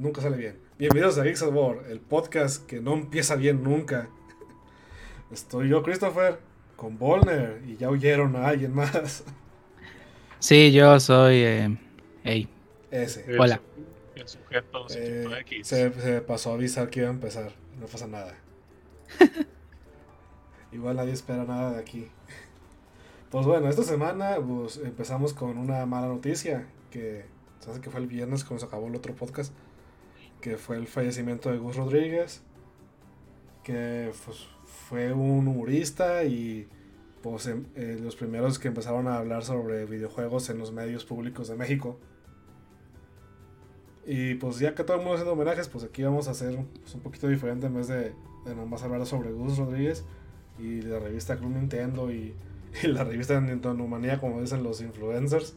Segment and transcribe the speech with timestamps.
[0.00, 0.58] nunca sale bien.
[0.78, 4.08] Bienvenidos a Geeks War, el podcast que no empieza bien nunca.
[5.30, 6.38] Estoy yo, Christopher,
[6.76, 9.24] con Volner, y ya oyeron a alguien más.
[10.38, 11.36] Sí, yo soy.
[11.36, 11.78] Eh,
[12.24, 12.48] hey.
[12.90, 13.26] Ese.
[13.38, 13.60] Hola.
[14.14, 15.66] El sujeto Eh, X.
[15.66, 17.52] se, se pasó a avisar que iba a empezar.
[17.78, 18.34] No pasa nada.
[20.72, 22.08] Igual nadie espera nada de aquí.
[23.30, 26.66] Pues bueno, esta semana pues, empezamos con una mala noticia.
[26.90, 27.26] Que
[27.60, 29.52] se hace que fue el viernes cuando se acabó el otro podcast.
[30.40, 32.42] Que fue el fallecimiento de Gus Rodríguez.
[33.62, 36.68] Que pues, fue un humorista y
[37.22, 41.48] pues em- eh, los primeros que empezaron a hablar sobre videojuegos en los medios públicos
[41.48, 41.98] de México.
[44.06, 46.94] Y pues ya que todo el mundo haciendo homenajes, pues aquí vamos a hacer pues,
[46.94, 48.14] un poquito diferente en vez de,
[48.56, 50.04] nomás hablar sobre Gus Rodríguez
[50.58, 52.34] y la revista Club Nintendo y,
[52.82, 55.54] la revista Nintendo Manía, como dicen los influencers.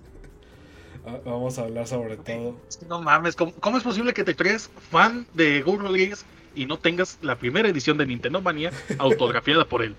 [1.06, 2.56] Ah, vamos a hablar sobre todo.
[2.88, 6.78] No mames, ¿cómo, cómo es posible que te crees fan de Gus Rodríguez y no
[6.78, 9.95] tengas la primera edición de Nintendo Manía autografiada por él?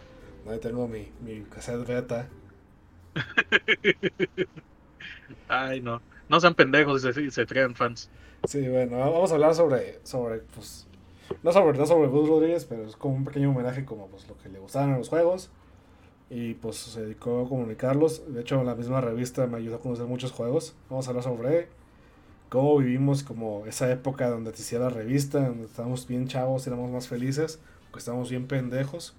[0.49, 2.29] Ahí tengo mi, mi cassette beta.
[5.49, 6.01] Ay, no.
[6.29, 8.11] No sean pendejos y se, se crean fans.
[8.45, 10.87] Sí, bueno, vamos a hablar sobre, sobre pues,
[11.43, 14.37] no sobre, no sobre Gus Rodríguez, pero es como un pequeño homenaje como pues lo
[14.39, 15.51] que le gustaban en los juegos.
[16.37, 18.35] Y pues se dedicó a comunicarlos.
[18.35, 20.75] De hecho, la misma revista me ayudó a conocer muchos juegos.
[20.91, 21.69] Vamos a hablar sobre
[22.49, 26.91] cómo vivimos como esa época donde te hacía la revista, donde estábamos bien chavos, éramos
[26.91, 27.61] más felices,
[27.93, 29.15] que estábamos bien pendejos.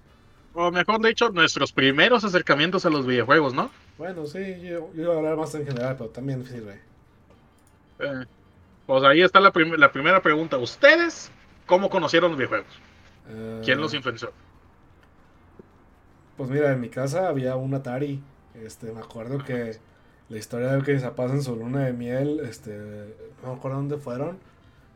[0.54, 3.70] O mejor dicho, nuestros primeros acercamientos a los videojuegos, ¿no?
[3.98, 6.80] Bueno, sí, yo, yo iba a hablar más en general, pero también sirve.
[7.98, 8.24] Eh,
[8.86, 10.58] pues ahí está la, prim- la primera pregunta.
[10.58, 11.30] ¿Ustedes
[11.66, 12.82] cómo conocieron los videojuegos?
[13.28, 14.32] Eh, ¿Quién los influenció?
[16.36, 18.22] Pues mira, en mi casa había un Atari.
[18.54, 19.78] Este, me acuerdo que
[20.28, 22.70] la historia de que se pasa en su luna de miel, este,
[23.42, 24.38] no me acuerdo dónde fueron,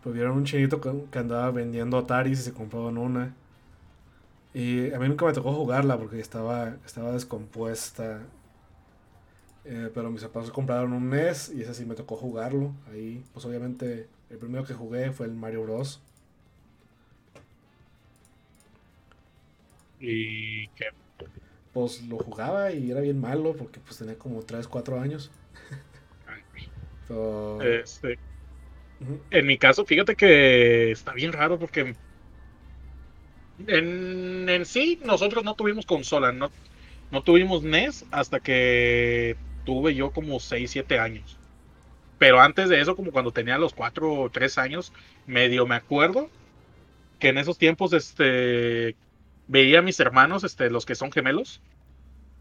[0.02, 3.36] pero vieron un chinito que, que andaba vendiendo Ataris y se compraban una.
[4.52, 8.22] Y a mí nunca me tocó jugarla porque estaba, estaba descompuesta.
[9.64, 12.72] Eh, pero mis papás compraron un NES y ese sí me tocó jugarlo.
[12.90, 16.00] Ahí, pues obviamente, el primero que jugué fue el Mario Bros.
[20.00, 20.86] Y que
[21.72, 25.30] Pues lo jugaba y era bien malo porque pues tenía como 3, 4 años.
[27.06, 28.18] Pero, este,
[29.30, 31.94] en mi caso, fíjate que está bien raro porque
[33.66, 36.50] en, en sí nosotros no tuvimos consola, no,
[37.10, 41.36] no tuvimos NES hasta que tuve yo como 6, 7 años.
[42.18, 44.92] Pero antes de eso, como cuando tenía los 4 o 3 años,
[45.26, 46.28] medio me acuerdo
[47.18, 48.94] que en esos tiempos este,
[49.50, 51.60] veía a mis hermanos, este, los que son gemelos,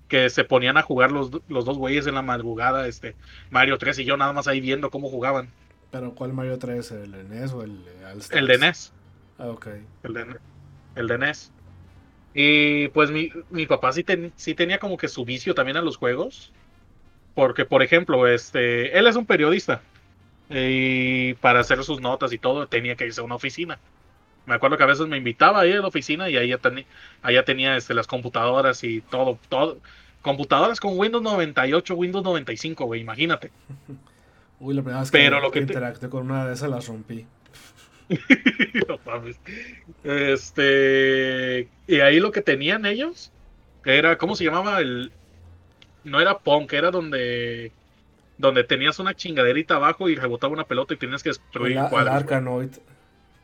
[0.07, 3.15] que se ponían a jugar los, los dos güeyes en la madrugada, este,
[3.51, 5.49] Mario 3 y yo nada más ahí viendo cómo jugaban.
[5.91, 6.91] Pero ¿cuál Mario 3?
[6.91, 7.83] ¿El de NES o el
[8.31, 8.93] El de NES.
[9.37, 9.67] Ah, ok.
[10.03, 10.25] El de,
[10.95, 11.51] el de NES.
[12.33, 15.81] Y pues mi, mi papá sí, ten- sí tenía como que su vicio también a
[15.81, 16.53] los juegos.
[17.35, 19.83] Porque, por ejemplo, este, él es un periodista.
[20.49, 23.79] Y para hacer sus notas y todo, tenía que irse a una oficina.
[24.49, 26.85] Me acuerdo que a veces me invitaba ahí a la oficina y allá, teni-
[27.21, 29.77] allá tenía este, las computadoras y todo, todo.
[30.21, 33.51] Computadoras con Windows 98, Windows 95, güey, imagínate.
[34.59, 36.87] Uy, la primera vez Pero que, lo que te- interactué con una de esas las
[36.87, 37.25] rompí.
[38.89, 39.39] No mames.
[40.03, 41.67] Este.
[41.87, 43.31] Y ahí lo que tenían ellos
[43.85, 44.79] era, ¿cómo se llamaba?
[44.79, 45.11] El.
[46.03, 47.71] No era punk, era donde.
[48.37, 52.13] Donde tenías una chingaderita abajo y rebotaba una pelota y tenías que destruir el cuadros.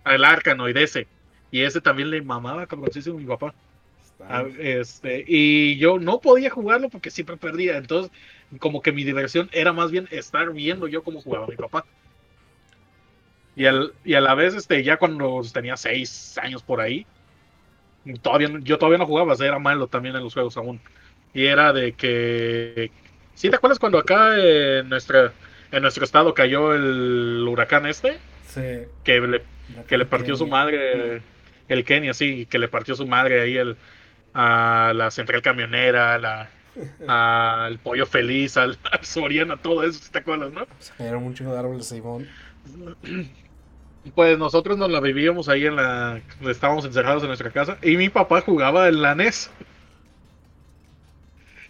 [0.05, 0.15] Arkanoid.
[0.15, 1.07] El Arkanoid ese.
[1.51, 3.53] Y ese también le mamaba cabroncísimo a mi papá.
[4.21, 7.77] Ah, Este, y yo no podía jugarlo porque siempre perdía.
[7.77, 8.11] Entonces,
[8.59, 11.85] como que mi diversión era más bien estar viendo yo cómo jugaba mi papá.
[13.55, 17.05] Y, al, y a la vez, este, ya cuando tenía seis años por ahí,
[18.21, 20.81] todavía, yo todavía no jugaba, o sea, era malo también en los juegos aún.
[21.33, 22.91] Y era de que.
[23.33, 25.33] ¿Sí te acuerdas cuando acá en, nuestra,
[25.71, 28.17] en nuestro estado cayó el huracán este?
[28.47, 28.87] Sí.
[29.03, 29.41] Que le
[29.87, 31.21] que le partió su madre
[31.67, 33.77] el Kenia, sí, que le partió su madre ahí el,
[34.33, 36.49] a la central camionera, la,
[37.65, 40.67] al pollo feliz, al, al Soriana, todo eso, ¿sí ¿te acuerdas, no?
[40.79, 42.27] Se cayeron un chingo de árboles, Simón.
[44.13, 46.21] Pues nosotros nos la vivíamos ahí en la.
[46.41, 49.49] Estábamos encerrados en nuestra casa y mi papá jugaba en la NES.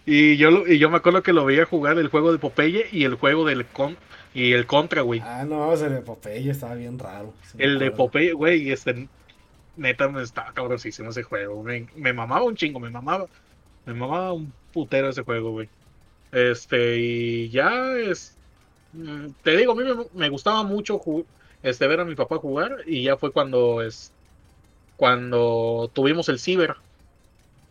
[0.04, 3.04] Y yo, y yo me acuerdo que lo veía jugar el juego de Popeye y
[3.04, 3.96] el juego del con,
[4.36, 5.20] y el Contra, güey.
[5.24, 7.32] Ah, no, ese de Popeye estaba bien raro.
[7.58, 7.90] El de.
[7.90, 9.08] Popeye, güey, este
[9.76, 11.62] neta me estaba cabroncísimo ese juego.
[11.62, 13.26] Me, me mamaba un chingo, me mamaba.
[13.84, 15.68] Me mamaba un putero ese juego, güey.
[16.32, 18.36] Este, y ya es.
[18.92, 21.00] mm, Te digo, a mí me, me gustaba mucho
[21.62, 24.12] este, ver a mi papá jugar y ya fue cuando es
[24.96, 26.76] cuando tuvimos el ciber.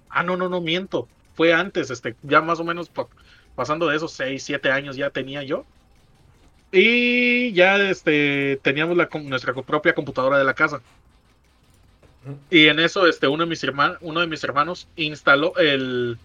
[0.10, 1.08] Ah, no, no, no miento.
[1.36, 3.08] Fue antes, este, ya más o menos pa-
[3.56, 5.66] pasando de esos 6, 7 años ya tenía yo.
[6.72, 10.84] Y ya este teníamos la, nuestra propia computadora de la casa.
[12.50, 16.20] Y en eso este uno de mis hermanos, uno de mis hermanos instaló el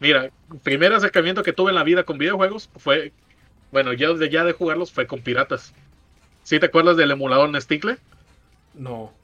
[0.00, 0.32] Mira,
[0.62, 3.14] primer acercamiento que tuve en la vida con videojuegos fue
[3.72, 5.74] bueno, ya de ya de jugarlos fue con piratas.
[6.42, 7.98] ¿Sí te acuerdas del emulador Nesticle?
[8.74, 9.18] No.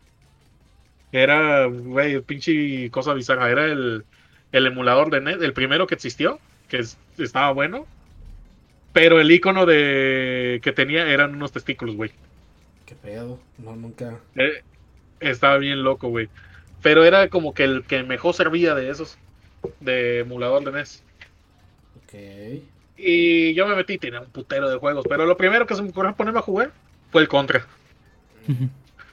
[1.13, 3.51] Era, güey, pinche cosa bizarra.
[3.51, 4.07] Era el,
[4.53, 7.89] el emulador de NES, el primero que existió, que es- estaba bueno.
[8.93, 12.11] Pero el icono de que tenía eran unos testículos, güey.
[12.87, 13.39] ¿Qué pedo?
[13.59, 14.19] No, nunca.
[14.37, 14.63] Eh,
[15.21, 16.29] estaba bien loco, güey.
[16.83, 19.17] Pero era como que el que mejor servía de esos,
[19.81, 21.03] de emulador de NES.
[22.03, 22.63] Ok.
[22.99, 25.07] Y yo me metí, tenía un putero de juegos.
[25.09, 26.73] Pero lo primero que se me ocurrió ponerme a jugar
[27.11, 27.67] fue el Contra.
[28.49, 28.69] Ujú.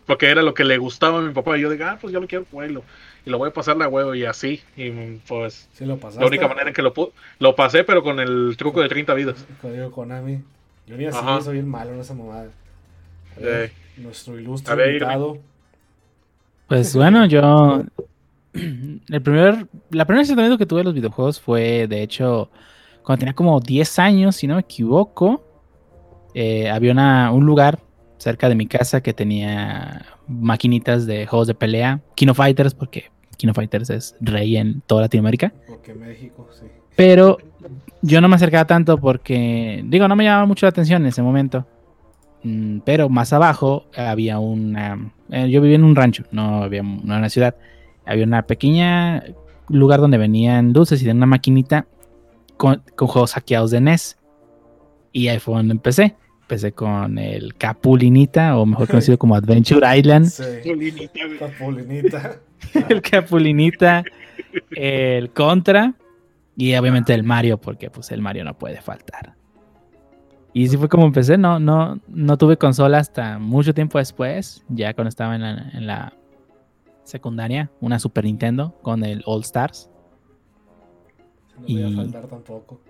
[0.09, 1.55] Porque era lo que le gustaba a mi papá.
[1.55, 2.83] Y yo dije, ah, pues yo lo quiero jugarlo.
[3.27, 4.59] Y lo voy a pasar la huevo y así.
[4.75, 4.89] Y
[5.27, 6.21] pues Sí lo pasaste.
[6.21, 9.13] La única manera en que lo pu- lo pasé, pero con el truco de 30
[9.13, 9.45] vidas.
[9.61, 10.41] Código Konami.
[10.87, 12.45] Yo ni así soy bien malo en esa mamada.
[13.37, 13.71] A Eh.
[13.97, 15.37] nuestro ilustre A ver, invitado.
[16.67, 17.83] Pues bueno, yo.
[18.53, 22.49] El primer, la primera acercamiento que tuve a los videojuegos fue, de hecho,
[23.03, 25.45] cuando tenía como 10 años, si no me equivoco.
[26.33, 27.79] eh, había una, un lugar
[28.19, 33.05] cerca de mi casa que tenía maquinitas de juegos de pelea, Kino Fighters, porque
[33.37, 35.51] Kino Fighters es rey en toda Latinoamérica.
[35.67, 36.65] Porque México, sí.
[36.95, 37.37] Pero
[38.01, 41.21] yo no me acercaba tanto porque, digo, no me llamaba mucho la atención en ese
[41.21, 41.65] momento.
[42.43, 45.11] Mm, Pero más abajo había una...
[45.31, 47.55] eh, yo vivía en un rancho, no había no en una ciudad.
[48.05, 49.23] Había una pequeña
[49.69, 51.85] lugar donde venían dulces y de una maquinita
[52.57, 54.17] con, con juegos hackeados de NES.
[55.13, 56.15] Y ahí fue donde empecé.
[56.49, 60.25] Empecé con el Capulinita, o mejor conocido como Adventure Island.
[60.25, 60.43] Sí.
[61.37, 62.39] Capulinita.
[62.89, 64.03] el Capulinita,
[64.71, 65.93] el Contra
[66.57, 69.35] y obviamente el Mario, porque pues el Mario no puede faltar.
[70.51, 74.95] Y así fue como empecé, no, no, no tuve consola hasta mucho tiempo después, ya
[74.95, 76.13] cuando estaba en la, en la
[77.03, 79.87] secundaria, una Super Nintendo con el All Stars.
[81.59, 82.81] No voy a Y- faltar tampoco.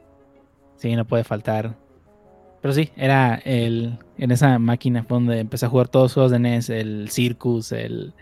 [0.78, 1.76] Sí, no puede faltar.
[2.62, 3.98] Pero sí, era el.
[4.18, 7.72] En esa máquina fue donde empecé a jugar todos los juegos de NES, el Circus,
[7.72, 8.14] el,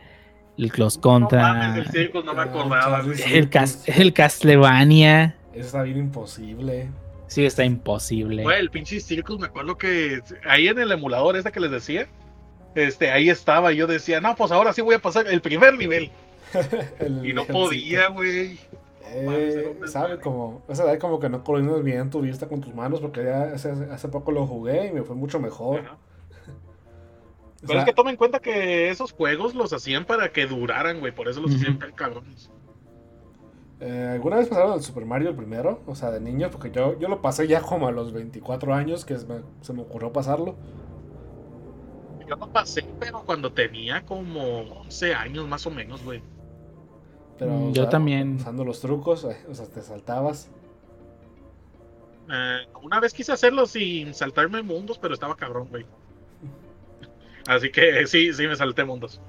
[0.57, 2.98] el Close No Contra, mames, el Circus no me acordaba.
[3.00, 3.34] Charlie güey.
[3.38, 5.36] el, Cas- el Castlevania.
[5.54, 6.89] Eso está bien imposible.
[7.28, 8.44] Sí, está imposible.
[8.44, 12.07] Güey, el pinche Circus, me acuerdo que ahí en el emulador ese que les decía,
[12.75, 13.74] este, ahí estaba.
[13.74, 16.12] y Yo decía, no, pues ahora sí voy a pasar el primer nivel.
[17.00, 18.57] El Y no podía, güey.
[19.09, 23.00] Eh, sabe como, esa edad como que no coordinas bien tu vista con tus manos
[23.01, 25.81] porque ya hace, hace poco lo jugué y me fue mucho mejor.
[25.81, 25.98] Ajá.
[27.63, 30.48] O Pero sea, es que toma en cuenta que esos juegos los hacían para que
[30.48, 31.13] duraran, güey.
[31.13, 31.56] Por eso los Ujú.
[31.56, 32.51] hacían tan cabrones.
[33.80, 35.83] eh, ¿Alguna vez pasaron el Super Mario el primero?
[35.86, 39.06] O sea, de niño, porque yo, yo lo pasé ya como a los 24 años
[39.06, 40.56] que se me, se me ocurrió pasarlo.
[42.27, 44.42] Yo lo pasé, pero cuando tenía como
[44.81, 46.21] 11 años más o menos, güey.
[47.39, 48.36] Pero, Mm, yo también.
[48.38, 50.50] Usando los trucos, eh, o sea, te saltabas.
[52.31, 55.86] Eh, una vez quise hacerlo sin saltarme mundos, pero estaba cabrón, güey.
[57.48, 59.22] Así que sí, sí me salté mundos.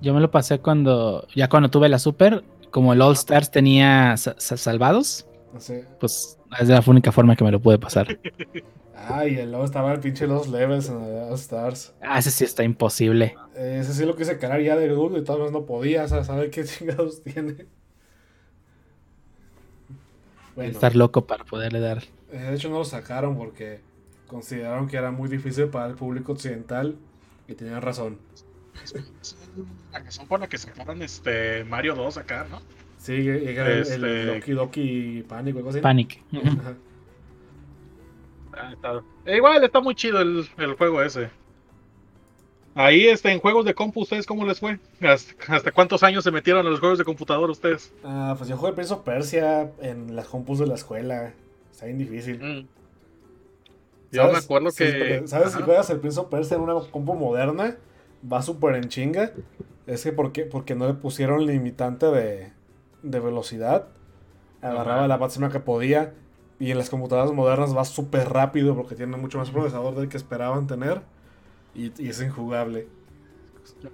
[0.00, 1.26] Yo me lo pasé cuando.
[1.34, 5.80] Ya cuando tuve la Super, como el All Stars tenía sa- sa- salvados, Así.
[6.00, 8.06] pues es la única forma que me lo pude pasar.
[8.96, 11.94] Ay, y luego estaba el pinche Los Levels en el All Stars.
[12.00, 13.34] Ah, ese sí está imposible.
[13.56, 16.22] Eh, ese sí lo quise cargar ya de adulto y todas no podía, o sea,
[16.24, 17.66] saber qué chingados tiene.
[20.54, 22.04] Bueno, Estar loco para poderle dar.
[22.30, 23.80] eh, de hecho no lo sacaron porque
[24.28, 26.96] consideraron que era muy difícil para el público occidental
[27.48, 28.18] y tenían razón.
[29.92, 32.60] La razón por la que sacaron este Mario 2 acá, ¿no?
[32.98, 35.80] Sí, llega el, el Este- Doki Doki Panic o algo así.
[35.80, 36.22] Panic.
[36.32, 36.74] Ajá.
[38.56, 41.30] Ah, está- eh, igual está muy chido el, el juego ese.
[42.76, 44.80] Ahí este, en juegos de compu, ¿ustedes cómo les fue?
[45.00, 47.92] ¿Hasta, hasta cuántos años se metieron a los juegos de computador ustedes?
[48.02, 51.32] Ah, pues yo jugué Prince of Persia en las compus de la escuela.
[51.70, 52.40] Está bien difícil.
[52.42, 52.66] Mm.
[54.10, 55.22] Yo me acuerdo Sí, que.
[55.26, 55.52] ¿Sabes?
[55.52, 57.76] Si juegas el Prince of Persia en una compu moderna,
[58.30, 59.32] va súper en chinga.
[59.86, 62.52] Es que porque, porque no le pusieron limitante de,
[63.02, 63.86] de velocidad.
[64.62, 65.08] Agarraba Ajá.
[65.08, 66.12] la máxima que podía.
[66.58, 70.16] Y en las computadoras modernas va súper rápido porque tiene mucho más procesador del que
[70.16, 71.02] esperaban tener.
[71.74, 72.90] Y, y es injugable.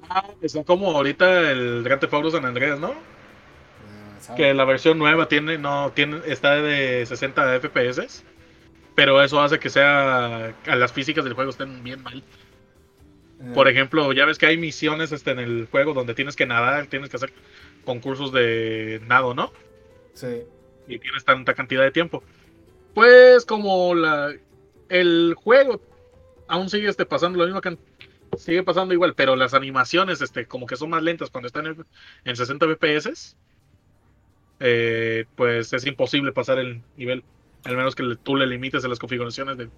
[0.08, 3.06] Ah, son como ahorita el Grand Theft Auto San Andreas, ¿no?
[4.26, 4.34] Ah.
[4.34, 8.24] Que la versión nueva tiene, no, tiene, está de 60 FPS.
[8.94, 10.56] Pero eso hace que sea.
[10.66, 12.24] A las físicas del juego estén bien mal.
[13.40, 16.46] Eh, Por ejemplo, ya ves que hay misiones este, en el juego donde tienes que
[16.46, 17.32] nadar, tienes que hacer
[17.84, 19.52] concursos de nado, ¿no?
[20.12, 20.46] Sí.
[20.86, 22.22] y tienes tanta cantidad de tiempo.
[22.94, 24.32] Pues como la
[24.88, 25.80] el juego
[26.48, 27.78] aún sigue este, pasando lo mismo que
[28.36, 31.86] sigue pasando igual, pero las animaciones este como que son más lentas cuando están en,
[32.24, 33.36] en 60 FPS.
[34.60, 37.24] eh, pues es imposible pasar el nivel,
[37.64, 39.72] al menos que tú le limites en las configuraciones del,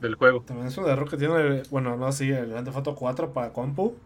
[0.00, 0.46] del juego.
[0.46, 4.00] También es un error que tiene, bueno, no así, el Grand Auto 4 para compu.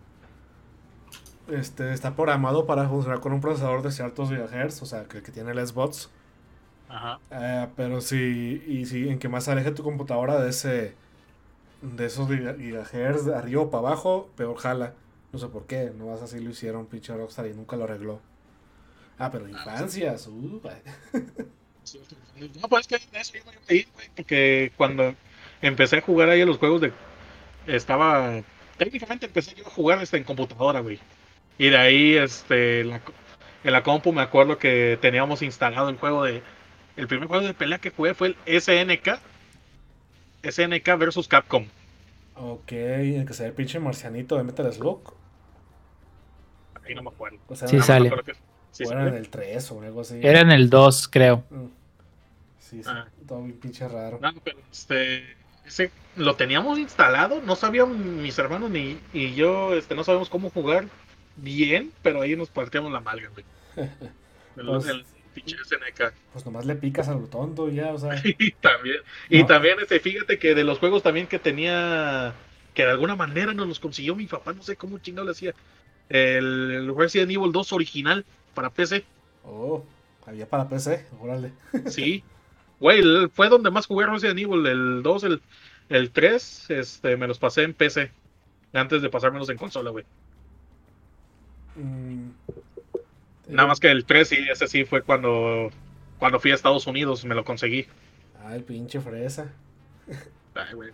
[1.49, 5.33] Este, está programado para funcionar con un procesador de ciertos gigahertz, o sea, que, que
[5.33, 6.11] tiene el SBOTS.
[6.89, 7.19] Ajá.
[7.31, 10.95] Eh, pero si, y si en que más aleje tu computadora de ese,
[11.83, 14.95] de esos giga- gigahertz de arriba o para abajo, peor jala.
[15.33, 18.21] No sé por qué, no vas así lo hicieron pinche Rockstar y nunca lo arregló.
[19.19, 20.61] Ah, pero infancias, uh,
[22.61, 25.15] No, pues es que eso iba yo a ir, güey, porque cuando
[25.61, 26.93] empecé a jugar ahí a los juegos de...
[27.67, 28.43] Estaba...
[28.77, 31.01] Técnicamente empecé yo a jugar este, en computadora, güey.
[31.59, 33.01] Y de ahí, este, la
[33.65, 36.43] en la compu me acuerdo que teníamos instalado el juego de...
[36.99, 39.19] El primer juego de pelea que jugué fue el SNK.
[40.43, 41.65] SNK versus Capcom.
[42.35, 45.15] Ok, el que se ve el pinche marcianito de Metal Slug.
[46.85, 47.39] Ahí no me acuerdo.
[47.49, 48.11] O sea, Sí, No, sale.
[48.25, 48.35] que-
[48.71, 49.19] sí o era en sale.
[49.19, 50.21] el 3 o algo así.
[50.23, 51.45] Era en el 2, creo.
[51.51, 51.65] Mm.
[52.59, 53.07] Sí, sí, Ah.
[53.27, 54.19] todo bien pinche raro.
[54.21, 55.25] No, pero este,
[55.65, 60.51] ese lo teníamos instalado, no sabían mis hermanos ni y yo, este, no sabemos cómo
[60.51, 60.87] jugar
[61.37, 63.45] bien, pero ahí nos partíamos la malga, güey.
[64.57, 65.05] El, Pues- el
[65.41, 66.13] pinche SNK.
[66.33, 68.21] Pues nomás le picas a lo tonto ya, o sea.
[68.25, 72.35] Y también, y también, este, fíjate que de los juegos también que tenía,
[72.75, 75.55] que de alguna manera nos los consiguió mi papá, no sé cómo chingado le hacía.
[76.09, 79.05] El, el Resident Evil 2 original para PC,
[79.49, 79.85] Oh,
[80.27, 81.53] había para PC, órale.
[81.87, 82.23] sí.
[82.81, 83.03] Güey,
[83.33, 85.43] fue donde más jugué Resident Evil, el 2, el,
[85.89, 88.13] el 3, este, me los pasé en PC.
[88.73, 90.05] Antes de pasármelos en consola, güey.
[91.77, 92.31] Mm.
[93.49, 95.71] Nada más que el 3 y ese sí fue cuando,
[96.19, 97.87] cuando fui a Estados Unidos, me lo conseguí.
[98.45, 99.53] Ah, el pinche fresa.
[100.55, 100.91] Ay, güey.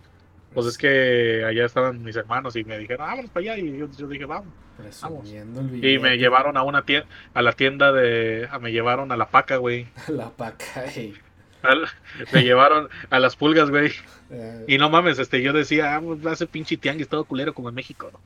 [0.53, 3.57] Pues es que allá estaban mis hermanos y me dijeron, vámonos para allá.
[3.57, 4.47] Y yo, yo dije, vamos.
[4.79, 9.17] El Y me llevaron a una tienda, a la tienda de, a- me llevaron a
[9.17, 9.87] la paca, güey.
[10.07, 11.13] La paca, ey.
[11.61, 11.87] Al-
[12.31, 13.91] Me llevaron a las pulgas, güey.
[14.29, 17.69] Eh, Y no mames, este, yo decía, ah, pues hace pinche tianguis todo culero como
[17.69, 18.19] en México, ¿no?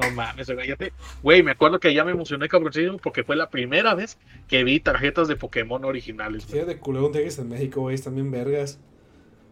[0.00, 3.36] No mames, güey, ya te- Güey, me acuerdo que ya me emocioné cabroncísimo porque fue
[3.36, 4.16] la primera vez
[4.48, 8.14] que vi tarjetas de Pokémon originales, sí, de culero un tianguis en México, güey, están
[8.14, 8.78] bien vergas.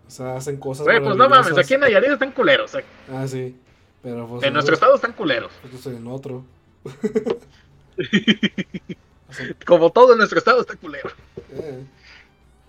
[0.06, 0.86] O sea, hacen cosas.
[0.86, 2.74] Güey, pues no mames, aquí en Nayarit están culeros.
[2.74, 2.84] eh.
[3.12, 3.56] Ah, sí.
[4.02, 4.42] Pero pues.
[4.42, 5.52] En nuestro estado están culeros.
[5.62, 6.44] Nosotros en otro.
[9.66, 11.10] Como todo en nuestro estado está culero.
[11.52, 11.84] eh,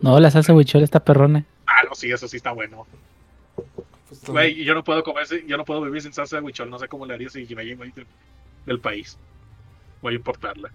[0.01, 1.45] No, la salsa huichol está perrona.
[1.65, 2.85] Ah, no, sí, eso sí está bueno.
[4.19, 6.69] Pues, Güey, yo no puedo comer, yo no puedo vivir sin salsa de huichol.
[6.69, 8.05] No sé cómo le haría si ahí del,
[8.65, 9.17] del país.
[10.01, 10.69] Voy a importarla.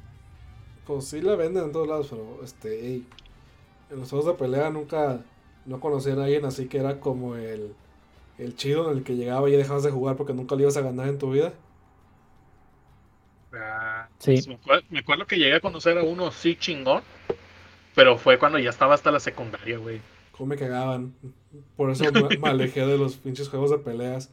[0.86, 3.06] Pues sí la venden en todos lados, pero este, ey,
[3.90, 5.20] en los juegos de pelea nunca
[5.66, 7.74] no conocí a alguien así que era como el,
[8.38, 10.76] el chido en el que llegaba y ya dejabas de jugar porque nunca le ibas
[10.76, 11.52] a ganar en tu vida.
[13.52, 14.32] Ah, Sí.
[14.34, 17.02] pues, me, acuer- me acuerdo que llegué a conocer a uno así chingón,
[17.94, 20.00] pero fue cuando ya estaba hasta la secundaria, güey.
[20.36, 21.14] Cómo me cagaban.
[21.76, 24.30] Por eso me, me alejé de los pinches juegos de peleas.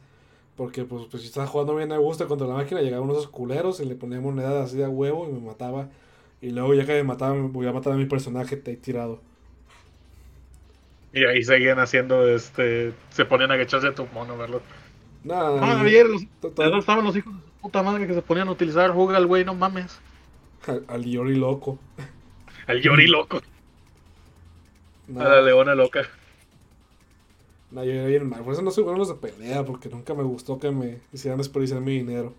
[0.56, 3.80] Porque pues, pues si estaba jugando bien a gusto contra la máquina, llegaban unos culeros
[3.80, 5.90] y le ponía monedas así de huevo y me mataba.
[6.40, 9.22] Y luego ya que me mataba, me voy a matar a mi personaje te tirado.
[11.12, 14.62] Y ahí seguían haciendo, este, se ponían a agacharse a tu mono, ¿verdad?
[15.22, 16.22] Nada, No, ayer los,
[16.78, 19.54] estaban los hijos de su puta madre que se ponían a utilizar Google, güey, no
[19.54, 20.02] mames.
[20.66, 21.78] al, al Yori loco.
[22.66, 23.40] Al Yori loco,
[25.08, 26.02] a la Nada, leona loca.
[27.70, 28.42] nada, yo era bien mal.
[28.42, 31.00] Por eso no soy bueno en los de pelea, porque nunca me gustó que me
[31.12, 32.34] hicieran desperdiciar mi dinero.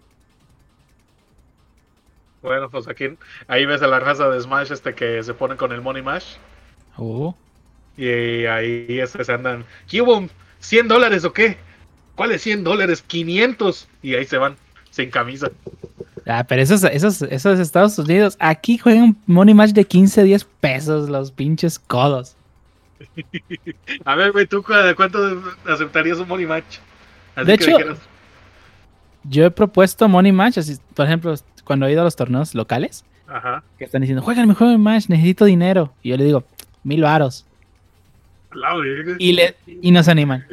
[2.41, 3.05] Bueno, pues aquí,
[3.47, 6.35] ahí ves a la raza de Smash este que se ponen con el Money Mash.
[6.97, 7.35] Oh.
[7.97, 9.65] Y ahí este, se andan.
[9.87, 10.27] ¿Qué hubo?
[10.61, 11.57] ¿100 dólares o qué?
[12.15, 13.01] ¿Cuáles 100 dólares?
[13.01, 13.87] 500.
[14.03, 14.57] Y ahí se van
[14.91, 15.49] sin camisa.
[16.27, 21.09] Ah, pero esos, esos, esos Estados Unidos, aquí juegan Money Match de 15, 10 pesos,
[21.09, 22.35] los pinches codos.
[24.05, 25.19] A ver, güey, ¿tú cu- cuánto
[25.67, 26.77] aceptarías un Money Match?
[27.35, 27.97] Así De hecho- dijeras,
[29.23, 31.33] Yo he propuesto Money Match, así, por ejemplo,
[31.63, 33.63] cuando he ido a los torneos locales, Ajá.
[33.77, 35.93] que están diciendo, juegan mi juego Match, necesito dinero.
[36.03, 36.43] Y yo le digo,
[36.83, 37.45] mil varos.
[39.19, 40.45] Y, le, y nos animan.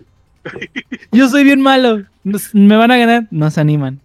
[1.12, 4.00] Yo soy bien malo, nos- me van a ganar, nos animan.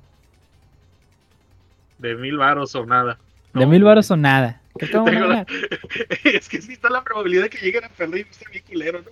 [1.98, 3.17] De mil varos o nada.
[3.56, 4.62] De mil varos o nada.
[6.24, 9.01] Es que sí está la probabilidad de que lleguen a perder y estar bien culero,
[9.01, 9.12] ¿no?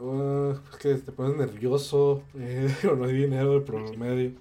[0.00, 4.32] Uh, es que te pones nervioso, eh, o no hay dinero de promedio.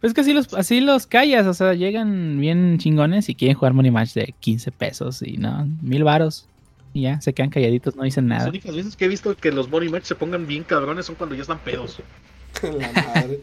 [0.00, 3.72] Pues que así los, así los callas, o sea, llegan bien chingones y quieren jugar
[3.74, 6.48] Money Match de 15 pesos y no, mil varos.
[6.94, 8.48] Y ya, se quedan calladitos, no dicen Las nada.
[8.50, 11.34] únicas veces que he visto que los Money Match se pongan bien cabrones son cuando
[11.34, 11.98] ya están pedos.
[12.62, 13.40] La madre.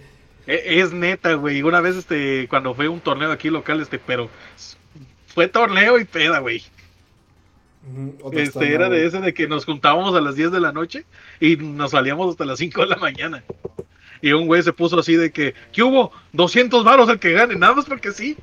[0.47, 1.61] E- Es neta, güey.
[1.61, 4.29] Una vez, este, cuando fue un torneo aquí local, este, pero
[5.33, 6.63] fue torneo y peda, güey.
[8.31, 11.05] Este, era mal, de ese de que nos juntábamos a las 10 de la noche
[11.39, 13.43] y nos salíamos hasta las 5 de la mañana.
[14.21, 16.11] Y un güey se puso así de que, ¿qué hubo?
[16.31, 18.37] 200 varos el que gane, nada más porque sí.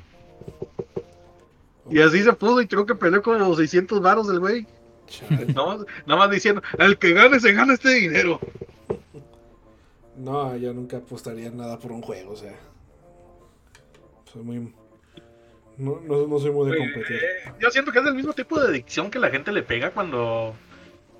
[1.89, 4.67] Y así se puso y creo que peleó como 600 varos el güey.
[5.07, 5.45] Chale.
[5.53, 8.39] Nada más, nada más diciendo, el que gane se gana este dinero.
[10.15, 12.53] No, yo nunca apostaría nada por un juego, o sea.
[14.31, 14.73] Soy muy.
[15.77, 17.17] No, no, no soy muy de competir.
[17.17, 19.91] Eh, yo siento que es el mismo tipo de adicción que la gente le pega
[19.91, 20.55] cuando,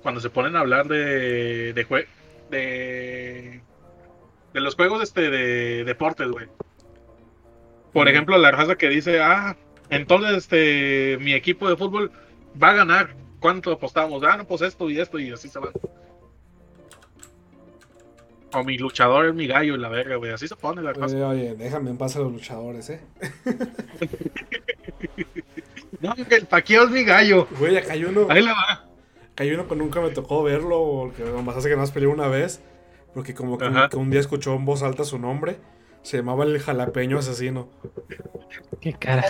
[0.02, 2.06] cuando se ponen a hablar de, de, jue-
[2.50, 3.60] de,
[4.52, 6.46] de los juegos este, de deportes, güey.
[7.92, 9.56] Por ejemplo, la raza que dice, ah,
[9.90, 12.12] entonces este, mi equipo de fútbol
[12.60, 13.16] va a ganar.
[13.40, 14.22] ¿Cuánto apostamos?
[14.22, 15.72] Ah, no, pues esto y esto y así se van.
[18.54, 20.32] O mi luchador es mi gallo y la verga, güey.
[20.32, 21.14] Así se pone la cosa.
[21.14, 23.00] Oye, oye, déjame en paz a los luchadores, eh.
[26.00, 27.46] No, que el paqueo es mi gallo.
[27.58, 28.26] Güey, acá hay uno.
[28.28, 28.72] Ahí la va.
[29.32, 32.10] Acá hay uno que nunca me tocó verlo, porque nomás hace que nada más peleó
[32.10, 32.60] una vez.
[33.14, 33.66] Porque como que,
[33.96, 35.58] un día escuchó en voz alta su nombre.
[36.02, 37.68] Se llamaba el jalapeño asesino.
[38.80, 39.24] Qué cara.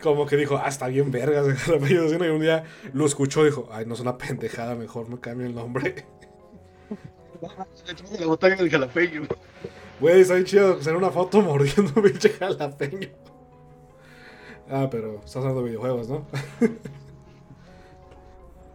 [0.00, 2.24] Como que dijo, ah, está bien vergas el jalapeño asesino.
[2.24, 2.64] Y un día
[2.94, 6.06] lo escuchó y dijo, ay, no es una pendejada, mejor me cambio el nombre.
[8.18, 9.22] La botella del jalapeño.
[10.00, 13.08] Güey, está bien chido hacer una foto mordiendo un pinche jalapeño.
[14.68, 16.26] Ah, pero estás hablando de videojuegos, ¿no?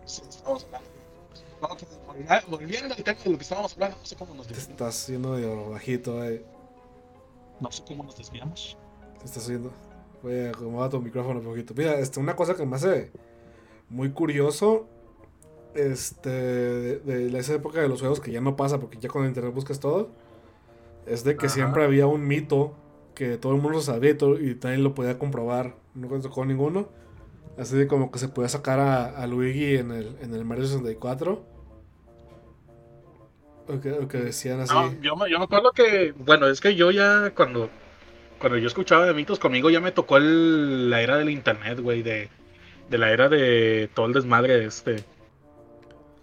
[0.05, 2.48] Estamos hablando.
[2.50, 4.81] Volviendo al tema de lo que estábamos hablando, no sé cómo nos Te desviamos.
[4.81, 6.45] estás haciendo medio bajito, eh.
[7.60, 8.77] No sé cómo nos desviamos.
[9.19, 9.72] Te estás haciendo.
[10.22, 11.74] Voy a acomodar tu micrófono un poquito.
[11.75, 13.11] Mira, este, una cosa que me hace
[13.89, 14.87] muy curioso.
[15.75, 16.29] Este.
[16.29, 19.53] De, de esa época de los juegos que ya no pasa porque ya con internet
[19.53, 20.09] buscas todo.
[21.05, 21.55] Es de que Ajá.
[21.55, 22.74] siempre había un mito
[23.14, 25.75] que todo el mundo lo sabía y, todo- y nadie lo podía comprobar.
[25.94, 26.90] Nunca tocó ninguno.
[27.57, 30.66] Así de como que se podía sacar a, a Luigi en el, en el Mario
[30.66, 31.46] 64.
[33.68, 34.74] O que, o que decían así.
[34.74, 37.70] No, yo, me, yo me acuerdo que, bueno, es que yo ya cuando,
[38.40, 42.03] cuando yo escuchaba de mitos conmigo ya me tocó el- la era del internet, güey,
[42.03, 42.29] de,
[42.90, 45.03] de la era de todo el desmadre este.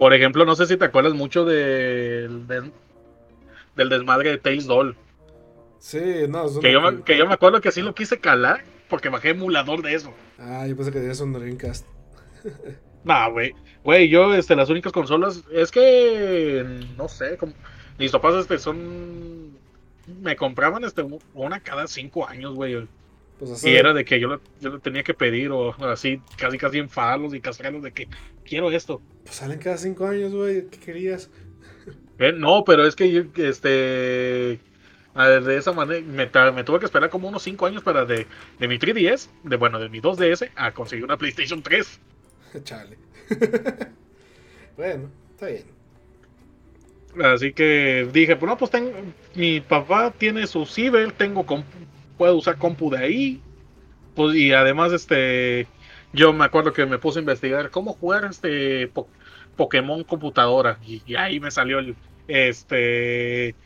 [0.02, 2.72] Por ejemplo, no sé si te acuerdas mucho del, del,
[3.76, 4.96] del desmadre de Tails Doll.
[5.78, 8.18] Sí, no, es una Que yo, me, que yo me acuerdo que sí lo quise
[8.18, 10.12] calar porque bajé emulador de eso.
[10.40, 11.86] Ah, yo pensé que tenías un Dreamcast.
[13.04, 13.54] Nah, güey.
[13.84, 15.44] Güey, yo, este, las únicas consolas.
[15.52, 16.66] Es que.
[16.96, 17.36] No sé.
[17.36, 17.52] Como,
[17.96, 19.56] mis papás, este, son.
[20.20, 22.88] Me compraban, este, una cada cinco años, güey.
[23.42, 23.70] Pues así.
[23.70, 26.78] Y era de que yo lo, yo lo tenía que pedir, o así, casi, casi
[26.78, 28.06] enfadarlos y castrarlos de que
[28.44, 29.02] quiero esto.
[29.24, 30.68] Pues salen cada cinco años, güey.
[30.68, 31.28] ¿Qué querías?
[32.20, 34.60] Eh, no, pero es que yo, este.
[35.16, 38.28] De esa manera, me, tuve que esperar como unos 5 años para de,
[38.60, 42.00] de mi 3DS, de bueno, de mi 2DS, a conseguir una PlayStation 3.
[42.62, 42.96] Chale.
[44.76, 45.64] bueno, está bien.
[47.24, 48.92] Así que dije, pues no, pues tengo,
[49.34, 51.44] mi papá tiene su ciber, tengo
[52.22, 53.42] puedo usar compu de ahí.
[54.14, 55.66] Pues, y además, este,
[56.12, 59.08] yo me acuerdo que me puse a investigar cómo jugar este po-
[59.56, 60.78] Pokémon computadora.
[60.86, 61.96] Y, y ahí me salió el,
[62.28, 63.56] este,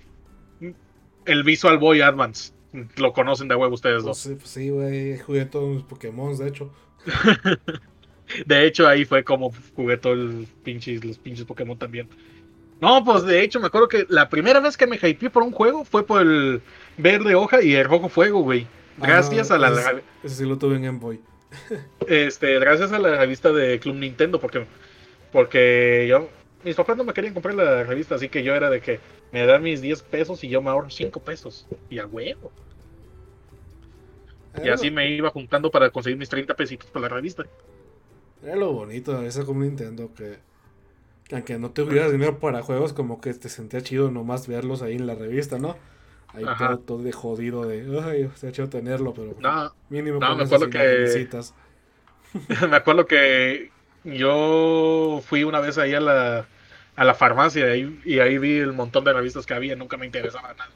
[1.26, 2.54] el Visual Boy Advance.
[2.96, 4.18] Lo conocen de huevo ustedes Pues dos.
[4.18, 5.18] sí, pues sí, güey.
[5.18, 6.72] Jugué todos mis Pokémon, de hecho.
[8.46, 12.08] De hecho, ahí fue como jugué todo el pinches, los pinches Pokémon también.
[12.80, 15.52] No, pues de hecho, me acuerdo que la primera vez que me hypeé por un
[15.52, 16.60] juego fue por el
[16.98, 18.66] verde hoja y el rojo fuego, güey.
[18.98, 21.20] Gracias Ah, a la, ese, ese sí lo tuve en Game Boy.
[22.08, 24.66] este, gracias a la revista de Club Nintendo, porque,
[25.32, 26.28] porque yo,
[26.64, 29.00] mis papás no me querían comprar la revista, así que yo era de que
[29.32, 31.66] me dan mis 10 pesos y yo me ahorro 5 pesos.
[31.90, 32.50] Y a huevo.
[34.62, 37.44] Y así lo- me iba juntando para conseguir mis 30 pesitos para la revista.
[38.42, 40.38] Era lo bonito de esa como Nintendo que,
[41.24, 44.94] que aunque no tuvieras dinero para juegos, como que te sentía chido nomás verlos ahí
[44.94, 45.76] en la revista, ¿no?
[46.36, 50.42] Ahí todo, todo de jodido de, ay, está chido tenerlo, pero No, mínimo no, me
[50.44, 51.26] acuerdo que-
[52.68, 53.70] me acuerdo que
[54.04, 56.46] yo fui una vez ahí a la,
[56.96, 60.06] a la farmacia y, y ahí vi el montón de revistas que había, nunca me
[60.06, 60.70] interesaba nada.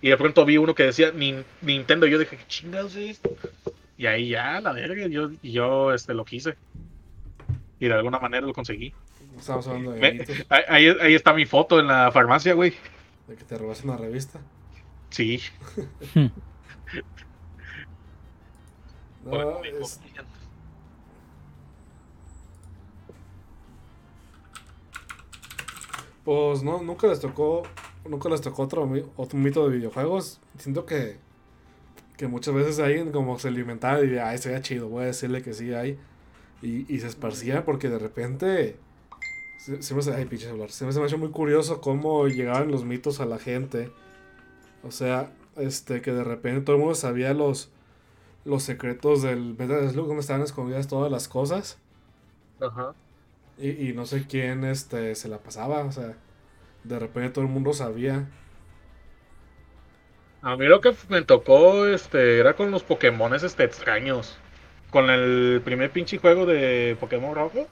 [0.00, 3.10] Y de pronto vi uno que decía Nin- Nintendo y yo dije, ¿qué chingados es
[3.12, 3.34] esto?
[3.98, 6.54] Y ahí ya, la verga, yo, yo este, lo quise.
[7.80, 8.92] Y de alguna manera lo conseguí.
[9.38, 10.36] Estamos hablando de mitos,
[10.68, 12.74] Ahí, ahí- está mi foto en la farmacia, güey.
[13.26, 14.40] de que te robas una revista.
[15.10, 15.40] Sí.
[19.24, 20.00] No, es-
[26.24, 27.62] Pues no, nunca les tocó,
[28.08, 30.40] nunca les tocó otro, otro mito de videojuegos.
[30.58, 31.18] Siento que,
[32.16, 35.54] que muchas veces alguien como se alimentaba y ay, sería chido, voy a decirle que
[35.54, 35.98] sí hay.
[36.62, 38.76] Y, y se esparcía porque de repente,
[39.58, 42.84] se, se ay, pinche celular, se me, se me hace muy curioso cómo llegaban los
[42.84, 43.90] mitos a la gente.
[44.86, 47.70] O sea, este, que de repente todo el mundo sabía los,
[48.44, 51.78] los secretos del Metal Slug, donde estaban escondidas todas las cosas.
[52.60, 52.94] Ajá.
[53.58, 56.16] Y, y no sé quién este, se la pasaba, o sea,
[56.84, 58.28] de repente todo el mundo sabía.
[60.42, 64.38] A mí lo que me tocó este, era con los Pokémones este, extraños.
[64.90, 67.66] Con el primer pinche juego de Pokémon Rojo.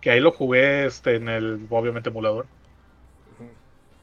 [0.00, 2.46] Que ahí lo jugué este, en el, obviamente, emulador.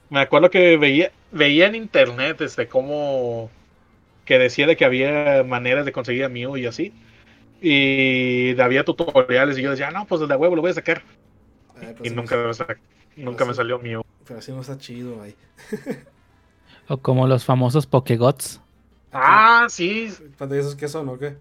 [0.09, 3.49] Me acuerdo que veía, veía en internet este, cómo
[4.25, 6.93] que decía de que había maneras de conseguir a Mew y así.
[7.61, 10.99] Y había tutoriales y yo decía, "Ah, no, pues de huevo lo voy a sacar.
[11.81, 12.77] Eh, pero Y nunca, no, me sa-
[13.15, 14.03] nunca me salió Mew.
[14.25, 15.35] pero así no está chido ahí.
[16.89, 18.61] O como los famosos Pokégots.
[19.11, 21.35] Ah, sí, Espérate, ¿esos qué son o qué?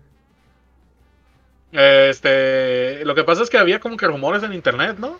[1.72, 5.18] Este, lo que pasa es que había como que rumores en internet, ¿no?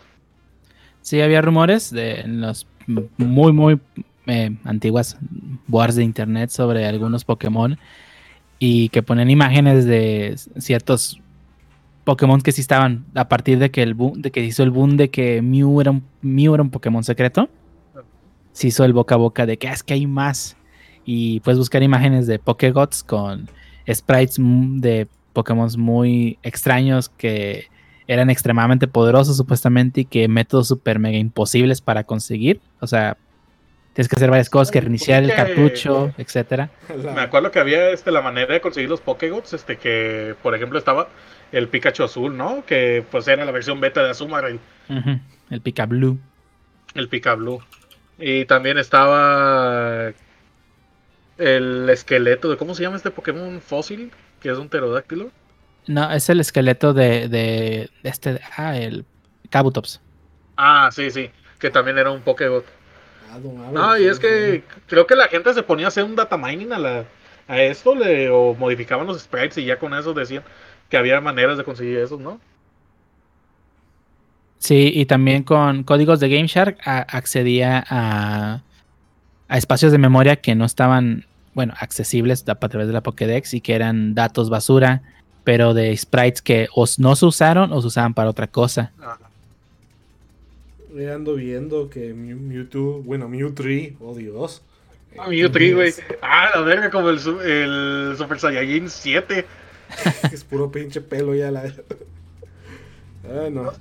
[1.01, 2.65] Sí, había rumores de en los
[3.17, 3.79] muy, muy
[4.25, 5.17] eh, antiguas
[5.67, 7.77] boards de internet sobre algunos Pokémon
[8.59, 11.21] y que ponen imágenes de ciertos
[12.03, 14.95] Pokémon que sí estaban a partir de que el boom, de que hizo el boom
[14.97, 17.49] de que Mew era un, Mew era un Pokémon secreto.
[18.53, 20.55] Se hizo el boca a boca de que "Ah, es que hay más
[21.05, 23.49] y puedes buscar imágenes de Pokégots con
[23.93, 27.67] sprites de Pokémon muy extraños que
[28.07, 32.61] eran extremadamente poderosos supuestamente y que métodos super mega imposibles para conseguir.
[32.79, 33.17] O sea,
[33.93, 36.69] tienes que hacer varias cosas, que reiniciar el cartucho, etcétera.
[37.15, 40.79] Me acuerdo que había este, la manera de conseguir los Pokégots, este, que por ejemplo
[40.79, 41.09] estaba
[41.51, 42.63] el Pikachu azul, ¿no?
[42.65, 44.59] Que pues era la versión beta de Azumarill,
[45.49, 46.19] El Pika Blue.
[46.93, 47.61] el Pika Blue.
[48.19, 50.11] Y también estaba
[51.37, 54.11] el esqueleto de, ¿cómo se llama este Pokémon fósil?
[54.41, 55.31] Que es un pterodáctilo.
[55.87, 59.05] No, es el esqueleto de, de este, ah, el
[59.49, 60.01] Kabutops.
[60.57, 62.65] Ah, sí, sí, que también era un Pokégot.
[63.31, 63.39] Ah,
[63.71, 66.71] no y es que creo que la gente se ponía a hacer un data mining
[66.73, 67.05] a, la,
[67.47, 70.43] a esto, le, o modificaban los sprites y ya con eso decían
[70.89, 72.39] que había maneras de conseguir esos, ¿no?
[74.59, 78.63] Sí, y también con códigos de GameShark a- accedía a,
[79.47, 83.53] a espacios de memoria que no estaban, bueno, accesibles a, a través de la Pokédex
[83.53, 85.03] y que eran datos basura,
[85.47, 88.91] pero de sprites que o no se usaron o se usaban para otra cosa.
[90.93, 94.61] Yo ando viendo que Mew- Mewtwo, bueno, Mewtree, oh Dios.
[95.17, 95.93] Ah, Mewtwo, güey.
[96.21, 99.45] Ah, la verga, como el, el Super Saiyajin 7.
[100.33, 101.63] Es puro pinche pelo ya la.
[103.23, 103.71] Ah, no.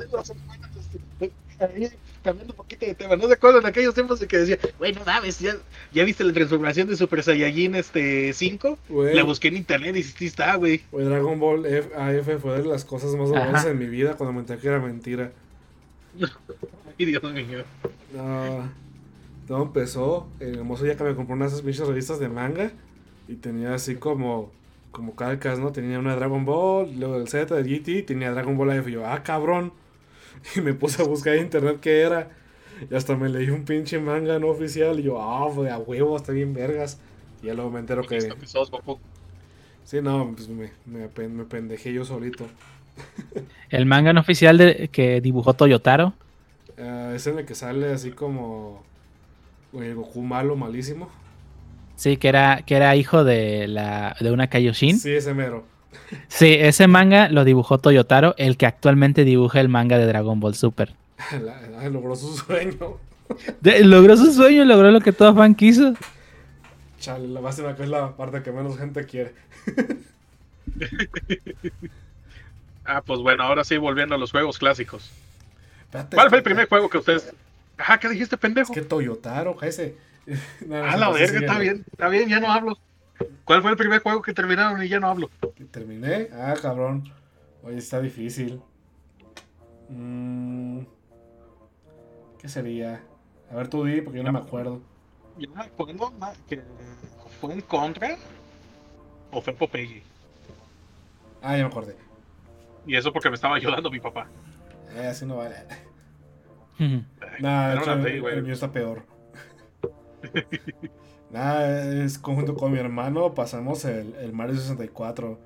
[2.26, 4.92] Cambiando un poquito de tema, ¿no se acuerdan de aquellos tiempos en que decía, güey,
[4.92, 5.54] no mames, ¿ya,
[5.92, 8.78] ya viste la transformación de Super Saiyajin este 5?
[8.88, 10.82] Güey, La busqué en internet y sí está, güey.
[10.90, 14.32] güey, Dragon Ball F- AF fue de las cosas más dolorosas en mi vida cuando
[14.32, 15.30] me enteré que era mentira.
[16.98, 17.62] Ay, Dios mío.
[18.14, 18.70] No,
[19.46, 20.28] todo empezó.
[20.40, 22.72] El hermoso ya que me compró unas pinches revistas de manga.
[23.28, 24.50] Y tenía así como.
[24.92, 25.72] Como calcas, ¿no?
[25.72, 28.88] Tenía una Dragon Ball, luego del Z, de GT, tenía Dragon Ball AF.
[28.88, 29.72] Y yo, ah, cabrón.
[30.56, 32.30] Y me puse a buscar en internet qué era.
[32.90, 35.00] Y hasta me leí un pinche manga no oficial.
[35.00, 37.00] Y yo, ah, pues, a huevo, está bien vergas.
[37.42, 38.16] Y ya luego me entero que.
[38.16, 38.98] Esto que sos, Goku.
[39.84, 42.46] Sí, no, pues me, me, me pendejé yo solito.
[43.70, 46.14] El manga no oficial de, que dibujó Toyotaro.
[46.78, 48.84] Ah, es en el que sale así como.
[49.72, 51.08] El Goku malo, malísimo.
[51.96, 54.98] Sí, que era, que era hijo de, la, de una Kaioshin.
[54.98, 55.64] Sí, ese mero.
[56.28, 60.54] Sí, ese manga lo dibujó Toyotaro, el que actualmente dibuja el manga de Dragon Ball
[60.54, 60.92] Super.
[61.42, 62.98] La- la- logró su sueño.
[63.60, 65.94] De- logró su sueño, logró lo que todo fan quiso.
[67.00, 69.32] Chale, la base que es la parte que menos gente quiere.
[72.88, 75.10] Ah, pues bueno, ahora sí, volviendo a los juegos clásicos.
[75.86, 77.32] Espérate, ¿Cuál fue el primer juego que ustedes...
[77.76, 78.72] Ajá, ¿qué dijiste, pendejo?
[78.72, 79.96] Es que Toyotaro, ese.
[80.26, 80.36] No,
[80.68, 82.78] no, Ah, la verga, está bien, está bien, ya no hablo.
[83.44, 85.30] ¿Cuál fue el primer juego que terminaron y ya no hablo?
[85.54, 86.28] ¿Que ¿Terminé?
[86.32, 87.04] Ah, cabrón.
[87.62, 88.60] Oye, está difícil.
[89.88, 90.80] Mm,
[92.38, 93.02] ¿Qué sería?
[93.50, 94.80] A ver, tú di, porque yo no me acuerdo.
[95.38, 96.12] Yo me acuerdo
[96.48, 96.62] que
[97.40, 98.16] fue en Contra
[99.30, 100.02] o fue en Popeye.
[101.42, 101.96] Ah, ya me acordé.
[102.86, 104.26] Y eso porque me estaba ayudando mi papá.
[104.96, 105.56] Eh, así no vale.
[107.40, 109.04] Nah, una el, el mío está peor.
[111.30, 115.38] Nada, es junto con mi hermano pasamos el, el Mario 64.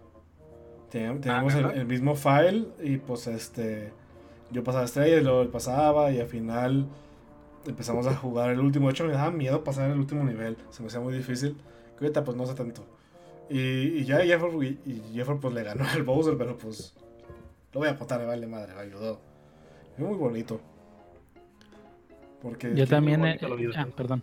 [0.90, 1.74] Ten- Tenemos el, ¿neta?
[1.80, 3.92] el mismo file y pues este.
[4.50, 6.86] Yo pasaba estrellas, luego él pasaba y al final
[7.66, 8.88] empezamos a jugar el último.
[8.88, 11.56] De hecho, me daba miedo pasar el último nivel, se me hacía muy difícil.
[11.98, 12.84] Que ahorita pues no sé tanto.
[13.48, 15.02] Y, y ya Jeffro, y, y
[15.40, 16.94] pues le ganó al Bowser, pero pues
[17.72, 19.20] lo voy a me vale madre, me ayudó.
[19.96, 20.60] Es muy bonito.
[22.42, 23.20] Porque Yo también.
[23.20, 24.22] bonito eh, ah, perdón.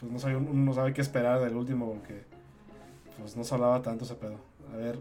[0.00, 2.24] Pues no sabe, uno no sabe qué esperar del último porque
[3.18, 4.38] pues no se hablaba tanto ese pedo.
[4.72, 4.98] A ver,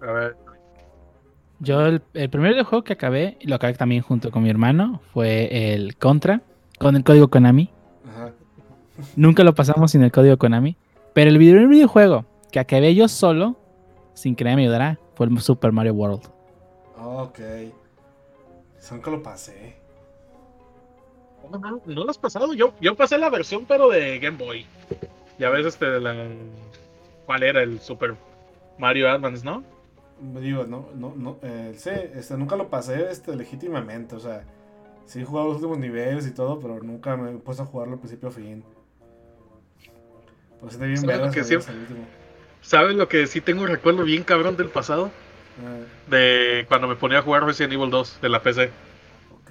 [0.00, 0.36] A ver,
[1.58, 5.00] Yo el, el primer videojuego que acabé, y lo acabé también junto con mi hermano,
[5.12, 6.42] fue el Contra,
[6.78, 7.70] con el código Konami.
[8.04, 8.32] ajá.
[9.16, 10.76] Nunca lo pasamos sin el código Konami.
[11.14, 13.56] Pero el primer videojuego que acabé yo solo,
[14.14, 16.28] sin que nadie me ayudara, fue el Super Mario World.
[16.98, 17.40] Ok.
[18.78, 19.76] Son que lo pasé.
[21.50, 22.54] No, no, no lo has pasado.
[22.54, 24.66] Yo, yo pasé la versión, pero de Game Boy.
[25.38, 26.28] Ya ves, este, de la.
[27.26, 27.62] ¿Cuál era?
[27.62, 28.14] El Super
[28.78, 29.64] Mario Advance, ¿no?
[30.40, 34.44] Digo, no, no, no, eh, sí, este, nunca lo pasé este, legítimamente, o sea,
[35.04, 37.94] sí he jugado los últimos niveles y todo, pero nunca me he puesto a jugarlo
[37.94, 38.64] al principio a fin.
[40.58, 42.06] Pues está bien ¿Sabes lo que último.
[42.62, 45.10] ¿Sabes lo que sí tengo un recuerdo bien cabrón del pasado?
[45.62, 48.70] Ah, De cuando me ponía a jugar Resident Evil 2 de la PC.
[49.30, 49.50] ok.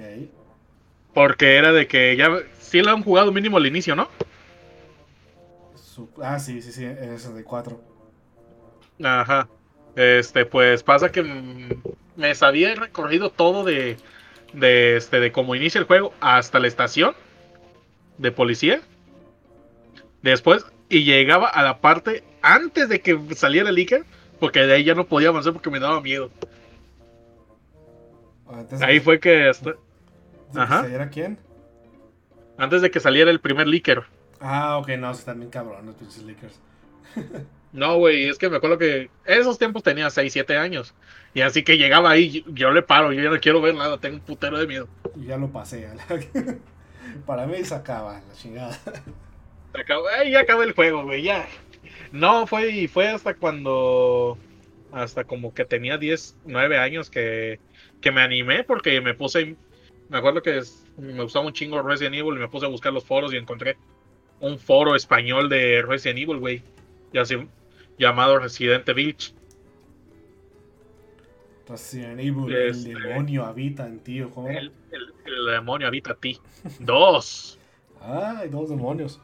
[1.16, 2.30] Porque era de que ya.
[2.60, 4.10] Sí lo han jugado mínimo al inicio, ¿no?
[6.22, 7.82] Ah, sí, sí, sí, en el 64.
[9.02, 9.48] Ajá.
[9.96, 11.70] Este, pues pasa que mm,
[12.18, 13.96] me sabía el recorrido todo de,
[14.52, 17.16] de, este, de cómo inicia el juego hasta la estación
[18.18, 18.82] de policía.
[20.22, 24.04] Después, y llegaba a la parte antes de que saliera el Iker,
[24.40, 26.30] porque de ahí ya no podía avanzar porque me daba miedo.
[28.52, 29.76] Antes Ahí fue que hasta,
[30.56, 30.82] ¿De que ajá.
[30.82, 31.40] saliera quién?
[32.58, 34.04] antes de que saliera el primer Licker.
[34.40, 36.24] Ah, ok, no, están bien cabrón los pinches.
[37.72, 40.96] No, güey, es que me acuerdo que esos tiempos tenía 6, 7 años.
[41.34, 43.98] Y así que llegaba ahí, yo, yo le paro, yo ya no quiero ver nada,
[44.00, 44.88] tengo un putero de miedo.
[45.14, 45.90] Y ya lo pasé.
[45.94, 46.06] la-
[47.26, 48.80] Para mí se acaba la chingada.
[49.74, 51.46] Acabó, ay, ya acabó el juego, güey, ya.
[52.14, 54.38] No, fue, fue hasta cuando,
[54.94, 57.60] hasta como que tenía 10, 9 años que,
[58.00, 59.58] que me animé porque me puse,
[60.10, 62.94] me acuerdo que es- me gustaba un chingo Resident Evil y me puse a buscar
[62.94, 63.78] los foros y encontré
[64.40, 66.62] un foro español de Resident Evil, güey,
[67.14, 67.36] y así,
[67.98, 69.16] llamado Resident Evil.
[71.68, 74.22] Resident Evil, Este- el demonio habita en ti.
[74.22, 76.40] ¿o ¿Cómo el- el demonio habita a ti.
[76.80, 77.58] Dos.
[78.00, 79.20] Ah, hay dos demonios.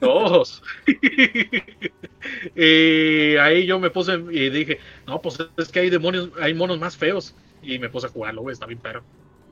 [0.00, 0.62] Dos.
[2.56, 6.78] y ahí yo me puse y dije, no, pues es que hay demonios, hay monos
[6.78, 7.34] más feos.
[7.62, 9.02] Y me puse a jugarlo, güey, está bien perro.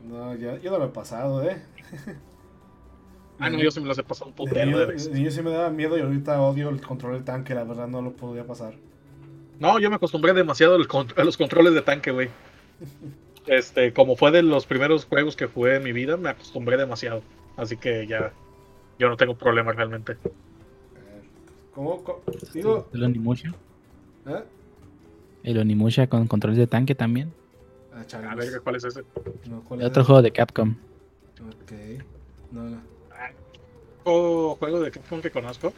[0.04, 1.60] No, ya, yo no lo he pasado, ¿eh?
[3.40, 5.70] Ah, no, yo sí me los he pasado un putero de niño sí me daba
[5.70, 8.74] miedo y ahorita odio el control del tanque, la verdad no lo podía pasar.
[9.60, 12.28] No, yo me acostumbré demasiado a los controles de tanque, güey.
[13.46, 17.22] Este, como fue de los primeros juegos que jugué en mi vida, me acostumbré demasiado.
[17.56, 18.32] Así que ya,
[18.98, 20.16] yo no tengo problema realmente.
[21.74, 22.02] ¿Cómo?
[22.02, 23.52] co- Digo, El Onimusha.
[24.26, 24.42] ¿eh?
[25.44, 27.32] El Onimusha con controles de tanque también.
[28.12, 29.02] Ah, A ver, ¿cuál es ese?
[29.46, 30.76] No, ¿cuál El es otro juego de Capcom.
[31.40, 31.72] Ok.
[32.52, 32.80] No, no.
[34.04, 35.72] Otro juego de Capcom que conozco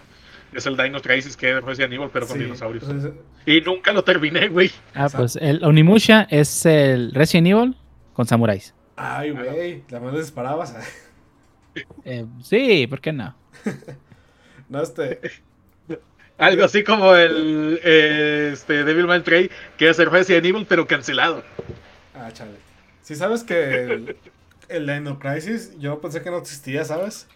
[0.53, 2.85] es el Dino Crisis, que es Resident Evil, pero con Sí, dinosaurios.
[2.85, 3.13] pues
[3.47, 4.71] Y nunca lo terminé, güey.
[4.95, 7.77] Ah, pues el Onimusha es el Resident Evil
[8.13, 8.75] con samuráis.
[8.97, 10.75] Ay, güey, la más disparabas.
[12.05, 13.35] Eh, sí, ¿por qué no?
[14.69, 15.21] No, este.
[16.39, 20.87] Algo así como el eh, este, Devil May Cry, que es el Resident Evil, pero
[20.87, 21.43] cancelado.
[22.21, 22.57] Ah, chale.
[23.03, 24.17] Si sabes que el,
[24.69, 27.27] el Dino Crisis, yo pensé que no existía, ¿sabes?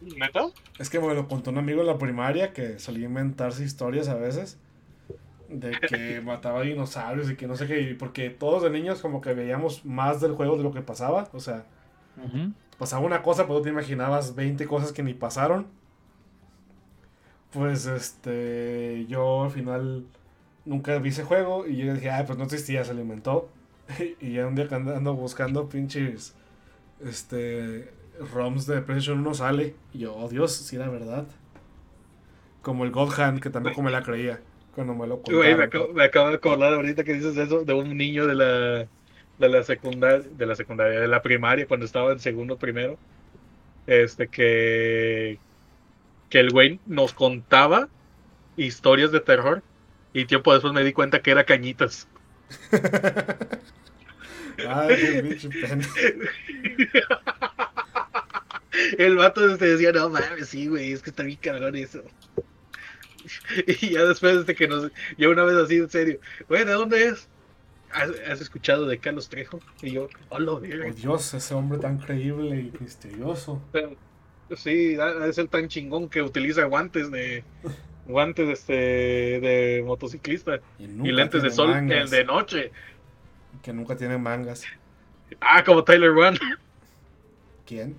[0.00, 0.46] ¿Neta?
[0.78, 4.14] Es que me lo contó un amigo en la primaria que solía inventarse historias a
[4.14, 4.58] veces
[5.48, 9.34] de que mataba dinosaurios y que no sé qué, porque todos de niños como que
[9.34, 11.64] veíamos más del juego de lo que pasaba, o sea,
[12.78, 15.66] pasaba una cosa, pero tú te imaginabas 20 cosas que ni pasaron.
[17.52, 20.04] Pues este, yo al final
[20.64, 23.48] nunca vi ese juego y yo dije, ay, pues no existía, se lo inventó.
[24.20, 26.34] y ya un día que ando buscando pinches
[27.04, 27.92] este
[28.32, 31.26] ROMs de PlayStation 1 sale y yo, oh Dios, si era verdad.
[32.62, 34.40] Como el God Hand, que tampoco me la creía
[34.74, 35.64] cuando me lo Güey, me contaron.
[35.64, 38.88] acabo, me acabo de acordar ahorita que dices eso de un niño de la,
[39.38, 42.98] de la secundaria, de la secundaria, de la primaria, cuando estaba en segundo primero.
[43.86, 45.38] Este que,
[46.30, 47.88] que el güey nos contaba
[48.56, 49.62] historias de terror.
[50.12, 52.08] Y tiempo después me di cuenta que era cañitas.
[54.68, 55.84] Ay, qué pinche pena.
[58.98, 62.02] El vato este decía, no mames, sí, güey, es que está bien cabrón eso.
[63.66, 64.90] Y ya después de que nos.
[65.16, 67.28] Ya una vez así, en serio, güey, ¿de dónde es?
[67.92, 69.60] ¿Has, has escuchado de Carlos Trejo?
[69.80, 73.62] Y yo, hola, Oh, Dios, ese hombre tan creíble y misterioso.
[74.56, 77.44] Sí, de ser tan chingón que utiliza guantes de.
[78.06, 82.72] Guantes este, de motociclista y, lentes de sol mangas, de noche.
[83.62, 84.64] Que nunca tiene mangas.
[85.40, 86.38] Ah, como Tyler One.
[87.66, 87.96] ¿Quién?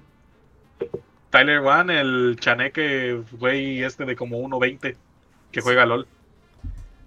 [1.31, 4.95] Tyler One, el chaneque, güey, este de como 1.20
[5.51, 6.07] que juega LOL.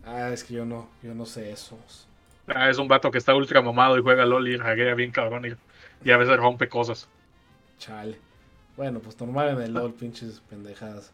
[0.05, 1.79] Ah, es que yo no, yo no sé eso.
[2.47, 5.45] Ah, es un vato que está ultra mamado y juega LOL y raguea bien cabrón
[5.47, 7.09] y, y a veces rompe cosas.
[7.79, 8.19] Chale.
[8.77, 11.13] Bueno, pues normal en el LOL, pinches pendejadas.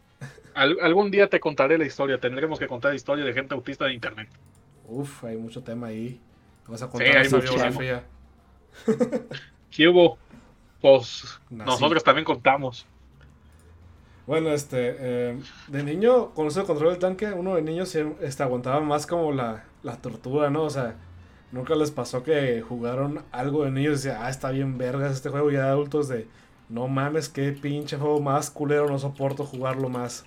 [0.55, 2.19] Al- algún día te contaré la historia.
[2.19, 4.29] Tendremos que contar la historia de gente autista de internet.
[4.87, 6.21] Uf, hay mucho tema ahí.
[6.69, 7.81] Vas a contar hay nuestra muchísimo.
[7.81, 8.05] biografía.
[9.71, 10.19] ¿Qué hubo?
[10.81, 11.71] Pues Nací.
[11.71, 12.87] nosotros también contamos.
[14.27, 18.15] Bueno, este, eh, de niño, con eso de control del tanque, uno de niños se-
[18.23, 20.63] este, aguantaba más como la, la tortura, ¿no?
[20.63, 20.95] O sea,
[21.53, 25.29] nunca les pasó que jugaron algo de niños y decían, ah, está bien vergas este
[25.29, 26.27] juego, ya de adultos de,
[26.69, 30.27] no mames, qué pinche juego más culero, no soporto jugarlo más.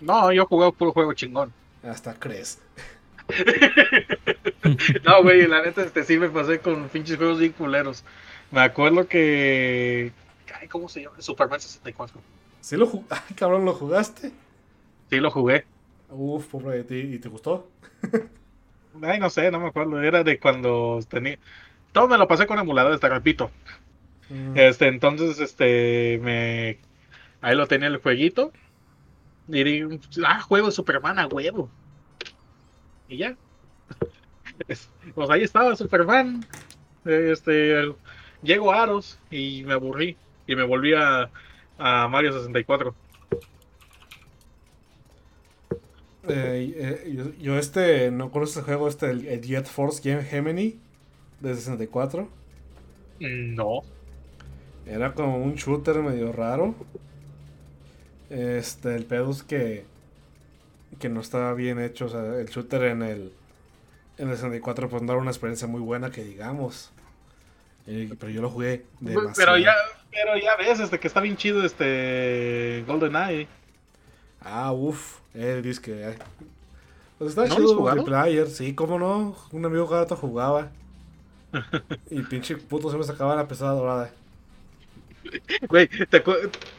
[0.00, 1.52] No, yo jugué puro juego chingón.
[1.82, 2.60] Hasta crees.
[5.04, 8.04] No, güey, la neta este sí me pasé con pinches juegos bien culeros.
[8.50, 10.12] Me acuerdo que.
[10.60, 11.20] Ay, ¿Cómo se llama?
[11.20, 12.20] Superman 64.
[12.60, 13.24] ¿Sí lo jugaste?
[13.28, 14.32] Ay, cabrón, ¿lo jugaste?
[15.10, 15.66] Sí, lo jugué.
[16.08, 17.70] Uf, pobre de ti, ¿y te gustó?
[19.02, 20.00] Ay, no sé, no me acuerdo.
[20.02, 21.38] Era de cuando tenía.
[21.92, 23.50] Todo me lo pasé con emuladores, te repito.
[24.28, 26.80] Mm, Este, entonces, este, me.
[27.40, 28.52] Ahí lo tenía el jueguito.
[29.48, 31.70] Y dije, ah, juego Superman a huevo.
[33.08, 33.36] Y ya.
[34.68, 36.44] Es- Pues ahí estaba Superman.
[37.04, 37.94] Este,
[38.42, 40.16] llego a Aros y me aburrí.
[40.46, 41.30] Y me volví a,
[41.78, 42.94] a Mario 64.
[46.28, 50.24] eh, eh, yo, yo este, no conozco este juego, este, el, el Jet Force Game
[50.24, 50.80] Gemini
[51.40, 52.28] de 64.
[53.20, 53.82] No.
[54.86, 56.74] Era como un shooter medio raro.
[58.30, 59.84] Este, el pedo es que,
[60.98, 62.06] que no estaba bien hecho.
[62.06, 63.32] O sea, el shooter en el,
[64.18, 66.90] en el 64 pues no era una experiencia muy buena que digamos.
[67.86, 69.34] Eh, pero yo lo jugué demasiado.
[69.36, 69.74] Pero ya,
[70.10, 73.48] pero ya ves, este, que está bien chido este GoldenEye.
[74.40, 75.20] Ah, uff.
[75.34, 76.08] Eh, dice que...
[76.10, 76.18] eh.
[77.18, 78.48] Pues está ¿No chido multiplayer.
[78.48, 79.36] Sí, cómo no.
[79.52, 80.70] Un amigo rato jugaba.
[82.10, 84.10] y pinche puto se me sacaba la pesada dorada.
[85.68, 86.22] Güey, ¿te,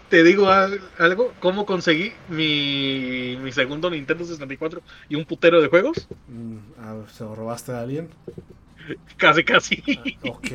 [0.10, 5.68] te digo al- algo, ¿cómo conseguí mi, mi segundo Nintendo 64 y un putero de
[5.68, 6.08] juegos?
[6.28, 8.10] Mm, ah, ¿Se lo robaste a alguien?
[9.18, 9.84] Casi, casi.
[10.24, 10.48] Ah, ok.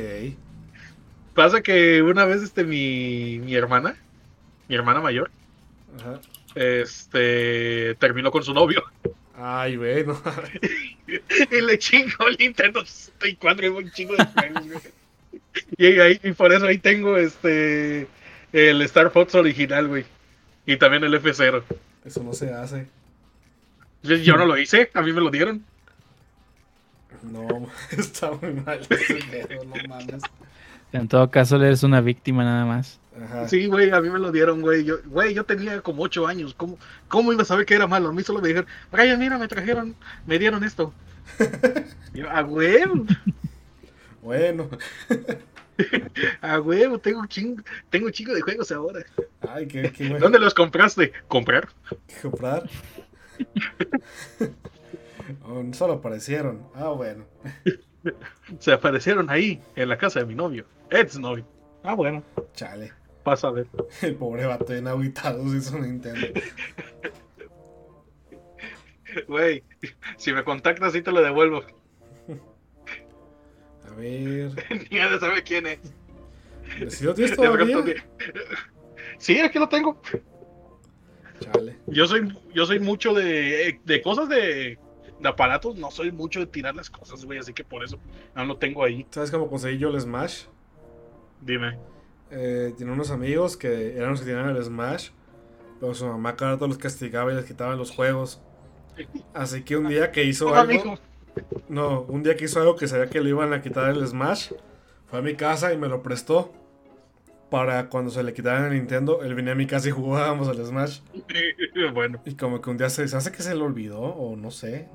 [1.34, 3.96] Pasa que una vez este mi, mi hermana,
[4.68, 5.30] mi hermana mayor,
[5.98, 6.20] Ajá.
[6.54, 8.82] este terminó con su novio
[9.34, 10.20] Ay, güey, no.
[11.50, 14.78] y le chingó el Nintendo 64 y un chingo de juegos, güey.
[15.76, 18.08] Y, ahí, y por eso ahí tengo este
[18.52, 20.04] el Star Fox original, güey.
[20.66, 21.62] Y también el F0.
[22.04, 22.86] Eso no se hace.
[24.02, 25.64] Yo, yo no lo hice, a mí me lo dieron.
[27.22, 30.22] No, está muy mal ese pedo, no mames.
[30.92, 33.00] En todo caso, eres una víctima nada más.
[33.22, 33.48] Ajá.
[33.48, 34.84] Sí, güey, a mí me lo dieron, güey.
[34.84, 36.54] Yo, güey, yo tenía como ocho años.
[36.54, 38.08] ¿Cómo, ¿Cómo iba a saber que era malo?
[38.08, 39.94] A mí solo me dijeron, Brian, mira, me trajeron,
[40.26, 40.92] me dieron esto.
[42.14, 43.06] Yo, a huevo,
[44.22, 44.68] Bueno.
[46.40, 49.04] a huevo, tengo un chingo, tengo un chingo de juegos ahora.
[49.40, 50.20] Ay, qué, qué bueno.
[50.20, 51.12] ¿Dónde los compraste?
[51.28, 51.68] ¿Comprar?
[52.06, 52.68] ¿Qué comprar?
[55.44, 56.66] Oh, solo aparecieron.
[56.74, 57.24] Ah, bueno.
[58.58, 61.46] Se aparecieron ahí, en la casa de mi novio, ex novio.
[61.84, 62.22] Ah, bueno,
[62.54, 62.92] Chale.
[63.22, 63.66] pasa a ver.
[64.02, 66.26] El pobre vato en aguitado se hizo Nintendo.
[69.28, 69.62] Güey,
[70.16, 71.62] si me contactas, sí te lo devuelvo.
[73.92, 74.50] A ver.
[74.90, 75.78] Ni de saber quién es.
[76.88, 77.84] ¿Si lo tienes todavía?
[77.84, 78.02] que-
[79.18, 80.00] Sí, aquí lo tengo.
[81.40, 81.76] Chale.
[81.86, 84.78] Yo soy, yo soy mucho de, de cosas de,
[85.20, 87.98] de aparatos, no soy mucho de tirar las cosas, güey, así que por eso
[88.34, 89.06] no lo tengo ahí.
[89.10, 90.44] ¿Sabes cómo conseguí yo el Smash?
[91.40, 91.78] Dime.
[92.30, 95.10] Eh, tenía unos amigos que eran los que tenían el Smash.
[95.80, 98.40] Pero su mamá cada rato los castigaba y les quitaban los juegos.
[99.34, 100.96] Así que un día que hizo algo.
[101.68, 104.52] No, un día que hizo algo que sabía que le iban a quitar el Smash,
[105.06, 106.52] fue a mi casa y me lo prestó.
[107.50, 110.64] Para cuando se le quitaran el Nintendo, él venía a mi casa y jugábamos al
[110.64, 111.00] Smash.
[111.94, 114.50] bueno, Y como que un día se, se hace que se le olvidó, o no
[114.50, 114.88] sé.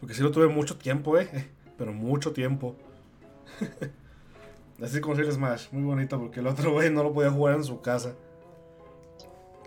[0.00, 1.48] Porque sí lo tuve mucho tiempo, eh.
[1.78, 2.76] Pero mucho tiempo.
[4.82, 7.64] Así como el Smash, muy bonito porque el otro güey no lo podía jugar en
[7.64, 8.14] su casa.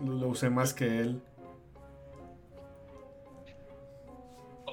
[0.04, 1.22] Lo, lo usé más que él.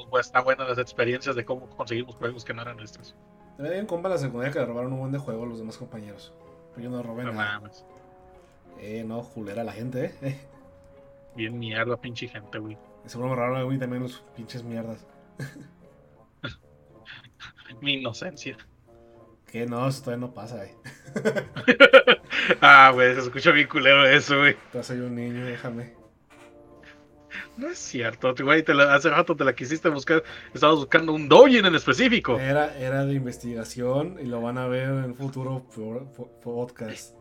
[0.10, 3.16] Pues está buenas las experiencias de cómo conseguimos juegos que no eran nuestros.
[3.58, 5.60] Tenía un compa en la secundaria que le robaron un buen de juego a los
[5.60, 6.34] demás compañeros.
[6.74, 7.60] Pero yo no robé No nada.
[7.60, 7.86] mames.
[8.80, 10.40] Eh, no, julera la gente, eh.
[11.36, 12.78] Bien mierda, pinche gente, güey.
[13.06, 15.06] Seguro me robaron a mí también los pinches mierdas.
[17.82, 18.58] Mi inocencia.
[19.52, 20.76] Que no, eso todavía no pasa, eh.
[22.62, 24.56] ah, güey, se escucha bien culero eso, güey.
[24.72, 25.94] Todavía soy un niño, déjame.
[27.58, 28.62] No es cierto, güey.
[28.64, 30.24] te la- hace rato te la quisiste buscar.
[30.54, 32.40] Estabas buscando un doujin en específico.
[32.40, 37.16] Era, era de investigación y lo van a ver en un futuro po- po- podcast.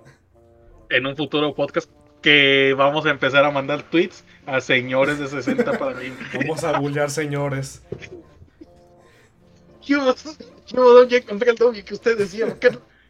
[0.91, 5.79] En un futuro podcast que vamos a empezar a mandar tweets a señores de 60
[5.79, 6.13] para mí.
[6.35, 7.83] Vamos a bullear señores.
[9.83, 10.15] Yo,
[10.67, 12.47] yo, ya encontré el doujin que usted decía.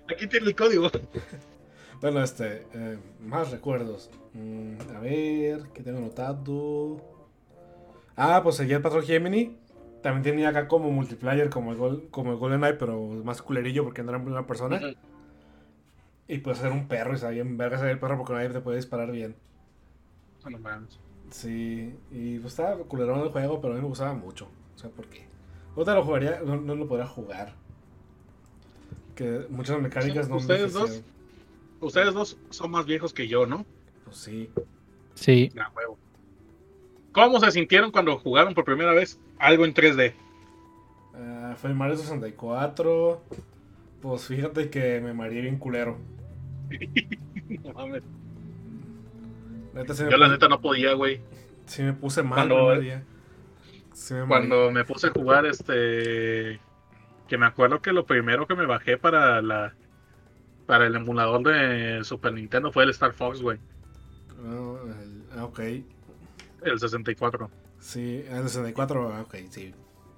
[0.08, 0.90] Aquí tiene el código.
[2.00, 4.10] Bueno, este, eh, más recuerdos.
[4.34, 7.15] Mm, a ver, ¿qué tengo anotado?
[8.16, 9.56] Ah, pues seguía el Patrol Gemini.
[10.02, 14.02] También tenía acá como multiplayer, como el, Gol, como el GoldenEye, pero más culerillo porque
[14.02, 14.80] no era en primera persona.
[16.28, 18.60] Y pues era un perro y sabía en verga ser el perro porque nadie te
[18.60, 19.36] puede disparar bien.
[20.48, 20.98] No mames.
[21.30, 24.48] Sí, y pues estaba culerón el juego, pero a mí me gustaba mucho.
[24.74, 25.26] O sea, ¿por qué?
[25.74, 27.54] Otra lo jugaría, no, no lo podría jugar.
[29.14, 31.02] Que muchas mecánicas no me ¿Ustedes dos?
[31.80, 33.66] Ustedes dos son más viejos que yo, ¿no?
[34.04, 34.50] Pues sí.
[35.14, 35.50] Sí.
[35.58, 35.98] Ah, huevo.
[37.16, 40.12] ¿Cómo se sintieron cuando jugaron por primera vez algo en 3D?
[41.14, 43.22] Ah, fue Mario 64.
[44.02, 45.96] Pues fíjate que me mareé bien culero.
[47.64, 48.02] No mames.
[49.72, 51.20] Neta, Yo la neta no podía, güey.
[51.64, 52.74] sí me puse mal Cuando-.
[53.94, 54.26] Sí me.
[54.26, 56.60] Cuando me puse a jugar este
[57.28, 59.74] que me acuerdo que lo primero que me bajé para la
[60.66, 63.58] para el emulador de Super Nintendo fue el Star Fox, güey,
[64.44, 64.74] Ah,
[65.38, 65.60] ah, ok.
[66.66, 67.50] El 64.
[67.78, 69.72] Sí, el 64, ah, ok, sí.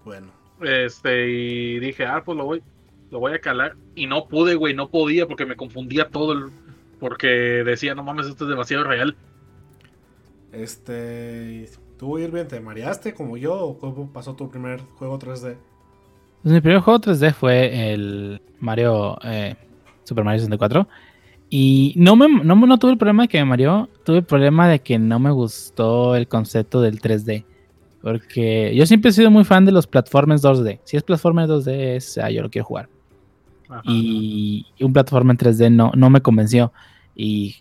[0.04, 0.28] Bueno.
[0.60, 2.62] Este y dije, "Ah, pues lo voy
[3.10, 6.50] lo voy a calar" y no pude, güey, no podía porque me confundía todo el
[6.98, 7.28] porque
[7.64, 9.16] decía, "No mames, esto es demasiado real."
[10.52, 11.68] Este.
[11.98, 15.56] ¿Tú, Irving, te mareaste como yo o cómo pasó tu primer juego 3D?
[16.42, 19.56] Pues mi primer juego 3D fue el Mario eh,
[20.04, 20.88] Super Mario 64.
[21.50, 24.24] Y no, me, no, me- no tuve el problema de que me mareó, tuve el
[24.24, 27.44] problema de que no me gustó el concepto del 3D.
[28.02, 30.80] Porque yo siempre he sido muy fan de los platformers 2D.
[30.84, 32.88] Si es platformer 2D, es, ah, yo lo quiero jugar.
[33.68, 33.82] Ajá.
[33.84, 36.72] Y un plataforma en 3D no, no me convenció.
[37.16, 37.56] Y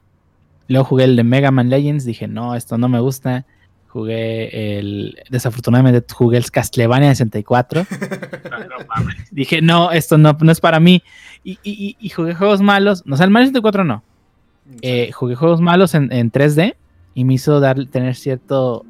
[0.67, 3.45] luego jugué el de Mega Man Legends, dije, no, esto no me gusta.
[3.87, 7.85] Jugué el, desafortunadamente jugué el Castlevania 64.
[7.89, 9.15] Ay, no mames.
[9.31, 11.01] dije, no, esto no, no es para mí.
[11.43, 13.05] Y, y- jugué juegos malos.
[13.05, 14.03] No, o sea, el Mario 64 no.
[14.81, 16.75] Eh, jugué juegos malos en, en 3D
[17.13, 18.85] y me hizo dar, tener cierto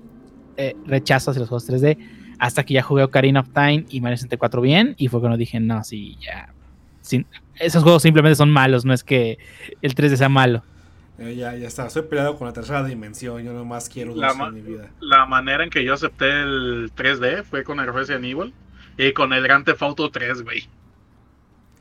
[0.58, 1.98] eh, rechazo hacia los juegos 3D.
[2.40, 4.96] Hasta que ya jugué Ocarina of Time y Mario 64 bien.
[4.98, 6.50] Y fue cuando dije, no, sí, ya.
[7.02, 7.26] sin-
[7.60, 9.40] esos juegos simplemente son malos, no es que
[9.82, 10.64] el 3D sea malo.
[11.20, 11.90] Eh, ya, ya está.
[11.90, 13.42] Soy peleado con la tercera dimensión.
[13.44, 14.92] Yo nomás quiero La en mi vida.
[15.00, 18.54] La manera en que yo acepté el 3D fue con el Resident Evil
[19.00, 20.68] y con el Grand Theft Auto 3, güey.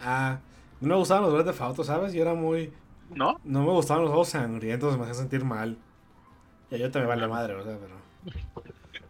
[0.01, 0.39] Ah,
[0.81, 2.13] no me gustaban los Grand Theft Auto, ¿sabes?
[2.13, 2.73] Yo era muy.
[3.15, 3.41] ¿No?
[3.45, 5.79] No me gustaban los juegos sangrientos, me hacían sentir mal.
[6.71, 7.97] Y a yo te me vale madre, o sea, pero.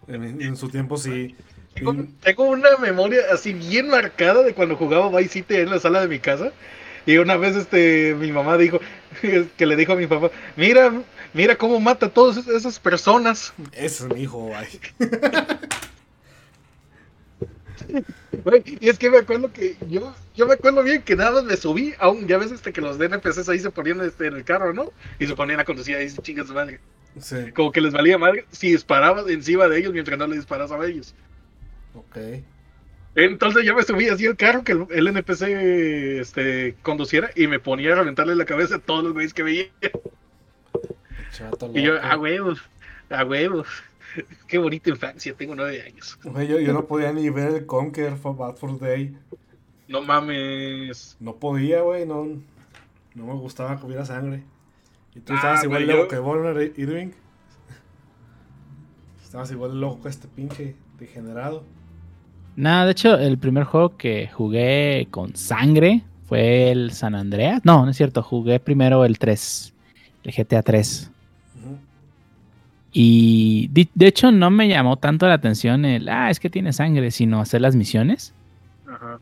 [0.08, 1.34] En, en su tiempo sí.
[1.74, 6.08] Tengo una memoria así bien marcada de cuando jugaba Vice City en la sala de
[6.08, 6.52] mi casa.
[7.04, 8.80] Y una vez este mi mamá dijo
[9.56, 10.92] que le dijo a mi papá, mira,
[11.32, 13.52] mira cómo mata a todas esas personas.
[13.72, 14.80] Ese es mi hijo, ay.
[18.80, 21.56] Y es que me acuerdo que yo, yo me acuerdo bien que nada más me
[21.56, 24.44] subí, aún ya ves este que los de NPCs ahí se ponían este, en el
[24.44, 24.92] carro, ¿no?
[25.18, 26.80] Y se ponían a conducir ahí, chingas madre.
[27.18, 30.70] Sí, Como que les valía madre si disparabas encima de ellos mientras no le disparas
[30.70, 31.14] a ellos.
[31.94, 32.18] ok.
[33.14, 35.42] Entonces yo me subí así al carro que el, el NPC
[36.20, 39.70] este, conduciera y me ponía a reventarle la cabeza a todos los güeyes que veía.
[41.30, 42.60] Chato Y yo, a huevos,
[43.10, 43.66] a huevos.
[44.46, 46.18] Qué bonita infancia, tengo nueve años.
[46.24, 49.16] Yo, yo no podía ni ver el Conquer for Bad for Day.
[49.88, 51.16] No mames.
[51.20, 52.24] No podía, güey, no,
[53.14, 54.42] no me gustaba que hubiera sangre.
[55.14, 57.10] Y tú Ah, estabas igual loco que Warner Irving.
[59.24, 61.64] Estabas igual de loco que este pinche degenerado.
[62.56, 67.60] Nada, de hecho, el primer juego que jugué con sangre fue el San Andreas.
[67.64, 69.74] No, no es cierto, jugué primero el 3,
[70.24, 71.10] el GTA 3.
[72.98, 76.72] Y de, de hecho no me llamó tanto la atención el, ah, es que tiene
[76.72, 78.32] sangre, sino hacer las misiones.
[78.88, 79.18] Ajá.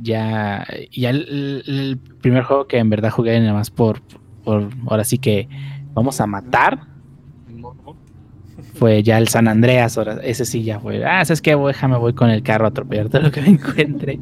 [0.00, 4.02] ya, ya el, el primer juego que en verdad jugué nada más por,
[4.42, 5.48] por ahora sí que
[5.94, 6.80] vamos a matar
[7.46, 7.76] No,
[8.74, 11.54] fue ya el San Andreas, ahora, ese sí ya fue, ah, ¿sabes qué?
[11.54, 14.18] Voy, déjame, voy con el carro a atropellar todo lo que me encuentre.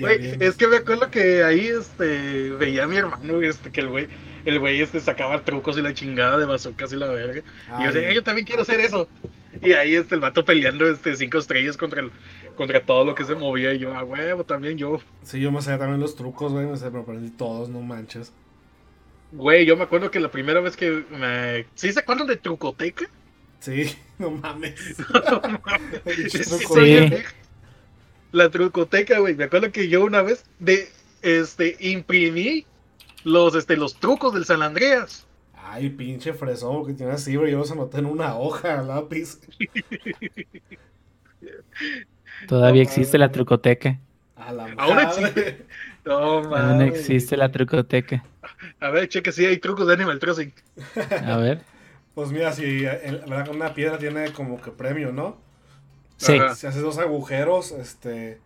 [0.00, 3.88] Güey, es que me acuerdo que ahí este veía a mi hermano este que el
[3.90, 4.08] güey
[4.44, 7.42] el güey este sacaba trucos y la chingada de bazookas y la verga.
[7.78, 9.08] Y yo decía, "Eh, yo también quiero hacer eso.
[9.62, 12.10] Y ahí este el vato peleando este cinco estrellas contra el,
[12.54, 15.00] contra todo lo que se movía y yo, a huevo, también yo.
[15.22, 16.66] Sí, yo me sabía también los trucos, güey.
[16.66, 18.32] Me aprendí todos, no manches.
[19.32, 23.06] Güey, yo me acuerdo que la primera vez que me ¿Sí se acuerdan de Trucoteca?
[23.60, 24.96] Sí, no mames.
[26.30, 26.62] Sí, trucos.
[26.74, 27.14] soy Sí.
[28.32, 29.34] La trucoteca, güey.
[29.34, 30.88] Me acuerdo que yo una vez de
[31.22, 32.66] este imprimí
[33.24, 35.26] los este los trucos del San Andreas.
[35.52, 37.52] Ay, pinche fresón que tiene así, güey.
[37.52, 39.38] Yo los anoté en una hoja, lápiz.
[42.46, 43.98] Todavía No, existe la trucoteca.
[44.36, 45.66] A la Aún existe.
[46.04, 48.24] No, Aún existe la trucoteca.
[48.80, 50.52] A ver, cheque si hay trucos de Animal Crossing.
[51.24, 51.62] A ver.
[52.14, 52.84] Pues mira, si
[53.52, 55.36] una piedra tiene como que premio, ¿no?
[56.16, 56.56] Sí, Ajá.
[56.56, 58.40] Si haces dos agujeros, este.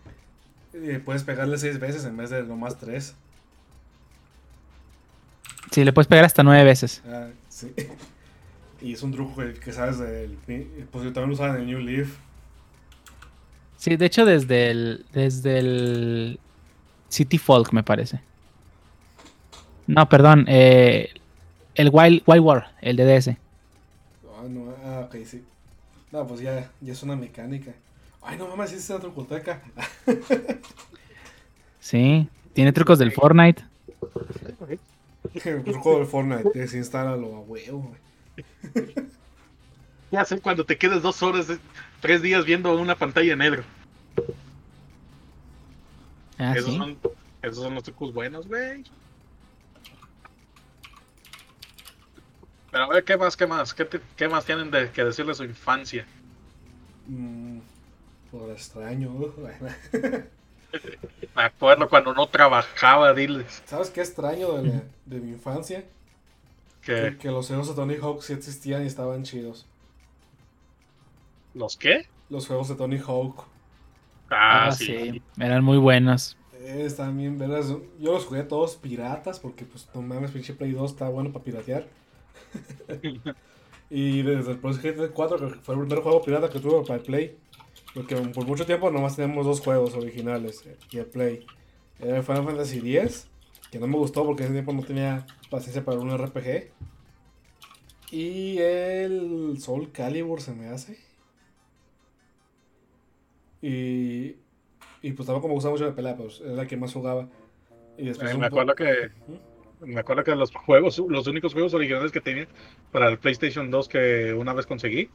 [0.74, 3.14] eh, puedes pegarle seis veces en vez de nomás tres.
[5.72, 7.02] Sí, le puedes pegar hasta nueve veces.
[7.06, 7.72] Ah, sí.
[8.80, 10.36] Y es un truco que, que sabes del.
[10.90, 12.16] Pues yo también lo usaba en el New Leaf.
[13.76, 16.40] Sí, de hecho desde el desde el
[17.08, 18.20] City Folk me parece.
[19.86, 21.10] No, perdón, eh,
[21.74, 23.28] el Wild, Wild War, el DDS.
[23.28, 25.44] Ah, no, ah, ok, sí.
[26.10, 27.72] No, pues ya, ya es una mecánica.
[28.20, 29.62] Ay, no mames, sí es una trucoteca.
[31.80, 33.64] Sí, tiene trucos del Fortnite.
[35.34, 37.94] El truco del Fortnite, desinstálalo a huevo.
[40.10, 41.58] ¿Qué hacer cuando te quedes dos horas, eh,
[42.00, 43.64] tres días viendo una pantalla negro?
[46.38, 46.76] Ah, esos, sí.
[46.76, 46.98] son,
[47.40, 48.84] esos son los trucos buenos, güey.
[52.70, 53.74] Pero a ver, ¿qué más, qué más?
[53.74, 56.06] ¿Qué, te- qué más tienen de, que decir de su infancia?
[57.06, 57.58] Mm,
[58.30, 59.12] por extraño.
[61.34, 63.62] Me acuerdo cuando no trabajaba, diles.
[63.64, 65.84] ¿Sabes qué extraño de, la- de mi infancia?
[66.80, 69.66] Que, Que, que los juegos de Tony Hawk sí existían y estaban chidos.
[71.54, 72.06] ¿Los qué?
[72.28, 73.44] Los juegos de Tony Hawk.
[74.30, 74.86] Ah, Ah, sí.
[74.86, 76.36] sí, eran muy buenos.
[76.52, 77.68] Eh, están bien vergas.
[77.98, 81.44] Yo los jugué todos piratas porque, pues, no mames, pinche Play 2 está bueno para
[81.44, 81.88] piratear.
[83.90, 87.02] y desde el Project 4, que fue el primer juego pirata que tuve para el
[87.04, 87.38] Play.
[87.94, 91.46] Porque por mucho tiempo nomás teníamos dos juegos originales eh, y el Play.
[91.98, 93.28] Era el Final Fantasy X,
[93.70, 96.72] que no me gustó porque ese tiempo no tenía paciencia para un RPG.
[98.10, 100.98] Y el Soul Calibur se me hace.
[103.60, 104.36] Y,
[105.02, 107.28] y pues tampoco me gustaba mucho la pelea, pues era la que más jugaba.
[107.96, 109.10] Y después Eh, me acuerdo que
[109.80, 112.48] me acuerdo que los juegos, los únicos juegos originales que tenía
[112.90, 115.10] para el PlayStation 2 que una vez conseguí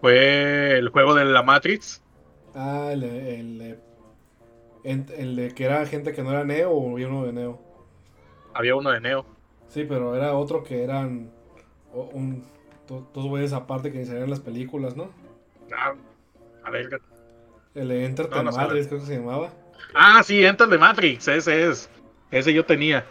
[0.00, 2.02] fue el juego de la Matrix.
[2.54, 3.78] Ah, el, el,
[4.84, 7.60] el, de que era gente que no era Neo o había uno de Neo.
[8.54, 9.26] Había uno de Neo.
[9.68, 11.30] Sí, pero era otro que eran
[11.92, 12.44] un,
[12.88, 15.10] do- dos güeyes aparte que salían las películas, ¿no?
[15.72, 15.94] Ah,
[16.64, 17.00] a ver.
[17.74, 19.52] El de Enter the no Matrix, creo que se llamaba.
[19.94, 21.88] Ah, sí, Enter the Matrix, ese es.
[22.30, 23.04] Ese yo tenía.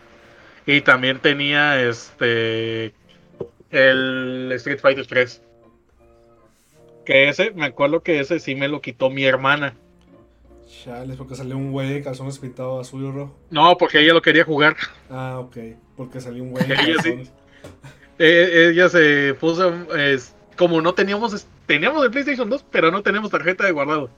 [0.66, 2.94] Y también tenía este
[3.70, 5.42] el Street Fighter 3.
[7.10, 9.74] Que ese, me acuerdo que ese sí me lo quitó mi hermana.
[10.68, 13.36] Chales, porque salió un güey de calzones pintado azul y rojo.
[13.50, 14.78] No, porque ella lo quería jugar.
[15.10, 15.58] Ah, ok.
[15.98, 16.94] Porque salió un güey de Ella sí.
[16.94, 17.32] calzones.
[18.20, 23.32] Eh, ella se puso, es, como no teníamos, teníamos el PlayStation 2, pero no teníamos
[23.32, 24.12] tarjeta de guardado.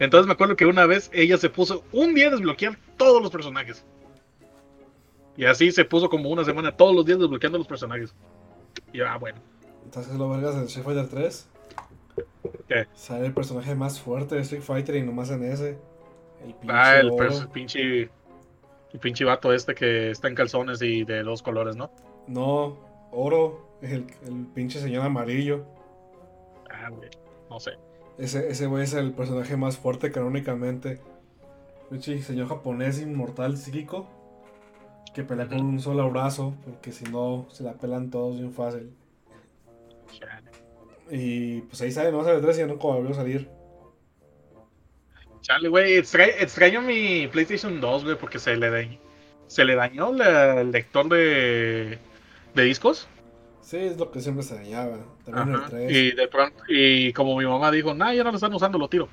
[0.00, 3.30] Entonces me acuerdo que una vez ella se puso un día a desbloquear todos los
[3.30, 3.84] personajes.
[5.36, 8.12] Y así se puso como una semana todos los días desbloqueando los personajes.
[8.92, 9.38] Y yo, ah, bueno.
[9.84, 11.50] Entonces lo vergas en Street Fighter 3.
[12.68, 12.86] ¿Qué?
[12.94, 15.78] Sale el personaje más fuerte de Street Fighter y nomás en ese.
[16.44, 18.02] El pinche Ah, el, pers- pinche,
[18.92, 21.90] el pinche vato este que está en calzones y de dos colores, ¿no?
[22.26, 22.76] No,
[23.12, 23.66] oro.
[23.82, 25.64] El, el pinche señor amarillo.
[26.70, 27.10] Ah, güey,
[27.50, 27.72] no sé.
[28.18, 31.00] Ese, ese güey es el personaje más fuerte canónicamente.
[31.90, 34.08] Pinche señor japonés inmortal psíquico.
[35.14, 36.54] Que pelea con un solo brazo.
[36.64, 38.92] Porque si no, se la pelan todos bien fácil.
[41.10, 43.48] Y pues ahí sale, no sale 3 y ya nunca volvió a salir.
[45.40, 48.98] Chale, güey, extra- extraño mi PlayStation 2, güey, porque se le dañó,
[49.46, 51.98] se le dañó la- el lector de,
[52.54, 53.06] de discos.
[53.60, 54.98] Sí, es lo que siempre se dañaba.
[55.24, 55.92] También el Ajá, 3.
[55.92, 58.88] Y de pronto, y como mi mamá dijo, nah, ya no lo están usando, lo
[58.88, 59.08] tiro.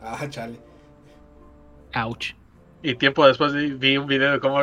[0.00, 0.58] Ah, chale.
[1.94, 2.34] Ouch.
[2.82, 4.60] Y tiempo después vi, vi un video de cómo,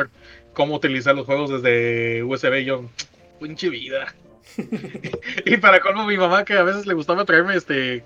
[0.52, 2.84] cómo utilizar los juegos desde USB y yo,
[3.40, 4.14] pinche vida.
[5.46, 8.04] Y para colmo mi mamá que a veces le gustaba traerme este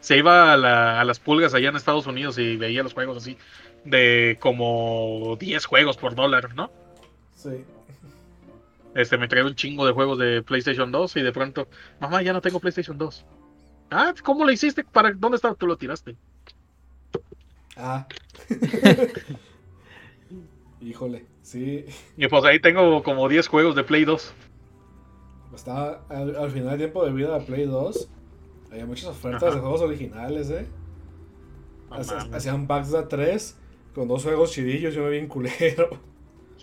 [0.00, 3.16] se iba a, la- a las pulgas allá en Estados Unidos y veía los juegos
[3.18, 3.36] así
[3.84, 6.70] de como 10 juegos por dólar, ¿no?
[7.36, 7.64] Sí.
[8.94, 11.68] Este me traía un chingo de juegos de PlayStation 2 y de pronto,
[12.00, 13.24] mamá, ya no tengo PlayStation 2.
[13.90, 14.84] Ah, ¿cómo lo hiciste?
[14.84, 15.54] ¿Para dónde estaba?
[15.54, 16.16] Tú lo tiraste.
[17.76, 18.06] Ah.
[20.80, 21.84] Híjole, sí.
[22.16, 24.32] Y pues ahí tengo como 10 juegos de Play 2.
[25.54, 28.08] Estaba al, al final del tiempo de vida de Play 2.
[28.70, 29.54] Había muchas ofertas Ajá.
[29.54, 30.66] de juegos originales, ¿eh?
[32.32, 33.58] Hacían packs de 3
[33.94, 34.94] con dos juegos chidillos.
[34.94, 35.90] Yo me vi en culero.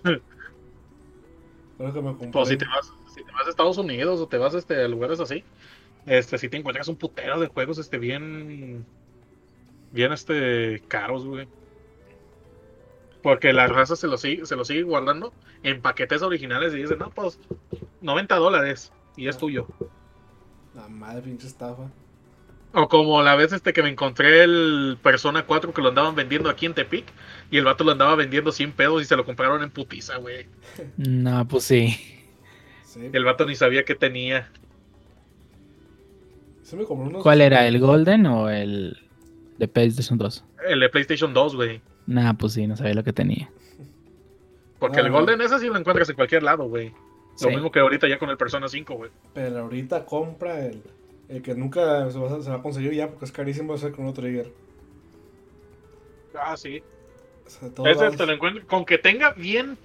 [1.78, 2.32] Creo que me compré.
[2.32, 4.88] Pues si te vas, si te vas a Estados Unidos o te vas este, a
[4.88, 5.44] lugares así,
[6.06, 8.86] este, si te encuentras un putero de juegos este bien,
[9.92, 11.48] bien este caros, güey.
[13.22, 16.96] Porque la raza se lo sigue, se lo sigue guardando en paquetes originales y dice,
[16.96, 17.40] no, pues
[18.02, 19.68] 90 dólares y es tuyo.
[20.76, 21.92] La madre pinche estafa.
[22.74, 26.50] O como la vez este que me encontré el Persona 4 que lo andaban vendiendo
[26.50, 27.06] aquí en Tepic
[27.52, 30.48] y el vato lo andaba vendiendo 100 pedos y se lo compraron en putiza, güey.
[30.98, 31.98] No, pues sí.
[32.86, 33.10] Sí.
[33.12, 34.50] El vato ni sabía que tenía.
[36.74, 37.22] Me unos.
[37.22, 37.68] ¿Cuál era?
[37.68, 38.98] ¿El Golden o el
[39.58, 40.46] de PlayStation 2?
[40.70, 41.82] El de PlayStation 2, güey.
[42.08, 43.50] Nah, pues sí, no sabía lo que tenía.
[44.80, 46.90] Porque Ah, el Golden ese sí lo encuentras en cualquier lado, güey.
[46.90, 47.48] Lo Sí.
[47.48, 49.12] mismo que ahorita ya con el Persona 5, güey.
[49.34, 50.82] Pero ahorita compra el,
[51.30, 53.92] el que nunca se va, a- se va a conseguir ya porque es carísimo hacer
[53.92, 54.52] con otro Trigger.
[56.40, 56.82] Ah, sí.
[57.46, 57.70] O sea,
[58.08, 58.66] Ese te lo encuentro.
[58.68, 59.78] Con que tenga bien,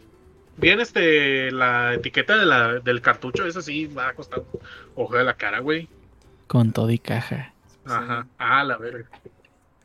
[0.56, 4.42] bien este, la etiqueta de la, del cartucho, ese sí va a costar
[4.94, 5.88] ojo de la cara, güey.
[6.46, 7.52] Con todo y caja.
[7.84, 7.92] sí.
[7.92, 8.26] Ajá.
[8.38, 9.08] Ah, la verga.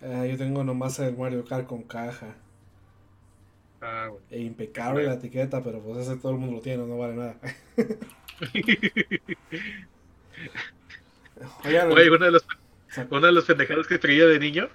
[0.02, 2.36] Eh, yo tengo nomás el Mario Kart con caja.
[3.82, 4.22] Ah, güey.
[4.32, 7.38] E impecable la etiqueta, pero pues ese todo el mundo lo tiene, no vale nada.
[11.66, 14.70] Oigan, Güey, una de las o sea, una de las pendejadas que traía de niño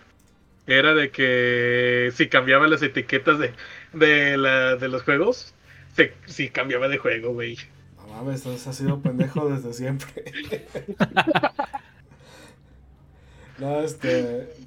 [0.66, 3.52] era de que si cambiaba las etiquetas de,
[3.92, 5.54] de, la, de los juegos,
[5.94, 7.56] se, si cambiaba de juego, güey.
[7.96, 10.24] no mames, entonces ha sido pendejo desde siempre.
[13.58, 14.65] no, este.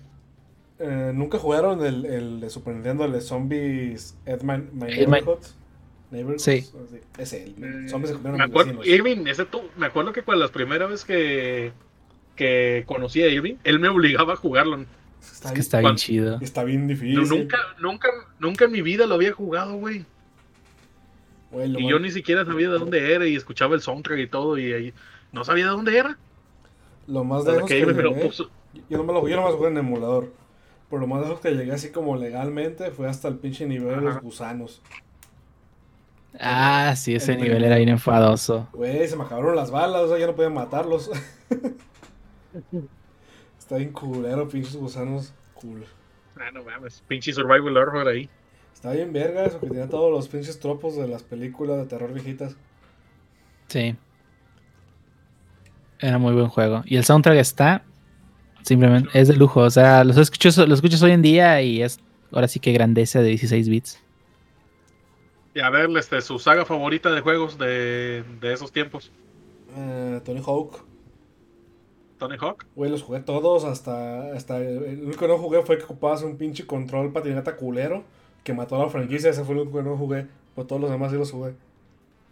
[0.80, 5.40] Eh, ¿Nunca jugaron el, el de Super Nintendo, el de Zombies Ed My, Neighborhood?
[6.12, 6.42] Neighborhoods?
[6.44, 6.66] Sí.
[7.18, 8.88] Ese, el Zombies se comieron Me acuerdo, vecinos.
[8.88, 11.72] Irving, ese tú, me acuerdo que cuando las primeras veces que,
[12.36, 14.86] que conocí a Irving, él me obligaba a jugarlo.
[15.22, 16.38] Está, Es que bien, está bien cuando- chido.
[16.42, 17.16] está bien difícil.
[17.16, 18.10] No, nunca, nunca,
[18.40, 20.06] nunca en mi vida lo había jugado, güey.
[21.52, 24.58] Lo Y yo ni siquiera sabía de dónde era y escuchaba el soundtrack y todo
[24.58, 24.94] y ahí
[25.32, 26.18] no sabía de dónde era.
[27.08, 28.50] Lo más lejos que que me lo puso.
[28.88, 30.32] yo no me lo yo nomás jugué en emulador.
[30.90, 34.02] Por lo más lejos que llegué así como legalmente fue hasta el pinche nivel de
[34.02, 34.82] los gusanos.
[36.40, 38.68] Ah, sí, ese El nivel era bien enfadoso.
[38.74, 41.10] Güey, se me acabaron las balas, o sea, ya no podía matarlos.
[43.60, 45.34] Está bien culero, pinches gusanos.
[45.54, 45.86] Cool.
[46.40, 47.04] Ah, no mames.
[47.08, 48.30] Pinche survival horror ahí.
[48.74, 52.14] Está bien verga eso que tenía todos los pinches tropos de las películas de terror
[52.14, 52.56] viejitas.
[53.68, 53.96] Sí.
[56.00, 56.82] Era muy buen juego.
[56.86, 57.84] Y el soundtrack está
[58.70, 59.62] simplemente es de lujo.
[59.62, 62.00] O sea, los escuchas, los escuchas hoy en día y es
[62.32, 64.00] ahora sí que grandeza de 16 bits.
[65.54, 69.12] Y a ver, este, su saga favorita de juegos de, de esos tiempos.
[69.76, 70.86] Eh, Tony Hawk.
[72.20, 72.66] Tony Hawk.
[72.76, 74.58] Güey, los jugué todos hasta, hasta...
[74.58, 78.04] El único que no jugué fue que ocupabas un pinche control patineta culero
[78.44, 79.32] que mató a la franquicia.
[79.32, 80.28] Ese fue el único que no jugué.
[80.56, 81.54] Pero todos los demás sí los jugué.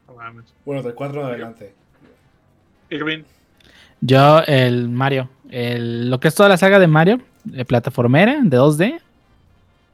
[0.08, 0.54] No mames.
[0.64, 1.74] Bueno, del 4 en adelante.
[2.90, 3.24] Irving.
[4.02, 5.30] Yo, el Mario.
[5.50, 9.00] El, lo que es toda la saga de Mario, de plataformera, de 2D.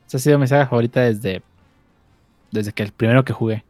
[0.07, 1.41] Esa ha sido mi saga favorita desde,
[2.51, 3.63] desde que el primero que jugué.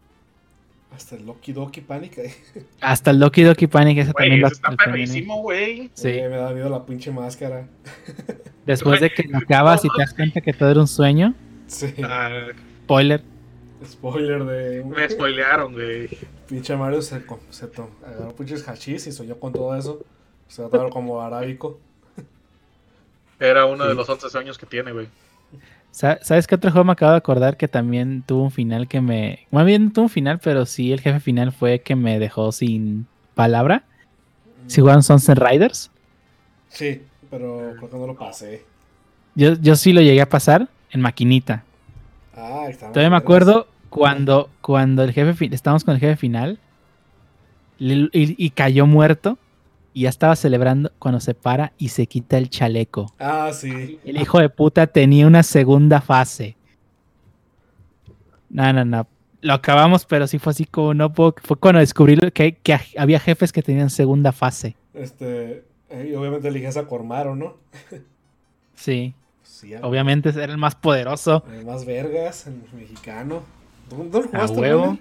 [0.96, 2.18] Hasta el Loki Doki Panic.
[2.20, 2.36] eh.
[2.82, 5.90] Hasta el Doki Doki Panic, ese también lo está perrísimo, güey.
[5.94, 6.10] Sí.
[6.10, 7.68] Eh, me da miedo la pinche máscara.
[8.66, 11.34] Después de que lo acabas y te das cuenta que todo era un sueño.
[11.68, 11.94] Sí.
[12.04, 12.30] Ah,
[12.84, 13.24] Spoiler.
[13.86, 14.84] Spoiler de...
[14.86, 16.10] me spoilearon, güey.
[16.48, 20.06] Pinche Mario se, se agarró pinches hachís y soñó con todo eso.
[20.48, 21.80] Se trataron como arábico.
[23.39, 25.08] Era uno de los 11 sueños que tiene, güey.
[25.91, 29.02] Sa- ¿Sabes qué otro juego me acabo de acordar que también tuvo un final que
[29.02, 29.46] me...
[29.52, 32.52] Más bien no tuvo un final, pero sí el jefe final fue que me dejó
[32.52, 33.84] sin palabra.
[34.68, 35.91] Si jugaron Sunset Riders.
[36.70, 38.64] Sí, pero creo que no lo pasé.
[39.36, 41.64] Yo, yo sí lo llegué a pasar en maquinita.
[42.36, 46.60] Ah, está Todavía me acuerdo cuando, cuando el jefe estábamos con el jefe final
[47.80, 49.38] y cayó muerto
[49.94, 53.14] y ya estaba celebrando cuando se para y se quita el chaleco.
[53.20, 54.00] Ah, sí.
[54.04, 56.56] El hijo de puta tenía una segunda fase.
[58.50, 59.08] No, no, no.
[59.41, 61.36] Lo acabamos, pero sí fue así como no puedo.
[61.44, 64.76] Fue cuando descubrí que, que había jefes que tenían segunda fase.
[64.94, 65.66] Este.
[65.89, 67.58] eh, Y obviamente eliges a Cormaro, ¿no?
[68.76, 69.14] Sí.
[69.44, 71.44] Sí, Obviamente era el más poderoso.
[71.52, 73.44] El más vergas, el mexicano.
[73.89, 74.98] ¿Tú, tú lo A jugaste, huevo.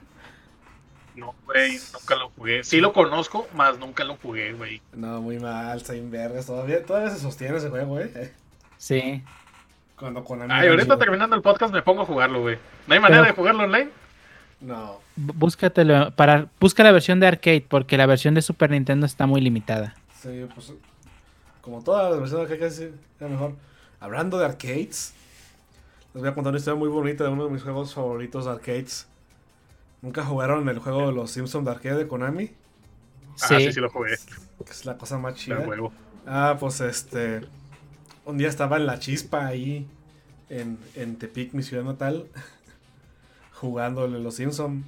[1.15, 2.65] No, güey, nunca lo jugué.
[2.65, 4.81] Sí lo conozco, más nunca lo jugué, güey.
[4.95, 6.47] No, muy mal, está bien vergas.
[6.47, 8.33] Todavía, todavía se sostiene ese juego, ¿eh?
[8.79, 9.23] Sí.
[9.97, 12.59] Cuando con Ay, ahorita termina terminando el podcast me pongo a jugarlo, güey.
[12.87, 13.91] ¿No hay manera Pero- de jugarlo online?
[14.61, 15.01] No.
[15.17, 16.13] Búscatelo.
[16.15, 19.95] Para, busca la versión de arcade, porque la versión de Super Nintendo está muy limitada.
[20.21, 20.73] Sí, pues.
[21.61, 22.89] Como todas las versiones que casi
[23.21, 23.55] era mejor.
[24.01, 25.15] Hablando de arcades,
[26.15, 28.51] les voy a contar una historia muy bonita de uno de mis juegos favoritos de
[28.53, 29.07] arcades.
[30.03, 32.51] ¿Nunca jugaron el juego de los Simpsons de arcade de Konami?
[33.41, 33.57] Ah, Sí.
[33.67, 34.17] sí, sí lo jugué.
[34.65, 35.61] Que es la cosa más chida.
[35.61, 35.93] huevo.
[36.27, 37.41] Ah, pues este.
[38.25, 39.87] Un día estaba en la chispa ahí,
[40.49, 42.27] en, en Tepic, mi ciudad natal,
[43.55, 44.85] jugándole los Simpson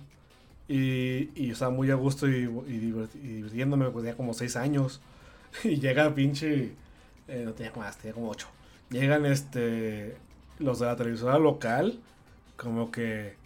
[0.69, 2.47] Y, y estaba muy a gusto y, y
[2.81, 5.01] divert- y divirtiéndome, pues tenía como 6 años.
[5.65, 6.73] Y llega pinche.
[7.29, 8.49] eh, no tenía más, tenía como 8.
[8.91, 10.17] Llegan este.
[10.59, 12.01] Los de la televisora local,
[12.57, 13.37] como que.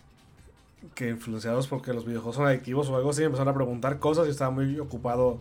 [0.95, 4.31] Que influenciados porque los videojuegos son adictivos o algo así, empezaron a preguntar cosas y
[4.31, 5.39] estaba muy ocupado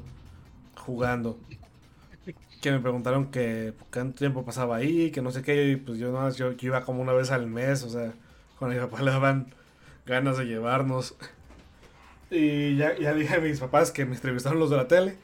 [0.76, 1.38] jugando
[2.62, 3.74] que me preguntaron que
[4.16, 7.14] tiempo pasaba ahí, que no sé qué, y pues yo no, yo, iba como una
[7.14, 8.14] vez al mes, o sea,
[8.60, 9.54] con mi papá le daban
[10.06, 11.16] ganas de llevarnos.
[12.30, 15.18] Y ya, ya dije a mis papás que me entrevistaron los de la tele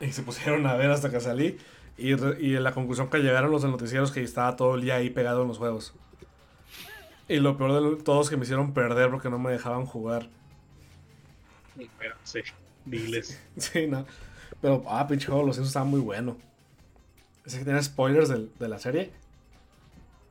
[0.00, 1.58] y se pusieron a ver hasta que salí.
[1.96, 4.82] Y, re- y la conclusión que llegaron los del noticiero es que estaba todo el
[4.82, 5.94] día ahí pegado en los juegos.
[7.28, 9.86] Y lo peor de lo- todo es que me hicieron perder porque no me dejaban
[9.86, 10.28] jugar.
[11.98, 12.40] Pero, sí,
[12.84, 13.40] diles.
[13.56, 14.06] Sí, no.
[14.60, 16.36] Pero, ah, pinche juego, los Simpsons estaba muy bueno.
[17.44, 19.10] Ese que tiene spoilers del- de la serie.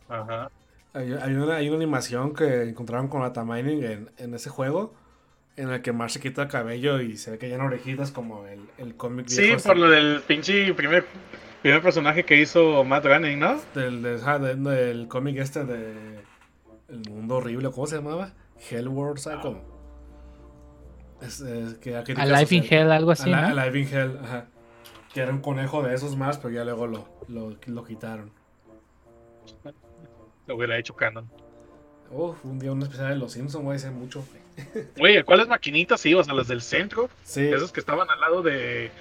[0.10, 0.50] Ajá.
[0.94, 4.94] Hay, hay una, hay una animación que encontraron con la Mining en, en ese juego.
[5.56, 8.12] En el que Marge se quita el cabello y se ve que ya no orejitas
[8.12, 11.06] como el, el cómic Sí, viejo por lo del pinche primer,
[11.62, 13.62] primer personaje que hizo Matt Groening, ¿no?
[13.76, 16.22] del, de- de- del cómic este de
[16.94, 18.34] El Mundo Horrible, ¿cómo se llamaba?
[18.70, 19.62] Hellworld, ¿sabes cómo?
[21.22, 23.38] Es, es que Alive casas in el- Hell, algo así, ¿no?
[23.38, 24.46] Alive in Hell, ajá.
[25.14, 28.32] Que era un conejo de esos más, pero ya luego lo, lo, lo quitaron.
[30.48, 31.30] Lo hubiera hecho canon.
[32.12, 34.24] Uf, un día un especial de Los Simpsons, güey, hace mucho.
[34.98, 36.30] Güey, ¿cuáles maquinitas ibas?
[36.30, 37.10] ¿A las del centro?
[37.24, 38.92] Sí, Esas que estaban al lado de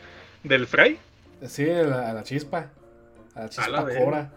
[0.45, 0.99] del Fray.
[1.47, 2.71] sí, a la, a la chispa.
[3.35, 4.05] A la chispa la verga.
[4.05, 4.33] Cora.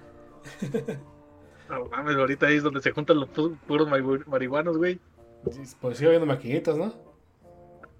[1.69, 4.99] No mames, ahorita ahí es donde se juntan los pu- puros mari- marihuanos, güey.
[5.43, 6.93] Pues sigo viendo maquinitas, ¿no?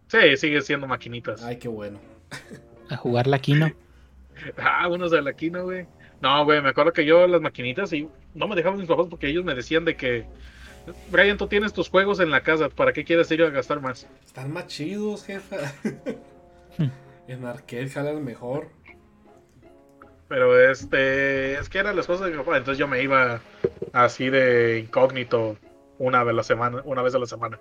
[0.07, 1.43] Sí, sigue siendo maquinitas.
[1.43, 1.99] Ay, qué bueno.
[2.89, 3.72] A jugar la Kino.
[4.57, 5.88] Ah, unos de la quino, güey.
[6.20, 9.28] No, güey, me acuerdo que yo las maquinitas y no me dejaban mis papás porque
[9.30, 10.26] ellos me decían de que
[11.09, 14.05] Brian, tú tienes tus juegos en la casa, ¿para qué quieres ir a gastar más?
[14.26, 15.55] Están más chidos, jefa.
[17.30, 18.68] en arcade jalan mejor.
[20.28, 23.41] Pero este, es que eran las cosas de mi papá, entonces yo me iba
[23.93, 25.57] así de incógnito
[25.99, 27.59] una vez a la semana, una vez a la semana.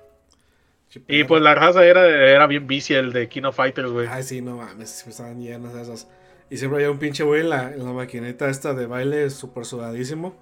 [1.09, 4.07] Y pues la raza era, era bien vicia el de Kino Fighters, güey.
[4.09, 6.09] Ay, sí, no mames, siempre estaban llenas de esas.
[6.51, 9.65] Y siempre había un pinche güey en la, en la maquinita esta de baile súper
[9.65, 10.35] sudadísimo.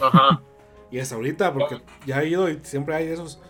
[0.00, 0.42] Ajá.
[0.90, 3.40] Y hasta ahorita, porque ya he ido y siempre hay esos.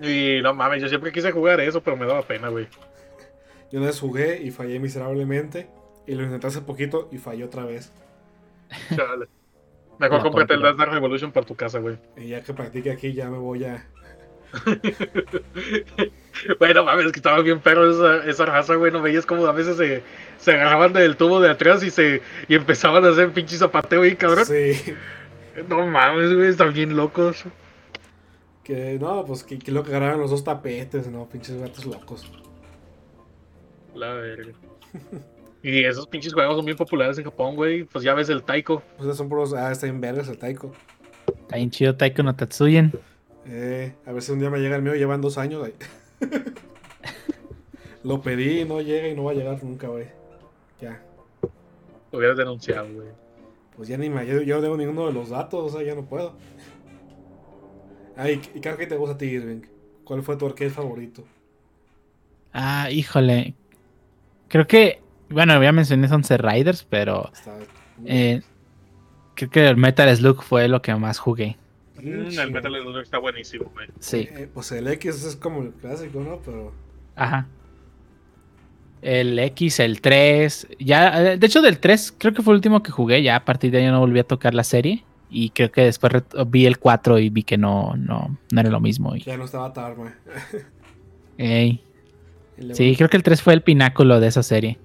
[0.00, 2.68] Y no mames, yo siempre quise jugar eso, pero me daba pena, güey.
[3.70, 5.68] Yo una vez jugué y fallé miserablemente.
[6.06, 7.92] Y lo intenté hace poquito y fallé otra vez.
[8.94, 9.26] Chale.
[9.98, 10.62] Mejor cómprate el.
[10.62, 11.98] Dance Dance Revolution para tu casa, güey.
[12.16, 13.86] Y ya que practique aquí, ya me voy a.
[16.58, 18.90] Bueno, mames, que estaba bien perro esa, esa raza, güey.
[18.90, 20.02] No veías como a veces se,
[20.38, 24.16] se agarraban del tubo de atrás y se y empezaban a hacer pinche zapateo ahí,
[24.16, 24.46] cabrón.
[24.46, 24.94] Sí.
[25.68, 27.44] No mames, güey, están bien locos.
[28.64, 32.30] Que no, pues que, que lo que agarraron los dos tapetes, no, pinches gatos locos.
[33.94, 34.52] La verga.
[35.62, 37.84] Y esos pinches juegos son bien populares en Japón, güey.
[37.84, 38.82] Pues ya ves el Taiko.
[38.96, 39.52] Pues son puros.
[39.52, 40.72] Ah, está en vergas el taiko.
[41.26, 42.92] Está bien chido Taiko no Tatsuyen.
[43.46, 45.64] Eh, a ver si un día me llega el mío, llevan dos años.
[45.64, 45.74] ahí.
[48.04, 50.06] Lo pedí y no llega y no va a llegar nunca, güey.
[50.80, 51.02] Ya.
[52.10, 53.08] Lo hubieras denunciado, güey.
[53.76, 54.26] Pues ya ni me.
[54.26, 56.36] Yo, yo no tengo ninguno de los datos, o sea, ya no puedo.
[58.16, 59.62] Ay, ¿y qué te gusta a ti, Irving?
[60.04, 61.24] ¿Cuál fue tu arcade favorito?
[62.52, 63.54] Ah, híjole.
[64.50, 67.56] Creo que, bueno, ya mencioné Sunset Riders, pero Está.
[68.04, 68.42] eh,
[69.34, 71.56] creo que el Metal Slug fue lo que más jugué.
[71.96, 73.86] Mm, el Metal Slug está buenísimo, güey.
[74.00, 76.40] Sí, Eh, pues el X es como el clásico, ¿no?
[76.44, 76.72] Pero.
[77.16, 77.46] ajá.
[79.02, 80.68] El X, el 3.
[80.78, 83.22] Ya, eh, de hecho, del 3 creo que fue el último que jugué.
[83.22, 85.04] Ya a partir de ahí no volví a tocar la serie.
[85.30, 86.12] Y creo que después
[86.48, 89.14] vi el 4 y vi que no, no, no era lo mismo.
[89.16, 90.12] y- Ya no estaba Tarma.
[91.38, 91.82] ey.
[92.60, 94.78] Luego- Sí, creo que el 3 fue el pináculo de esa serie.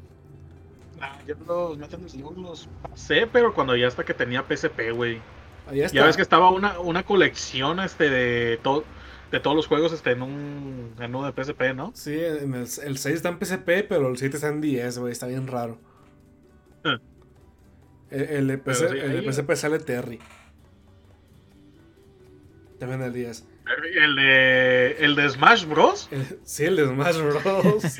[1.01, 5.19] Ah, yo los Metal Slug los pasé, pero cuando ya hasta que tenía PSP, güey.
[5.91, 8.83] Ya ves que estaba una, una colección este de todo
[9.31, 11.91] de todos los juegos este en un en uno de PSP, ¿no?
[11.95, 15.11] Sí, en el, el 6 está en PSP, pero el 7 está en 10, güey.
[15.11, 15.77] Está bien raro.
[16.83, 16.99] Ah.
[18.11, 20.19] El, el de, PC sí, el PSP sale Terry.
[22.79, 23.45] También el 10.
[23.95, 26.09] El de el de Smash Bros.
[26.43, 27.83] Sí, el de Smash Bros.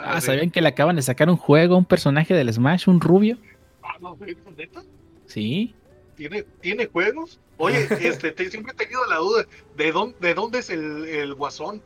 [0.00, 3.36] Ah, ¿sabían que le acaban de sacar un juego, un personaje del Smash, un rubio?
[3.82, 4.82] Ah, no, güey, ¿neta?
[5.26, 5.74] Sí.
[6.16, 7.40] ¿Tiene, ¿Tiene juegos?
[7.56, 9.44] Oye, este, te- siempre he tenido la duda
[9.76, 11.82] de dónde, de dónde es el, el guasón.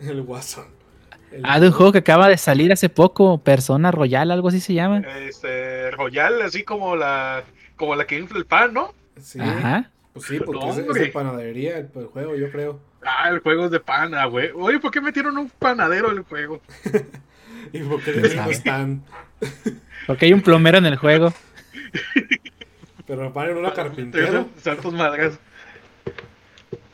[0.00, 0.18] el.
[0.18, 4.60] El- Ah, de un juego que acaba de salir hace poco, Persona Royal, algo así
[4.60, 4.98] se llama.
[5.26, 7.42] Este, Royal, así como la,
[7.76, 8.92] como la que infla el pan, ¿no?
[9.20, 9.90] Sí, Ajá.
[10.12, 12.80] pues sí, porque No, es, de panadería el, el juego, yo creo.
[13.06, 14.50] Ah, el juego es de pana, güey.
[14.54, 16.60] Oye, ¿por qué metieron un panadero en el juego?
[17.72, 19.02] Y porque de ahí no están.
[20.06, 21.32] Porque hay un plomero en el juego.
[23.06, 24.48] Pero paren una carpintero.
[24.62, 25.38] Santos madras.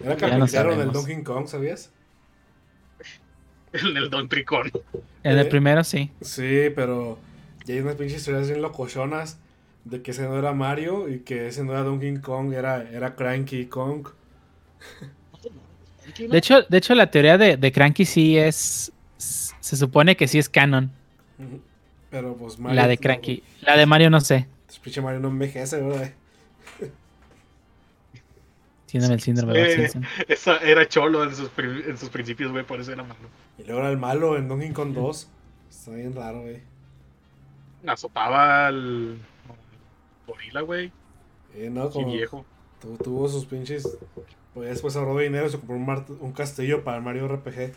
[0.02, 0.92] Era carpintero del.
[0.92, 1.90] Donkey Kong, ¿sabías?
[3.72, 4.70] En el Don Tricón.
[5.22, 5.50] En el Eh.
[5.50, 6.10] primero sí.
[6.20, 7.18] Sí, pero
[7.64, 9.38] ya hay unas pinches historias bien locochonas
[9.84, 13.14] de que ese no era Mario y que ese no era Donkey Kong, era, era
[13.14, 14.08] Cranky Kong.
[16.18, 18.92] De hecho, de hecho la teoría de, de Cranky sí es...
[19.16, 20.90] Se supone que sí es canon.
[22.10, 22.76] Pero pues Mario.
[22.76, 23.42] La de Cranky.
[23.60, 24.46] La de Mario no sé.
[24.66, 26.12] Pues, pinche Mario no envejece, ¿verdad?
[28.86, 29.90] Tiene el síndrome Eh.
[30.26, 33.28] Esa era cholo en sus, en sus principios, güey, por eso era malo.
[33.58, 35.28] Y luego era el malo en Donkey Kong 2.
[35.70, 36.60] Está bien raro, güey.
[37.86, 39.18] Azotaba al
[40.30, 40.92] gorila, güey.
[41.54, 42.44] Eh, no, como viejo.
[42.80, 43.98] tu- tuvo sus pinches.
[44.54, 47.72] Pues después ahorró dinero y se compró un, mar- un castillo para el Mario RPG.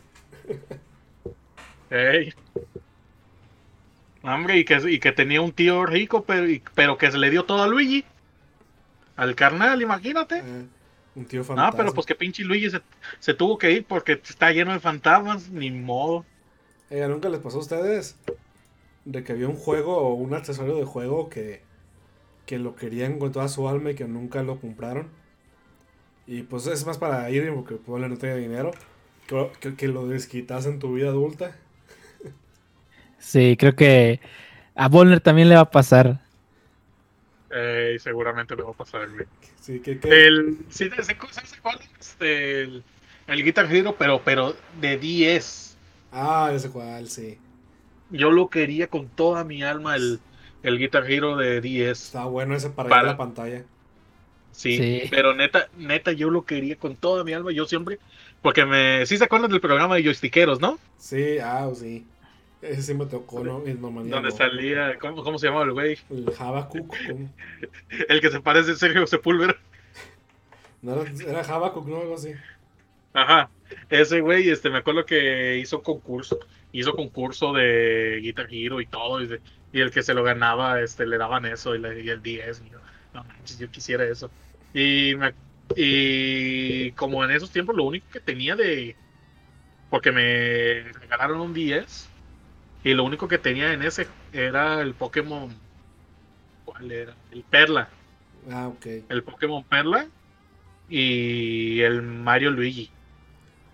[1.91, 2.33] Ey.
[4.23, 7.29] Hombre, y que, y que tenía un tío rico, pero, y- pero que se le
[7.29, 8.05] dio todo a Luigi.
[9.15, 10.39] Al carnal, imagínate.
[10.39, 10.65] Eh,
[11.15, 11.67] un tío fantasma.
[11.69, 12.81] Ah, pero pues que pinche Luigi se,
[13.19, 16.25] se tuvo que ir porque está lleno de fantasmas, ni modo.
[16.89, 18.19] ¿nunca les pasó a ustedes
[19.05, 21.63] de que había un juego o un accesorio de juego que,
[22.53, 25.07] que lo querían con toda su alma y que nunca lo compraron?
[26.27, 28.71] Y pues es más para ir porque probablemente no tenía dinero.
[29.27, 31.55] Que, que, que lo desquitas en tu vida adulta.
[33.19, 34.19] Sí, creo que
[34.75, 36.21] a Volner también le va a pasar.
[37.49, 39.27] Eh, seguramente le va a pasar, güey.
[39.61, 41.79] Sí, que, que- El, sí, ¿se, se, se cuál?
[41.99, 42.85] Este, el,
[43.27, 45.79] el Guitar Hero, pero, pero de 10.
[46.11, 47.37] Ah, ese cual, sí.
[48.09, 50.21] Yo lo quería con toda mi alma, el,
[50.63, 51.91] el Guitar Hero de 10.
[52.05, 53.63] Estaba bueno ese para, Para- ir a la pantalla.
[54.51, 55.07] Sí, Sí.
[55.09, 57.51] pero neta, neta, yo lo quería con toda mi alma.
[57.51, 57.99] Yo siempre,
[58.41, 60.77] porque me, sí se acuerdan del programa de joystickeros, ¿no?
[60.97, 62.05] Sí, ah, sí.
[62.61, 63.61] Ese sí me tocó, ¿no?
[63.61, 65.97] Donde salía, ¿cómo, cómo se llamaba el güey?
[66.09, 66.95] El Habakkuk.
[67.09, 67.29] ¿cómo?
[68.09, 69.55] El que se parece a Sergio Sepúlveda.
[70.81, 72.01] No era, era Habakkuk, ¿no?
[72.01, 72.31] Algo así.
[73.13, 73.49] Ajá.
[73.89, 76.39] Ese güey, este, me acuerdo que hizo concurso,
[76.73, 79.41] hizo concurso de Guitar Hero y todo, y, de-
[79.73, 82.61] y el que se lo ganaba, este, le daban eso y, le- y el 10.
[82.65, 82.79] Y yo,
[83.13, 84.31] no manches, yo quisiera eso.
[84.73, 85.35] Y, me-
[85.75, 88.97] y como en esos tiempos lo único que tenía de,
[89.89, 92.09] porque me regalaron un 10
[92.83, 95.55] y lo único que tenía en ese era el Pokémon,
[96.65, 97.15] ¿cuál era?
[97.31, 97.89] El Perla,
[98.51, 98.85] Ah, ok.
[99.09, 100.07] el Pokémon Perla
[100.89, 102.91] y el Mario Luigi.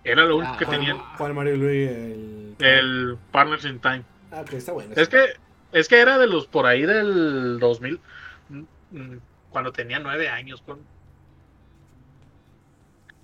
[0.04, 1.84] Era lo único que ¿Cuál, tenía cuál Mario Luigi?
[1.84, 2.56] El...
[2.60, 4.02] el Partners in Time.
[4.30, 4.92] Ah, ok, está bueno.
[4.96, 5.24] Es que
[5.72, 8.00] es que era de los por ahí del 2000
[8.48, 8.58] mm,
[8.90, 9.20] mm,
[9.50, 10.62] cuando tenía nueve años.
[10.62, 10.84] cuando-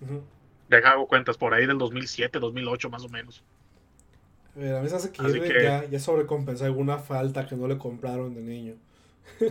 [0.00, 0.22] Ujú.
[0.68, 3.42] Deja hago cuentas por ahí del 2007, 2008 más o menos.
[4.54, 7.68] A ver, a mí se hace que, que- Ya, ya sobrecompensó alguna falta que no
[7.68, 8.74] le compraron de niño.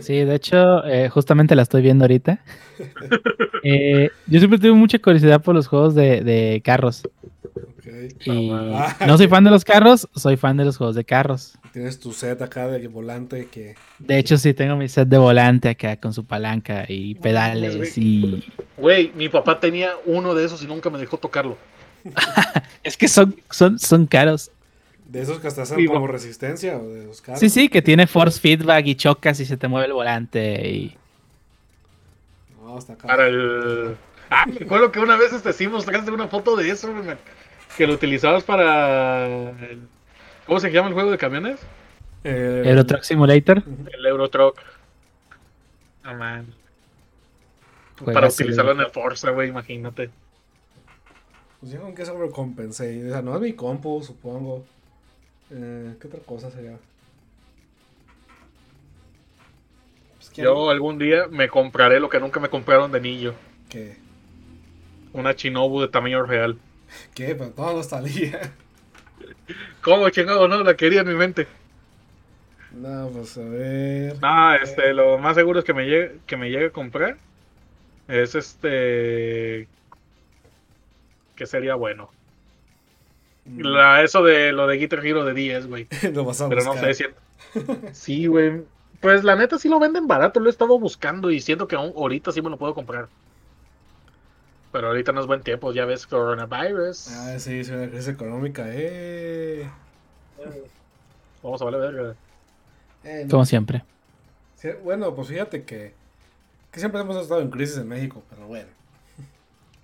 [0.00, 2.40] Sí, de hecho, eh, justamente la estoy viendo ahorita.
[3.68, 7.02] Eh, yo siempre tuve mucha curiosidad por los juegos de, de carros.
[8.24, 11.58] Y no soy fan de los carros, soy fan de los juegos de carros.
[11.72, 13.74] Tienes tu set acá de volante que.
[13.98, 18.44] De hecho, sí tengo mi set de volante acá con su palanca y pedales y...
[18.76, 21.56] Güey, mi papá tenía uno de esos y nunca me dejó tocarlo.
[22.84, 24.50] Es que son, son, son caros.
[25.06, 27.40] De esos que hasta hacen Digo- como resistencia o de los carros.
[27.40, 30.96] Sí, sí, que tiene force feedback y chocas y se te mueve el volante y...
[32.62, 33.06] No, está acá.
[33.06, 33.96] Para el.
[34.28, 36.92] Ah, me acuerdo que una vez este, sí mostraste una foto de eso,
[37.76, 39.50] que lo utilizabas para.
[39.50, 39.86] el-
[40.46, 41.60] ¿Cómo se llama el juego de camiones?
[42.24, 43.62] Eh, Euro Truck Simulator.
[43.96, 44.60] El Euro Truck.
[46.02, 46.46] Ah, man.
[48.04, 50.10] Para utilizarlo en el Forza, güey, imagínate.
[51.60, 53.06] Pues yo con qué sobrecompensé.
[53.06, 54.64] O sea, no es mi compu, supongo.
[55.50, 56.78] Eh, ¿Qué otra cosa sería?
[60.16, 63.34] Pues, ¿quién- Yo algún día me compraré lo que nunca me compraron de niño.
[63.68, 63.96] ¿Qué?
[65.12, 66.58] Una Shinobu de tamaño real.
[67.14, 67.34] ¿Qué?
[67.34, 68.52] Pero todo no salía.
[69.82, 70.48] ¿Cómo chingado?
[70.48, 71.46] No, la quería en mi mente.
[72.72, 74.16] No, pues a ver.
[74.22, 77.16] Ah, este, lo más seguro es que me llegue, que me llegue a comprar.
[78.08, 79.68] Es este.
[81.34, 82.10] Que sería bueno.
[83.46, 85.86] Mm, La, eso de lo de Guitar Hero de 10, güey.
[86.12, 87.04] Lo vas a Pero no sé si.
[87.92, 88.62] Sí, güey.
[89.00, 91.92] Pues la neta sí lo venden barato, lo he estado buscando y siento que aún
[91.94, 93.08] ahorita sí me lo puedo comprar.
[94.72, 97.08] Pero ahorita no es buen tiempo, ya ves, coronavirus.
[97.08, 99.68] Ah, sí, es una crisis económica, eh.
[101.42, 102.14] Vamos a ver, verga.
[103.04, 103.30] Eh, no.
[103.30, 103.84] Como siempre.
[104.56, 105.94] Sí, bueno, pues fíjate que,
[106.72, 108.68] que siempre hemos estado en crisis en México, pero bueno.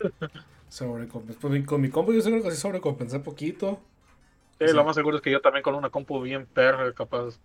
[0.73, 1.39] Sobrecompensé.
[1.39, 3.79] Pues mi- con mi compu yo creo que sí sobrecompensé poquito.
[4.59, 7.39] Sí, lo más seguro es que yo también con una compu bien perra, capaz.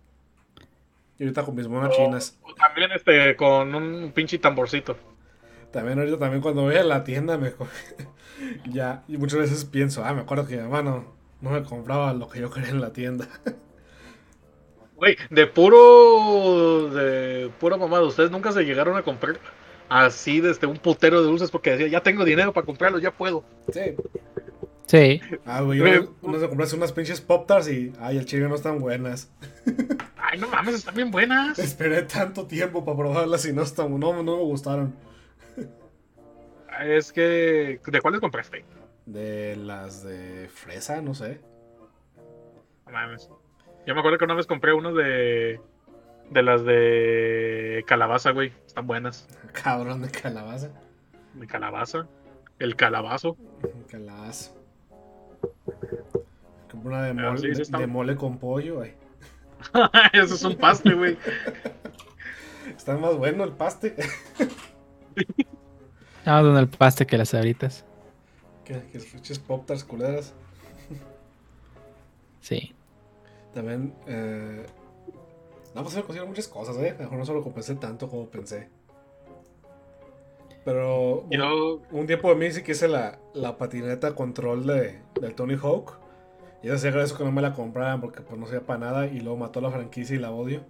[1.18, 2.38] Y ahorita con mis monas chinas.
[2.42, 4.96] o también este, con un pinche tamborcito.
[5.70, 7.52] También ahorita también cuando voy a la tienda me
[8.70, 11.04] ya y muchas veces pienso, ah, me acuerdo que mi mamá no,
[11.42, 13.28] no me compraba lo que yo quería en la tienda.
[14.96, 16.88] Güey, de puro.
[16.88, 19.38] De pura mamada, ¿ustedes nunca se llegaron a comprar
[19.88, 23.44] así desde un putero de dulces porque decía, ya tengo dinero para comprarlos, ya puedo?
[23.72, 23.94] Sí.
[24.86, 25.20] Sí.
[25.44, 28.48] Ah, güey, Güey, uno, uno se comprase unas pinches pop tarts y ay, el chile
[28.48, 29.30] no están buenas.
[30.16, 31.58] Ay, no mames, están bien buenas.
[31.58, 34.94] Esperé tanto tiempo para probarlas y no están, no, no me gustaron.
[36.80, 37.80] Es que.
[37.84, 38.64] ¿De cuáles compraste?
[39.06, 41.40] De las de fresa, no sé.
[42.86, 43.28] No mames.
[43.86, 45.60] Yo me acuerdo que una vez compré unos de.
[46.30, 48.52] De las de calabaza, güey.
[48.66, 49.26] Están buenas.
[49.52, 50.70] Cabrón de calabaza.
[51.34, 52.06] De calabaza.
[52.58, 53.36] El calabazo.
[53.90, 54.52] Calabaza.
[56.70, 58.94] Compré una de Pero mole, sí, sí está- de mole con pollo, ay.
[60.12, 61.16] Eso es un paste, güey.
[62.76, 63.96] Está más bueno el paste
[66.18, 67.84] Estamos dando el paste que las sabritas.
[68.64, 70.34] que, que los pinches pop tarts culeras.
[72.40, 72.74] Sí.
[73.54, 74.66] También, eh...
[75.74, 76.94] No, pues se me consiguieron muchas cosas, eh.
[76.98, 78.68] Mejor no solo compensé tanto como pensé.
[80.64, 81.82] Pero un, Yo.
[81.92, 85.98] un tiempo de mí sí quise la, la patineta control de, del Tony Hawk.
[86.62, 89.06] Y eso sí agradezco que no me la compraran porque pues no servía para nada.
[89.06, 90.62] Y luego mató la franquicia y la odio.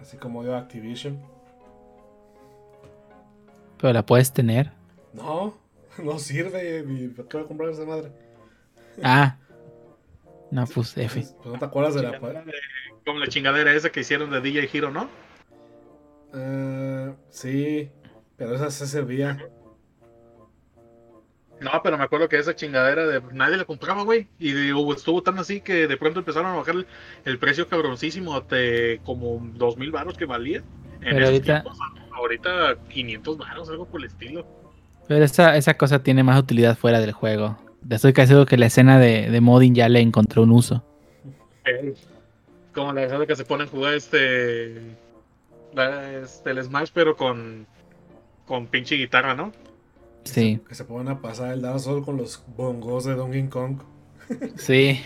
[0.00, 1.20] Así como odio a Activision.
[3.78, 4.72] Pero la puedes tener.
[5.12, 5.54] No,
[6.02, 6.84] no sirve.
[6.88, 8.10] ¿y ¿Por qué voy a comprar esa madre?
[9.02, 9.36] Ah.
[10.52, 11.14] No, pues F.
[11.20, 12.10] Pues, pues, no te acuerdas de la...
[12.12, 12.52] de-
[13.04, 15.08] Como la chingadera esa que hicieron de DJ Hero, ¿no?
[16.34, 17.90] Eh, sí,
[18.36, 19.38] pero esa se servía.
[21.60, 24.28] No, pero me acuerdo que esa chingadera de nadie la compraba, güey.
[24.38, 26.86] Y digo, estuvo tan así que de pronto empezaron a bajar el,
[27.24, 30.58] el precio cabroncísimo de como dos mil baros que valía.
[31.00, 31.78] En Pero esos ahorita- tiempos,
[32.12, 34.46] ahorita 500 baros, algo por el estilo.
[35.08, 37.56] Pero esa, esa cosa tiene más utilidad fuera del juego.
[37.90, 40.84] Estoy casi seguro que la escena de, de modding ya le encontró un uso.
[42.74, 44.80] Como la gente que se pone a jugar este,
[45.74, 47.66] la- este el Smash, pero con,
[48.46, 49.52] con pinche guitarra, ¿no?
[50.24, 53.78] Sí, Que se pongan a pasar el Dark Souls con los bongos de Donkey Kong.
[54.56, 55.00] sí.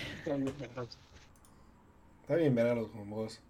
[2.22, 3.41] Está bien ver a los bongos.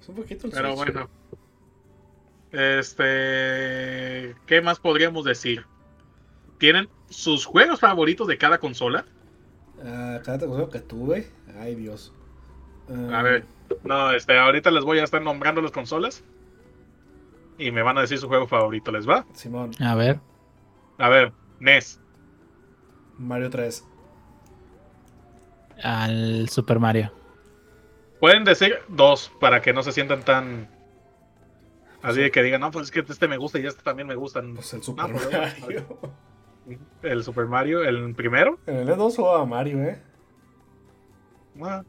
[0.00, 0.92] Es un poquito el Pero Switch.
[0.92, 1.08] bueno.
[2.52, 4.34] Este.
[4.46, 5.64] ¿Qué más podríamos decir?
[6.62, 9.04] ¿Tienen sus juegos favoritos de cada consola?
[9.84, 11.28] Ah, cada cosa que tuve.
[11.58, 12.14] Ay, Dios.
[13.10, 13.44] A ver.
[13.82, 16.22] No, este, ahorita les voy a estar nombrando las consolas.
[17.58, 19.26] Y me van a decir su juego favorito, ¿les va?
[19.32, 20.20] Simón, A ver.
[20.98, 21.98] A ver, NES.
[23.18, 23.84] Mario 3.
[25.82, 27.12] Al Super Mario.
[28.20, 30.70] Pueden decir dos para que no se sientan tan.
[32.02, 34.14] Así de que digan, no, pues es que este me gusta y este también me
[34.14, 34.54] gustan.
[34.54, 35.28] Pues el Super pues,
[35.60, 35.98] Mario.
[37.02, 38.58] El Super Mario, el primero.
[38.66, 40.00] En el E2 jugaba Mario, eh.
[41.60, 41.82] Ah.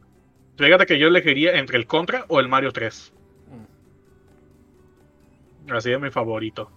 [0.56, 3.12] Fíjate que yo elegiría entre el Contra o el Mario 3.
[5.70, 6.70] Así es mi favorito.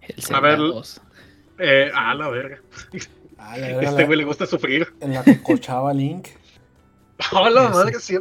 [0.00, 1.00] El A ver, 2.
[1.58, 2.60] Eh, ah, la verga.
[3.36, 4.92] La verga, Este güey le gusta sufrir.
[5.00, 6.28] En la que cochaba Link.
[7.32, 8.18] Hola, madre, sí.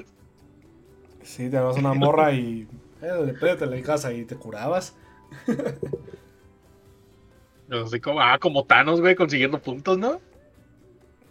[1.24, 2.68] Sí, te vas una morra y.
[3.02, 4.96] Eh, en casa y te curabas.
[7.82, 10.22] Así como, ah, como Thanos, güey, consiguiendo puntos, ¿no?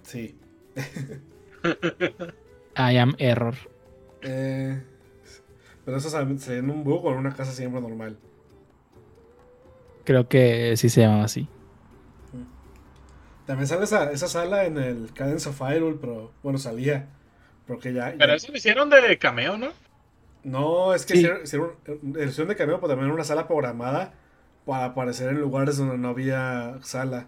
[0.02, 0.36] Sí.
[2.76, 3.54] I am error.
[4.22, 4.80] Eh,
[5.84, 8.16] pero eso se se en un bug o en una casa siempre normal.
[10.04, 11.48] Creo que sí se llama así.
[13.46, 17.08] También sale esa, esa sala en el Cadence of Hyrule, pero bueno, salía.
[17.66, 18.14] Porque ya.
[18.16, 19.68] Pero ya- eso lo hicieron de cameo, ¿no?
[20.44, 21.28] No, es que Sí.
[21.44, 24.14] hicieron, de cameo, pero también una sala programada
[24.66, 27.26] para aparecer en lugares donde no había sala.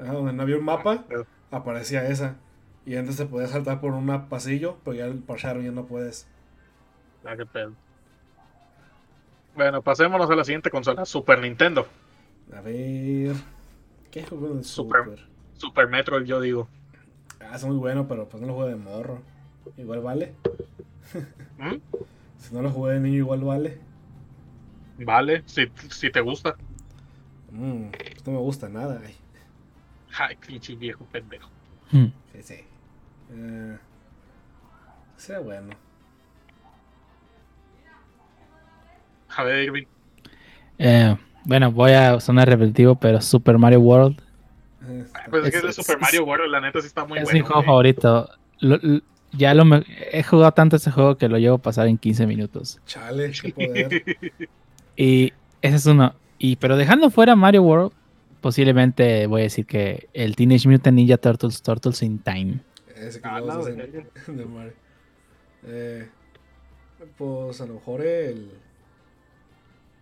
[0.00, 2.36] Ajá, donde no había un mapa, Pero- aparecía esa.
[2.86, 6.26] Y antes se podía saltar por un pasillo, pero ya el parcharon ya no puedes.
[7.24, 7.72] Ah, qué pedo.
[9.54, 11.86] Bueno, pasémonos a la siguiente consola, Super Nintendo.
[12.56, 13.34] A ver.
[14.10, 15.04] ¿Qué juego del Super.
[15.04, 15.26] Super?
[15.54, 16.68] Super Metroid, yo digo.
[17.40, 19.20] Ah, es muy bueno, pero pues no lo jugué de morro.
[19.76, 20.34] Igual vale.
[21.58, 21.76] ¿Mm?
[22.38, 23.78] Si no lo jugué de niño, igual vale.
[25.04, 26.56] Vale, si, si te gusta.
[27.52, 29.00] Mm, pues no me gusta nada.
[29.04, 29.14] Ay,
[30.18, 31.48] Ay, pinche viejo pendejo.
[31.92, 32.06] Hmm.
[32.32, 32.54] sí, sí.
[33.32, 33.76] Eh,
[35.16, 35.70] sea bueno.
[39.36, 39.84] A ver, Irving.
[40.78, 44.20] Eh, bueno, voy a sonar repetitivo, pero Super Mario World
[44.82, 47.18] Eh, Pues es que Es- el Super es- Mario World, la neta, sí está muy
[47.18, 47.38] es bueno.
[47.38, 47.66] mi juego güey.
[47.66, 48.30] favorito.
[48.60, 49.00] Lo- lo-
[49.32, 52.26] ya lo me- he jugado tanto ese juego que lo llevo a pasar en 15
[52.26, 52.80] minutos.
[52.86, 54.02] chale, qué poder.
[54.96, 55.32] Y
[55.62, 56.14] ese es uno.
[56.40, 57.92] Y, pero dejando fuera Mario World,
[58.40, 62.60] posiblemente voy a decir que el Teenage Mutant Ninja Turtles Turtles in Time.
[62.96, 64.72] Ese que Ah, en- de Mario.
[65.64, 66.08] Eh,
[67.18, 68.50] pues a lo mejor el.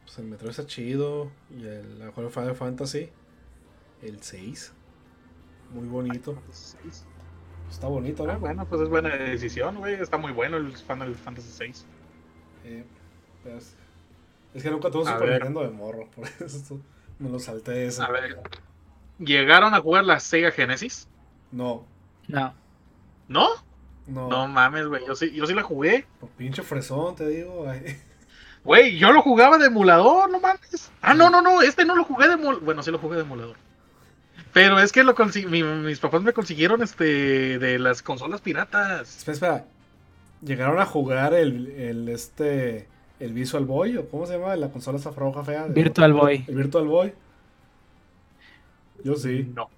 [0.05, 1.31] Pues el Metro está chido.
[1.51, 3.09] Y el, a lo mejor el Final Fantasy.
[4.03, 4.73] El 6.
[5.75, 6.41] Muy bonito.
[7.69, 8.41] Está bonito, Ah, ¿no?
[8.41, 9.95] bueno, pues es buena decisión, güey.
[9.95, 11.73] Está muy bueno el Final Fantasy VI.
[12.65, 12.85] Eh,
[13.43, 13.77] pues,
[14.55, 15.31] es que nunca tuve un Super.
[15.31, 16.09] Nintendo de morro.
[16.15, 16.81] Por eso
[17.19, 18.03] me lo salté ese.
[18.03, 18.41] A ver.
[19.19, 21.09] ¿Llegaron a jugar la Sega Genesis?
[21.51, 21.85] No,
[22.29, 22.55] No.
[23.29, 23.49] ¿No?
[24.07, 24.29] no.
[24.29, 25.05] No mames, güey.
[25.07, 26.07] Yo sí, yo sí la jugué.
[26.21, 27.69] Por pinche fresón, te digo.
[27.69, 27.99] ay.
[28.65, 30.91] Güey, yo lo jugaba de emulador, no mames.
[31.01, 31.63] Ah, no, no, no.
[31.63, 32.61] Este no lo jugué de emulador.
[32.63, 33.57] Bueno, sí lo jugué de emulador.
[34.53, 39.17] Pero es que lo consi- mi- mis papás me consiguieron este de las consolas piratas.
[39.19, 39.65] Espera, espera.
[40.43, 42.89] ¿Llegaron a jugar el, el este
[43.21, 45.67] el Visual Boy o cómo se llama la consola esa roja fea?
[45.69, 46.45] de- Virtual Boy.
[46.47, 47.13] El Virtual Boy.
[49.05, 49.51] Yo sí.
[49.55, 49.69] No.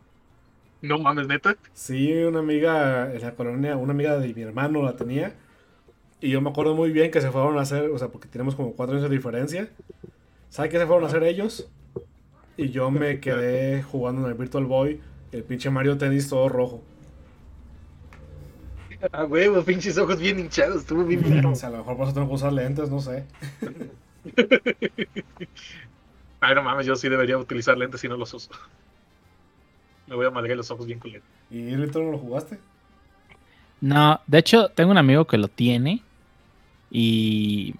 [0.82, 1.56] No mames, neta.
[1.74, 5.34] Sí, una amiga en la colonia, una amiga de mi hermano la tenía.
[6.22, 8.54] Y yo me acuerdo muy bien que se fueron a hacer, o sea, porque tenemos
[8.54, 9.68] como cuatro años de diferencia.
[10.48, 11.68] ¿Sabes qué se fueron a hacer ellos?
[12.56, 15.00] Y yo me quedé jugando en el Virtual Boy,
[15.32, 16.82] el pinche Mario Tennis todo rojo.
[19.12, 20.82] Ah, güey, los pinches ojos bien hinchados.
[20.82, 23.24] Estuvo bien O sea, a lo mejor por eso tengo que usar lentes, no sé.
[26.40, 28.50] Ay, no mames, yo sí debería utilizar lentes si no los uso.
[30.06, 31.26] Me voy a malgar los ojos bien culeros.
[31.50, 32.58] ¿Y tú no lo jugaste?
[33.80, 36.02] No, de hecho, tengo un amigo que lo tiene.
[36.90, 37.74] Y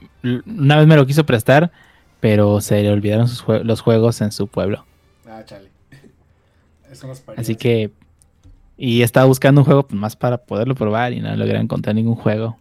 [0.46, 1.72] una vez me lo quiso prestar,
[2.20, 4.84] pero se le olvidaron sus jue- los juegos en su pueblo.
[5.26, 5.68] Ah, chale.
[6.90, 7.90] Eso no es Así que.
[8.82, 12.14] Y estaba buscando un juego pues, más para poderlo probar y no logré encontrar ningún
[12.14, 12.56] juego.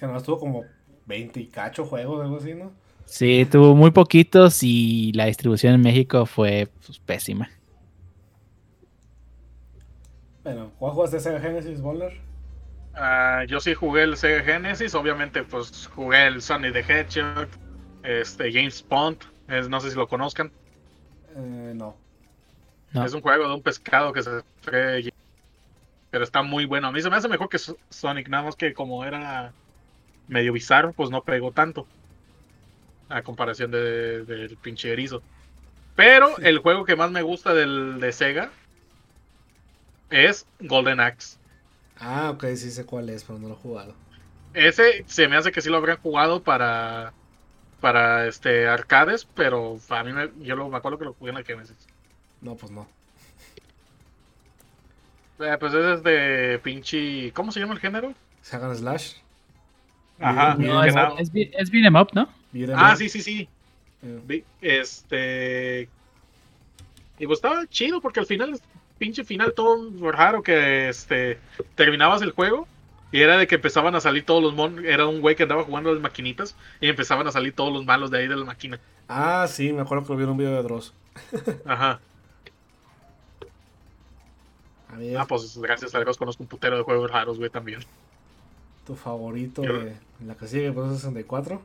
[0.00, 0.64] Que nomás tuvo como
[1.04, 2.72] 20 y cacho juegos, algo así, ¿no?
[3.04, 7.50] Sí, tuvo muy poquitos y la distribución en México fue pues, pésima.
[10.44, 12.18] Bueno, ¿cuál jugaste Sega Genesis, Bowler?
[12.94, 17.48] Ah, yo sí jugué el Sega Genesis, obviamente pues jugué el Sonic the Hedgehog,
[18.02, 20.50] este James Bond, es- no sé si lo conozcan,
[21.36, 21.94] Eh, no.
[22.94, 23.04] No.
[23.04, 24.30] es un juego de un pescado que se
[24.64, 25.10] cree,
[26.10, 26.88] pero está muy bueno.
[26.88, 29.52] A mí se me hace mejor que So- Sonic, nada más que como era
[30.28, 31.88] medio bizarro, pues no pegó tanto
[33.08, 35.22] a comparación de- del pinche erizo.
[35.96, 38.52] Pero el juego que más me gusta del de Sega
[40.10, 41.38] es Golden Axe.
[42.00, 43.94] Ah, ok, sí sé cuál es, pero no lo he jugado.
[44.52, 47.14] Ese se me hace que sí lo habrían jugado para
[47.80, 51.36] para este arcades, pero a mí me, yo lo, me acuerdo que lo jugué en
[51.36, 51.90] la Genesis.
[52.40, 52.88] No, pues no.
[55.40, 58.12] Eh, pues ese es de pinche ¿cómo se llama el género?
[58.42, 59.14] Sagan Slash.
[60.20, 62.28] Ajá, No, es, es, be- es beat 'em up, ¿no?
[62.52, 62.96] Beat 'em Ah, up.
[62.98, 63.48] sí, sí, sí.
[64.02, 65.88] Eh, Este
[67.20, 68.60] y pues estaba chido porque al final
[68.98, 71.38] pinche final todo raro que este
[71.74, 72.66] terminabas el juego
[73.10, 75.64] y era de que empezaban a salir todos los mon era un güey que andaba
[75.64, 78.78] jugando las maquinitas y empezaban a salir todos los malos de ahí de la máquina.
[79.08, 80.92] Ah, sí, me acuerdo que lo vi en un video de Dross.
[81.64, 82.00] Ajá.
[85.18, 87.80] Ah, pues gracias a Dios conozco un putero de juegos raros, güey, también.
[88.86, 91.60] tu favorito yo- de la que sigue, pues 64.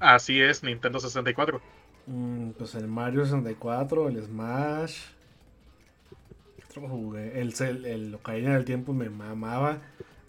[0.00, 1.60] Así es, Nintendo 64.
[2.06, 5.00] Mm, pues el Mario 64, el Smash.
[6.56, 7.40] ¿Qué otro jugué?
[7.40, 9.78] El, Cel- el Ocarina del Tiempo me mamaba.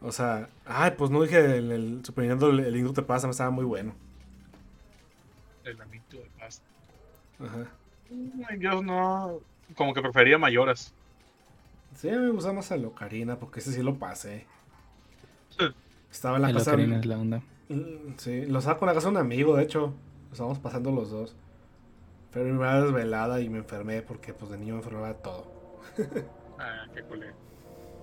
[0.02, 3.28] O sea, ay, pues no dije el, el Super Nintendo, el, el Link te pasa,
[3.28, 3.94] me estaba muy bueno.
[5.64, 6.66] El Amito de pasta.
[7.40, 7.68] Ajá.
[8.57, 9.40] Yo no.
[9.76, 10.94] Como que prefería mayoras.
[11.99, 14.45] Sí, me gusta más el Ocarina, porque ese sí lo pasé.
[16.09, 16.71] Estaba en la El casa.
[16.71, 17.41] Ocarina es la onda.
[17.67, 19.93] Mm, Sí, lo estaba con la casa de un amigo, de hecho.
[20.27, 21.35] Lo estábamos pasando los dos.
[22.31, 25.45] Pero me iba desvelada y me enfermé porque pues de niño me enfermaba de todo.
[26.61, 27.34] Ah, qué culero.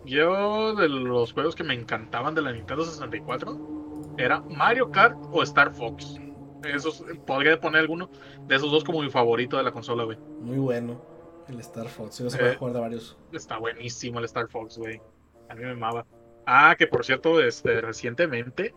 [0.06, 5.42] Yo, de los juegos que me encantaban de la Nintendo 64, era Mario Kart o
[5.42, 6.18] Star Fox.
[6.64, 8.08] Esos, podría poner alguno
[8.48, 10.16] de esos dos como mi favorito de la consola, güey.
[10.40, 11.02] Muy bueno.
[11.48, 12.18] El Star Fox.
[12.18, 12.40] Yo se Eh.
[12.40, 13.16] puede jugar de varios.
[13.32, 15.00] Está buenísimo el Star Fox, güey.
[15.48, 16.04] A mí me amaba.
[16.46, 18.74] Ah, que por cierto, este, recientemente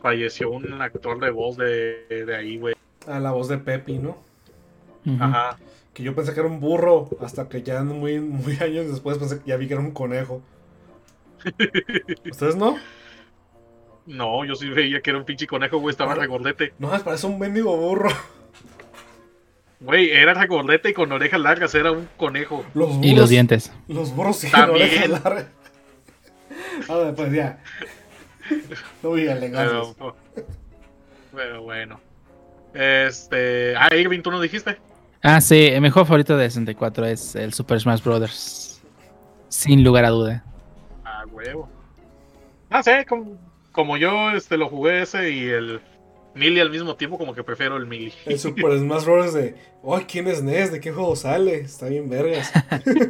[0.00, 2.74] falleció un actor de voz de, de ahí, güey.
[3.06, 4.18] Ah, la voz de Pepi, ¿no?
[5.20, 5.58] Ajá.
[5.94, 7.08] Que yo pensé que era un burro.
[7.20, 10.42] Hasta que ya muy, muy años después pensé que ya vi que era un conejo.
[12.30, 12.76] ¿Ustedes no?
[14.06, 15.90] No, yo sí veía que era un pinche conejo, güey.
[15.92, 16.16] Estaba Ah.
[16.16, 16.72] regordete.
[16.78, 18.08] No, parece un mendigo burro.
[19.80, 21.74] Güey, era regordete y con orejas largas.
[21.74, 22.64] Era un conejo.
[22.74, 23.28] Y Los los burros.
[23.30, 23.72] dientes.
[23.86, 24.88] Los burros tienen También.
[24.88, 25.46] orejas largas.
[26.88, 27.58] A ver, pues ya.
[29.02, 29.40] No digan
[31.34, 32.00] Pero, bueno.
[32.74, 33.74] Este.
[33.76, 34.78] Ah, Irving, tú no dijiste.
[35.22, 38.80] Ah, sí, el mejor favorito de 64 es el Super Smash Bros.
[39.48, 40.44] Sin lugar a duda.
[41.04, 41.68] Ah, huevo.
[42.70, 43.36] Ah, sí, como,
[43.72, 45.80] como yo este, lo jugué ese y el
[46.38, 48.12] Mili al mismo tiempo, como que prefiero el Mili.
[48.24, 49.34] El Super Smash Bros.
[49.34, 49.54] de.
[49.86, 50.72] ¡Ay, quién es NES!
[50.72, 51.56] ¿De qué juego sale?
[51.56, 52.52] Está bien vergas.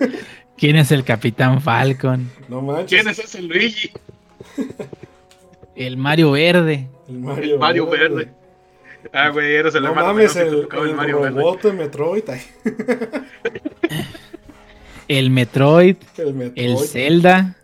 [0.57, 2.31] ¿Quién es el Capitán Falcon?
[2.49, 2.89] No manches.
[3.03, 3.93] ¿Quién es ese Luigi?
[5.77, 6.89] El Mario Verde.
[7.09, 8.33] El Mario, El Mario Verde.
[9.13, 11.39] Ah, güey, eres el No hermano mames, el, el el Mario Verde.
[11.41, 12.25] robot de Metroid.
[15.07, 15.97] El Metroid.
[16.17, 16.53] El Metroid.
[16.69, 17.57] El Zelda.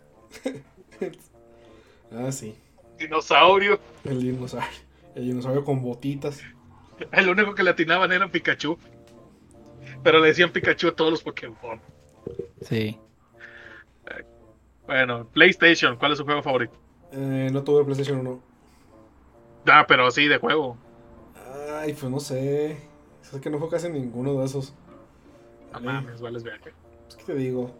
[2.11, 2.55] Ah, sí.
[2.97, 3.79] Dinosaurio.
[4.05, 4.84] El dinosaurio.
[5.15, 6.41] El dinosaurio con botitas.
[7.11, 8.77] El único que le atinaban era Pikachu.
[10.03, 11.81] Pero le decían Pikachu a todos los Pokémon.
[12.61, 12.99] Sí.
[14.85, 16.73] Bueno, PlayStation, ¿cuál es su juego favorito?
[17.11, 18.41] Eh, no tuve PlayStation 1.
[19.67, 20.77] Ah, pero sí, de juego.
[21.73, 22.77] Ay, pues no sé.
[23.21, 24.75] Es que no fue casi ninguno de esos.
[25.73, 26.71] No mames, vales verga.
[27.05, 27.73] pues, ¿Qué te digo?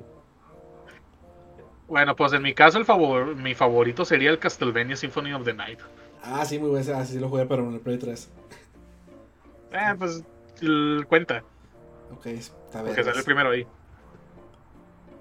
[1.87, 5.53] Bueno, pues en mi caso el favor, mi favorito sería el Castlevania Symphony of the
[5.53, 5.79] Night.
[6.25, 6.91] Ah, sí, muy bueno.
[6.95, 8.29] Ah, sí, lo jugué, pero en el Play 3.
[9.71, 10.23] Eh, pues
[11.07, 11.43] cuenta,
[12.13, 12.87] Ok, está bien.
[12.87, 13.65] porque salió el primero ahí.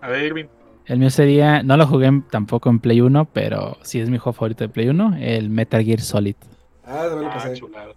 [0.00, 0.46] A ver, Irving.
[0.86, 1.62] El mío sería.
[1.62, 4.88] No lo jugué tampoco en Play 1, pero sí es mi juego favorito de Play
[4.88, 5.16] 1.
[5.18, 6.36] El Metal Gear Solid.
[6.84, 7.54] Ah, también lo Ah, pasé.
[7.54, 7.94] chulado.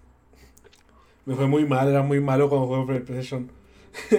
[1.26, 3.52] Me fue muy mal, era muy malo cuando jugué en PlayStation.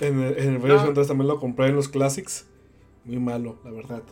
[0.00, 0.94] en, el, en el PlayStation No.
[0.94, 2.46] 3 también lo compré en los Classics.
[3.04, 4.02] Muy malo, la verdad.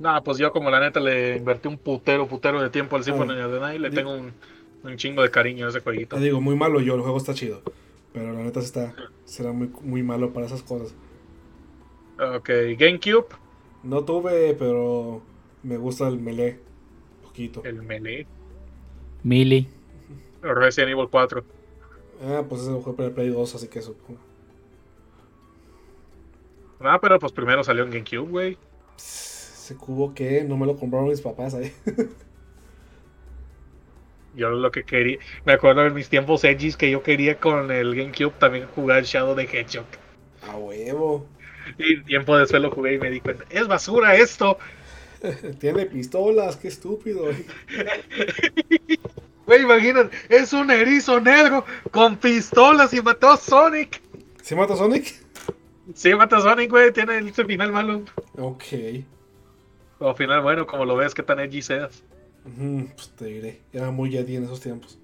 [0.00, 3.34] No, pues yo como la neta le invertí un putero, putero de tiempo al Symphony
[3.38, 4.32] Ah, of the Night, le tengo un,
[4.82, 6.16] un chingo de cariño a ese jueguito.
[6.16, 7.60] Te digo, muy malo yo, el juego está chido.
[8.12, 8.94] Pero la neta está,
[9.24, 10.94] será muy, muy malo para esas cosas.
[12.18, 12.48] Ok,
[12.78, 13.26] GameCube,
[13.82, 15.22] No tuve, pero
[15.62, 16.58] me gusta el melee.
[17.22, 17.62] Poquito.
[17.64, 18.26] el Melee,
[19.22, 19.68] Mili.
[20.42, 21.44] Resident Evil 4.
[22.24, 24.18] Ah, pues ese jugué para el Play 2, así que supongo.
[26.80, 28.58] Ah, pero pues primero salió en GameCube, güey.
[29.70, 31.72] Ese cubo que no me lo compraron mis papás ahí.
[34.34, 37.94] Yo lo que quería, me acuerdo en mis tiempos edgys que yo quería con el
[37.94, 39.86] GameCube también jugar Shadow the Hedgehog.
[40.48, 41.24] A huevo.
[41.78, 44.58] Y tiempo después lo jugué y me di cuenta, es basura esto.
[45.60, 47.26] Tiene pistolas, qué estúpido.
[49.46, 54.00] Güey, imagínate, es un erizo negro con pistolas y mató a Sonic.
[54.42, 55.14] ¿Se mata Sonic?
[55.94, 58.02] Sí, mata a Sonic, güey, tiene el final malo.
[58.36, 58.64] Ok.
[60.00, 62.02] O final bueno, como lo ves, que tan edgy seas.
[62.42, 63.60] Pues te diré.
[63.72, 64.98] Era muy Yeti en esos tiempos.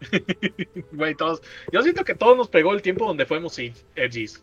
[0.92, 1.42] Güey, todos.
[1.72, 4.42] Yo siento que todos nos pegó el tiempo donde fuimos ed- edgys.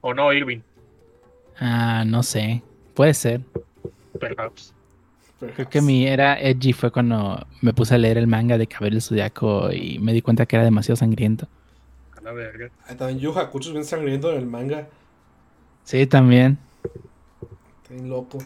[0.00, 0.60] ¿O no, Irving?
[1.58, 2.62] Ah, no sé.
[2.94, 3.40] Puede ser.
[4.20, 4.74] Perhaps.
[5.54, 9.00] Creo que mi era edgy fue cuando me puse a leer el manga de Cabello
[9.00, 11.48] Zodiaco y me di cuenta que era demasiado sangriento.
[12.16, 12.70] A la verga.
[12.86, 14.88] Ah, también Yu Hakucho es bien sangriento en el manga.
[15.84, 16.58] Sí, también.
[17.84, 18.38] Está bien loco.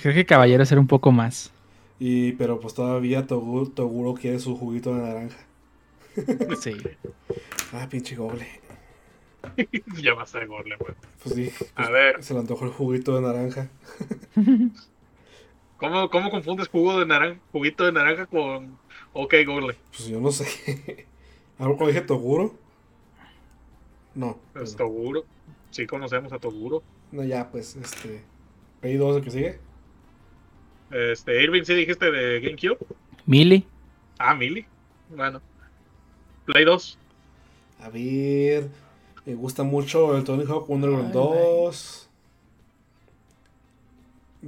[0.00, 1.52] Creo que Caballeros era un poco más.
[1.98, 5.38] Y, pero pues todavía Toguro, Toguro quiere su juguito de naranja.
[6.60, 6.74] Sí.
[7.74, 8.46] Ah, pinche goble.
[10.02, 10.94] ya va a ser gorle, güey.
[11.22, 11.52] Pues sí.
[11.74, 12.24] A pues, ver.
[12.24, 13.68] Se le antojó el juguito de naranja.
[15.76, 18.78] ¿Cómo, ¿Cómo confundes jugo de naranja, juguito de naranja con
[19.12, 19.76] OK Gorle?
[19.90, 21.06] Pues yo no sé.
[21.58, 22.54] ¿Algo dije Toguro?
[24.14, 24.38] No.
[24.54, 24.76] Es perdón.
[24.76, 25.24] Toguro.
[25.70, 26.82] Sí conocemos a Toguro.
[27.12, 28.22] No, ya, pues, este.
[28.80, 29.58] Play 2, el que sigue.
[30.90, 32.78] Este, Irving, ¿sí dijiste de GameCube?
[33.26, 33.66] Mili.
[34.18, 34.64] Ah, Mili.
[35.10, 35.40] Bueno.
[36.46, 36.98] Play 2.
[37.80, 38.68] A ver.
[39.26, 42.10] Me gusta mucho el Tony Hawk Underground Ay, 2.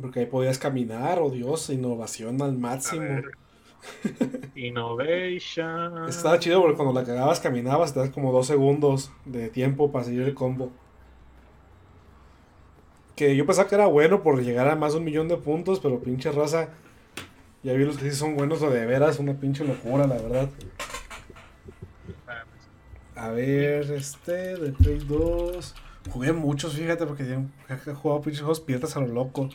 [0.00, 3.22] Porque ahí podías caminar, oh Dios, innovación al máximo.
[4.54, 6.08] Innovation.
[6.08, 10.04] Estaba chido porque cuando la cagabas caminabas, te das como dos segundos de tiempo para
[10.04, 10.70] seguir el combo.
[13.20, 15.78] Que yo pensaba que era bueno por llegar a más de un millón de puntos,
[15.78, 16.70] pero pinche raza.
[17.62, 20.48] Ya vi los que sí son buenos o de veras, una pinche locura, la verdad.
[23.14, 25.74] A ver, este, de Play 2.
[26.08, 27.24] Jugué muchos, fíjate, porque
[27.68, 29.50] he jugado pinches juegos piratas a lo loco.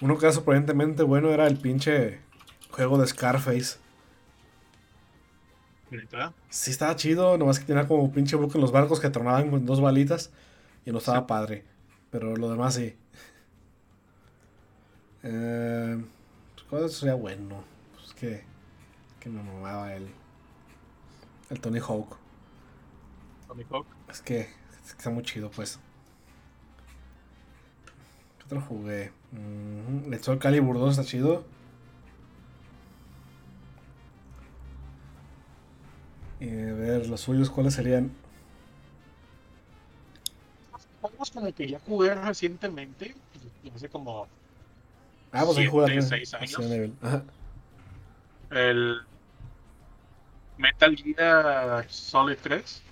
[0.00, 2.20] Uno que era sorprendentemente bueno era el pinche
[2.70, 3.78] juego de Scarface.
[5.90, 6.32] ¿Neta?
[6.48, 9.66] Sí estaba chido, nomás que tenía como pinche buque en los barcos que tronaban con
[9.66, 10.30] dos balitas
[10.84, 11.64] y no estaba padre.
[12.10, 12.94] Pero lo demás sí.
[15.22, 15.98] Eh,
[16.70, 17.64] ¿Cuál sería bueno?
[17.94, 18.42] Pues que,
[19.20, 20.08] que me mamaba el,
[21.50, 22.16] el Tony Hawk.
[23.48, 23.86] Tony Hawk.
[24.10, 25.78] Es que, es que está muy chido, pues.
[28.38, 29.12] ¿Qué otro jugué?
[29.32, 31.44] Mm, el Calibur 2 está chido.
[36.40, 38.10] Y a ver, los suyos, ¿cuáles serían?
[41.32, 43.14] Juegos como que ya jugué recientemente.
[43.74, 44.26] Hace como
[45.32, 46.58] Ah, pues Siete, seis años.
[46.60, 46.94] Evil.
[47.02, 47.22] Ajá.
[48.50, 48.98] el
[50.56, 52.82] Metal Gear Solid 3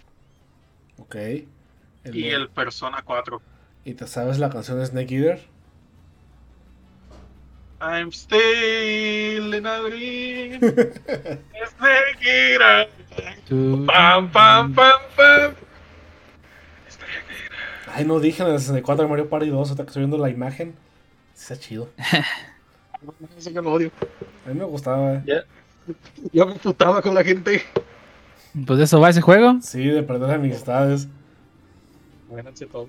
[0.98, 1.14] Ok.
[1.14, 1.46] El
[2.04, 3.40] y de- el Persona 4.
[3.84, 5.42] ¿Y te sabes la canción de Snake Eater?
[7.80, 10.60] I'm still in a dream.
[10.60, 12.88] Snake Eater.
[13.86, 15.54] Pam, pam, pam, pam.
[17.96, 20.28] Ay, no dije en el 64 de Mario Party 2, ahorita que estoy viendo la
[20.28, 20.74] imagen.
[21.34, 21.88] Está chido.
[23.38, 23.90] Ese que lo odio.
[24.44, 25.22] A mí me gustaba.
[25.26, 25.42] eh.
[26.30, 27.62] Yo me putaba con la gente.
[28.66, 29.56] Pues de eso va ese juego.
[29.62, 31.08] Sí, de perder amistades.
[32.28, 32.88] Buénanse todos.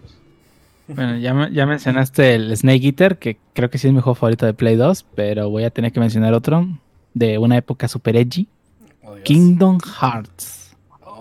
[0.90, 4.46] Bueno, ya, ya mencionaste el Snake Eater, que creo que sí es mi juego favorito
[4.46, 6.68] de Play 2, pero voy a tener que mencionar otro
[7.14, 8.48] de una época super edgy.
[9.04, 9.16] Oh.
[9.24, 10.66] Kingdom Hearts.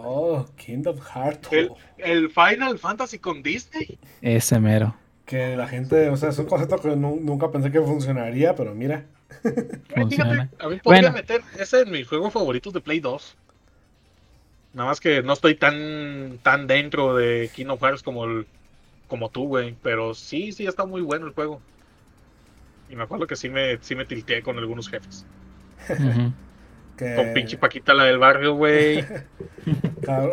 [0.08, 1.48] Oh, Kingdom Hearts.
[1.52, 3.98] El, el Final Fantasy con Disney.
[4.22, 4.94] Ese mero.
[5.24, 8.72] Que la gente, o sea, es un concepto que nu- nunca pensé que funcionaría, pero
[8.74, 9.04] mira.
[9.42, 10.22] Fíjate,
[10.60, 11.12] a mí podría Bueno.
[11.12, 13.36] meter ese en mis juegos favoritos de Play 2.
[14.74, 18.46] Nada más que no estoy tan, tan dentro de Kingdom Hearts como, el-
[19.08, 19.74] como tú, güey.
[19.82, 21.60] Pero sí, sí, está muy bueno el juego.
[22.88, 25.26] Y me acuerdo que sí me, sí me tilteé con algunos jefes.
[25.90, 26.32] Ujú.
[26.96, 29.04] Que, Con pinche Paquita, la del barrio, güey.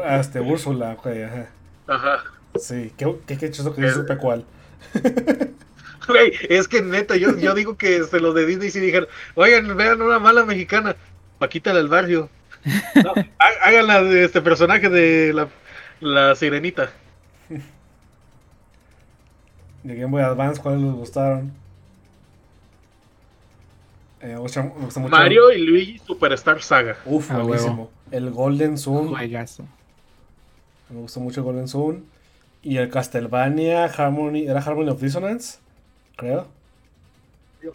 [0.10, 1.48] Este, Úrsula, güey, ajá.
[1.88, 2.24] Ajá.
[2.60, 4.46] Sí, qué, qué, qué chistoso que sí supe cuál.
[6.06, 9.76] Güey, es que neta, yo, yo digo que se los de Disney sí dijeron, oigan,
[9.78, 10.98] vean una mala mexicana,
[11.40, 12.30] Paquita del barrio.
[13.04, 15.48] No, há- háganla de este personaje de la,
[16.02, 16.90] la sirenita.
[19.84, 21.52] De Game Boy Advance, ¿cuáles les gustaron?
[24.24, 25.12] Eh, me gusta, me gusta mucho.
[25.12, 26.96] Mario y Luigi Superstar Saga.
[27.06, 27.48] Uf, A huevo.
[27.50, 27.92] buenísimo.
[28.10, 29.10] El Golden Sun.
[29.10, 29.66] Juegazo.
[30.90, 32.06] Me gustó mucho el Golden Sun.
[32.62, 34.48] Y el Castlevania Harmony.
[34.48, 35.60] ¿Era Harmony of Dissonance?
[36.16, 36.48] Creo.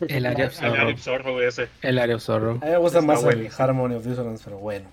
[0.09, 1.37] El Area of El Sorrow.
[1.37, 1.69] Area of ese.
[1.83, 2.29] El Area of.
[2.31, 3.51] A mí me gusta Está más el.
[3.59, 4.87] Harmony of Dissonance, pero bueno.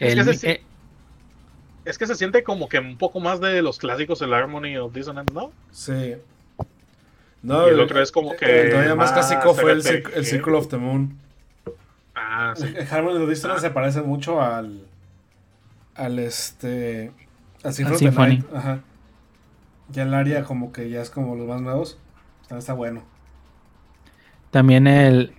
[0.00, 0.62] Es El- que eh,
[1.84, 4.92] Es que se siente como que un poco más de los clásicos el Harmony of
[4.94, 5.52] Dissonance, ¿no?
[5.70, 6.14] Sí.
[7.44, 9.82] No, Y el otro es como que El todavía más más clásico fue el,
[10.14, 11.18] el Circle of the Moon.
[12.14, 12.64] Ah, sí.
[12.74, 14.86] El Harmony of Dissonance se parece mucho al.
[15.94, 17.12] Al este.
[17.62, 18.42] Al Symphony.
[18.52, 18.80] Ajá.
[19.90, 21.98] Ya el área, como que ya es como los más nuevos.
[22.42, 23.02] Está, está bueno.
[24.50, 25.34] también el.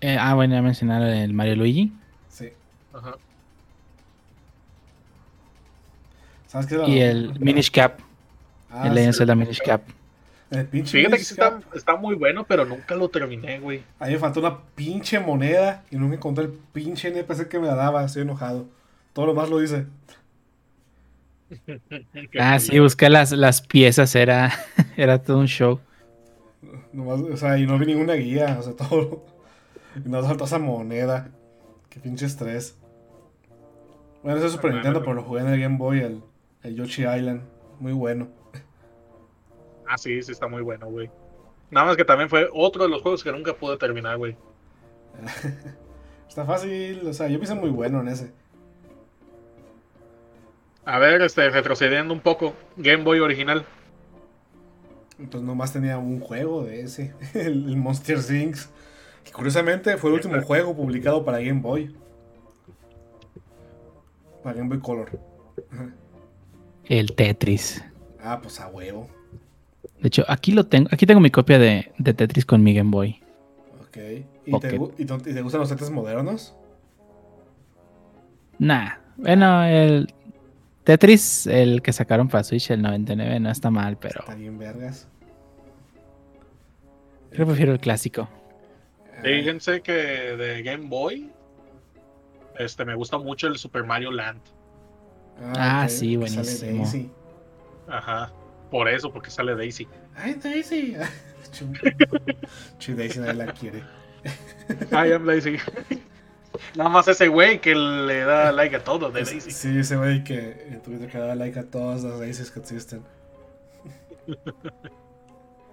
[0.00, 1.92] eh, ah, bueno, ya mencionar el Mario Luigi.
[2.28, 2.48] Sí.
[2.92, 3.14] Ajá.
[6.48, 6.82] ¿Sabes qué?
[6.88, 8.00] Y el Minish Cap.
[8.70, 9.18] Ah, el Legend sí.
[9.18, 9.82] Zelda Minish Cap.
[10.52, 13.82] El pinche Fíjate que está, está muy bueno, pero nunca lo terminé, güey.
[13.98, 17.66] A mí me faltó una pinche moneda y nunca encontré el pinche NPC que me
[17.66, 18.04] la daba.
[18.04, 18.66] Estoy enojado.
[19.14, 19.86] Todo lo más lo hice.
[22.40, 24.52] Ah, sí, buscar las, las piezas era,
[24.96, 25.80] era todo un show.
[26.92, 28.56] Nomás, o sea, y no vi ninguna guía.
[28.58, 29.24] O sea, todo.
[29.96, 31.30] Y nos faltó esa moneda.
[31.88, 32.76] Qué pinche estrés.
[34.22, 36.22] Bueno, ese es Super Nintendo, pero lo jugué en el Game Boy, el,
[36.62, 37.42] el Yoshi Island.
[37.80, 38.28] Muy bueno.
[39.92, 41.10] Ah, sí, sí está muy bueno, güey.
[41.70, 44.38] Nada más que también fue otro de los juegos que nunca pude terminar, güey.
[46.28, 48.32] Está fácil, o sea, yo me hice muy bueno en ese.
[50.86, 52.54] A ver, este, retrocediendo un poco.
[52.78, 53.66] Game Boy original.
[55.18, 58.70] Entonces nomás tenía un juego de ese, el, el Monster Things.
[59.24, 61.94] Que curiosamente fue el último juego publicado para Game Boy.
[64.42, 65.20] Para Game Boy Color.
[66.86, 67.84] El Tetris.
[68.22, 69.06] Ah, pues a huevo.
[70.02, 70.88] De hecho, aquí lo tengo.
[70.90, 73.20] Aquí tengo mi copia de, de Tetris con mi Game Boy.
[73.82, 73.96] Ok.
[74.46, 74.60] ¿Y, Ok.
[74.62, 76.54] Te, y te- y te gustan los Tetris modernos?
[78.58, 78.96] Nah.
[79.16, 80.12] Bueno, el
[80.84, 85.06] Tetris, el que sacaron para Switch, el 99, no está mal, pero Está bien vergas.
[87.32, 88.28] yo prefiero el clásico.
[89.16, 91.30] Ah, Fíjense que de Game Boy.
[92.58, 94.40] Este, me gusta mucho el Super Mario Land.
[95.56, 96.42] Ah, ok, sí, que sale
[96.72, 97.10] buenísimo.
[97.88, 98.32] Ajá.
[98.72, 99.86] Por eso, porque sale Daisy.
[100.16, 100.96] Ay, Daisy.
[101.52, 101.70] Chu-
[102.78, 103.82] Chu, Daisy nadie la quiere.
[104.90, 105.58] I am Daisy.
[106.74, 109.50] Nada más ese güey que le da like a todo de Daisy.
[109.50, 113.02] Sí, ese güey que en Twitter que da like a todas las Daisies que existen.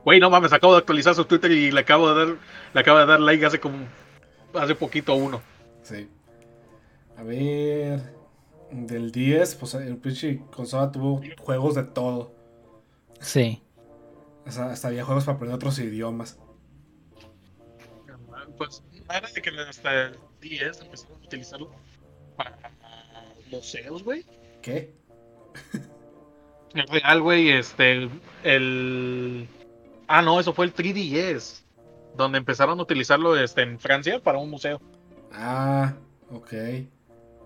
[0.04, 2.36] Güey, no mames, acabo de actualizar su Twitter y le acabo de dar,
[2.74, 3.78] le acabo de dar like hace como
[4.56, 5.42] hace poquito uno.
[5.84, 6.10] Sí.
[7.18, 8.02] A ver.
[8.72, 12.39] Del 10, pues el pinche consola tuvo juegos de todo.
[13.20, 13.62] Sí.
[14.46, 16.40] O sea, hasta había juegos para aprender otros idiomas.
[18.58, 21.72] Pues era de que hasta el 10 empezaron a utilizarlo
[22.36, 22.58] para
[23.52, 24.26] museos, güey.
[24.62, 24.94] ¿Qué?
[26.74, 28.10] El real, güey, este, el,
[28.44, 29.48] el-
[30.08, 31.64] Ah, no, eso fue el 3DS.
[32.16, 34.82] Donde empezaron a utilizarlo este, en Francia para un museo.
[35.32, 35.94] Ah,
[36.32, 36.54] ok.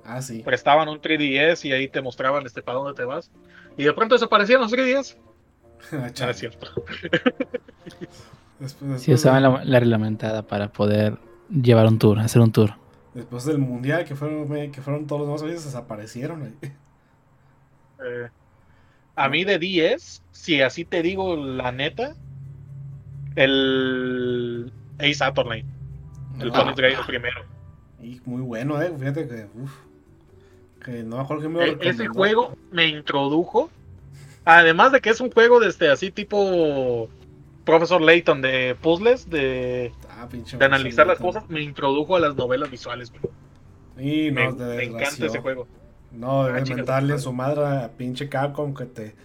[0.05, 0.41] Ah, sí.
[0.43, 3.31] Prestaban un 3DS y ahí te mostraban este, para dónde te vas.
[3.77, 5.17] Y de pronto desaparecían los 3DS.
[5.91, 6.67] Ah, No es cierto.
[8.59, 11.17] Después, Sí, usaban la, la reglamentada para poder
[11.49, 12.75] llevar un tour, hacer un tour.
[13.13, 16.55] después del mundial que fueron, que fueron todos los demás países, desaparecieron.
[18.03, 18.29] Eh,
[19.15, 22.13] a mí de 10, si así te digo la neta,
[23.35, 25.65] el Ace Attorney.
[26.39, 27.41] El Ah, Tony Drake primero.
[28.01, 28.91] Y muy bueno, eh.
[28.97, 29.47] Fíjate que.
[29.55, 29.71] Uf,
[30.83, 33.69] que no me acuerdo que me lo E- ese juego me introdujo.
[34.45, 37.09] Además de que es un juego de este así tipo
[37.65, 42.69] Profesor Layton de puzzles, de, Ah, de analizar las cosas, me introdujo a las novelas
[42.69, 43.11] visuales.
[43.11, 44.27] güey.
[44.27, 45.67] Y Me, no, me encanta ese juego.
[46.11, 47.23] No, Ah, debes chicas, mentarle en madre.
[47.23, 49.15] su madre a pinche Capcom que te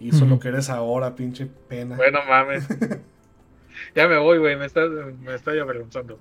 [0.00, 1.96] hizo lo que eres ahora, pinche pena.
[1.96, 2.66] Bueno, mames.
[3.94, 6.18] ya me voy, güey, me está, me está ya avergonzando.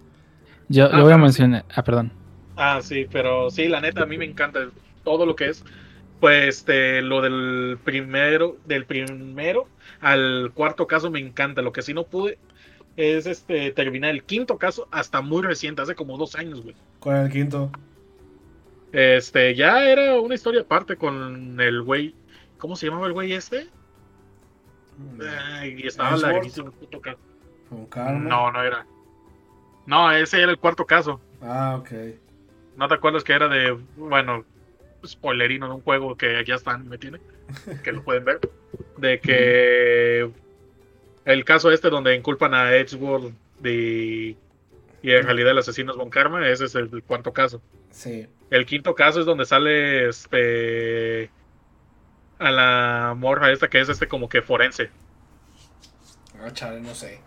[0.68, 1.66] Yo Ah, le voy a mencionar.
[1.74, 2.12] Ah, perdón.
[2.56, 4.60] Ah, sí, pero sí, la neta, a mí me encanta
[5.04, 5.64] todo lo que es.
[6.20, 9.68] Pues este, lo del primero, del primero
[10.02, 11.62] al cuarto caso me encanta.
[11.62, 12.38] Lo que sí no pude
[12.98, 16.76] es este terminar el quinto caso hasta muy reciente, hace como dos años, güey.
[17.00, 17.72] ¿Cuál era el quinto?
[18.92, 22.16] Este, ya era una historia aparte con el güey.
[22.58, 23.68] ¿Cómo se llamaba el güey este?
[25.52, 27.20] Ay, y estaba larguísimo el puto caso.
[27.72, 28.86] No, no era.
[29.86, 31.22] No, ese era el cuarto caso.
[31.42, 31.92] Ah, ok.
[32.76, 34.44] ¿No te acuerdas que era de, bueno,
[35.06, 37.20] spoilerino de un juego que ya están, me tiene,
[37.84, 38.40] que lo pueden ver,
[38.98, 40.30] de que
[41.26, 44.36] el caso este donde inculpan a Edgeworld de,
[45.02, 47.62] y en realidad el asesino es Von Karma, ese es el cuarto caso.
[47.92, 48.28] Sí.
[48.50, 51.30] El quinto caso es donde sale este
[52.40, 54.90] a la morra esta que es este como que forense.
[56.42, 57.20] Ah, chale, no sé.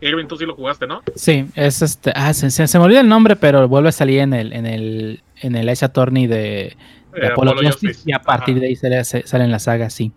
[0.00, 1.02] Irving, tú sí lo jugaste, ¿no?
[1.14, 2.12] Sí, es este.
[2.14, 4.66] Ah, se, se- se me olvida el nombre, pero vuelve a salir en el, en
[4.66, 6.76] el, en el Ace Attorney de, de
[7.14, 8.10] Eh, Apollo, Apollo Justice, Justice.
[8.10, 8.60] y a partir Ajá.
[8.60, 10.12] de ahí sale, sale en la saga, sí.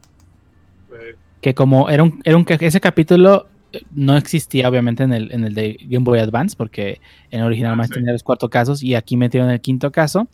[0.91, 5.31] Eh, Que como era un, era un ese capítulo eh, no existía obviamente en el,
[5.31, 6.99] en el de Game Boy Advance, porque
[7.31, 7.93] en el original Ah, más sí.
[7.93, 10.27] tenía los cuatro casos, y aquí metieron el quinto caso,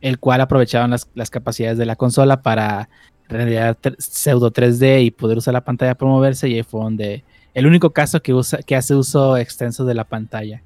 [0.00, 2.88] el cual aprovechaban las, las capacidades de la consola para
[3.28, 7.24] realidad pseudo 3D y poder usar la pantalla para moverse, y ahí fue donde
[7.54, 10.62] el único caso que usa, que hace uso extenso de la pantalla.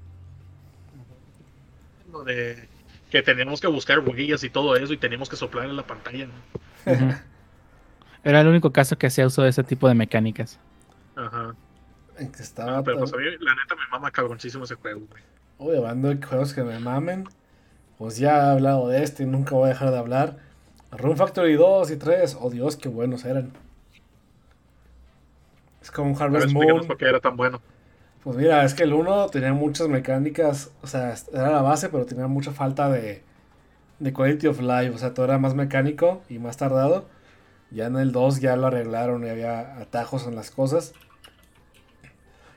[2.10, 2.68] lo de
[3.10, 6.26] que teníamos que buscar huellas y todo eso y teníamos que soplar en la pantalla.
[6.26, 7.16] ¿no?
[8.24, 10.58] Era el único caso que hacía uso de ese tipo de mecánicas.
[11.14, 11.54] Ajá.
[12.18, 12.78] En que estaba.
[12.78, 15.22] Ah, pero pues a mí, la neta me mama cabroncísimo ese juego, güey.
[15.58, 17.24] Uy, hablando de juegos que me mamen.
[17.98, 20.38] Pues ya he hablado de este y nunca voy a dejar de hablar.
[20.90, 22.38] Rune Factory 2 y 3.
[22.40, 23.52] Oh Dios, qué buenos eran.
[25.86, 26.88] Es como un Harvest explícanos Moon.
[26.88, 27.62] por qué era tan bueno.
[28.22, 32.06] Pues mira, es que el 1 tenía muchas mecánicas, o sea, era la base, pero
[32.06, 33.22] tenía mucha falta de,
[34.00, 37.08] de quality of life, o sea, todo era más mecánico y más tardado.
[37.70, 40.94] Ya en el 2 ya lo arreglaron y había atajos en las cosas.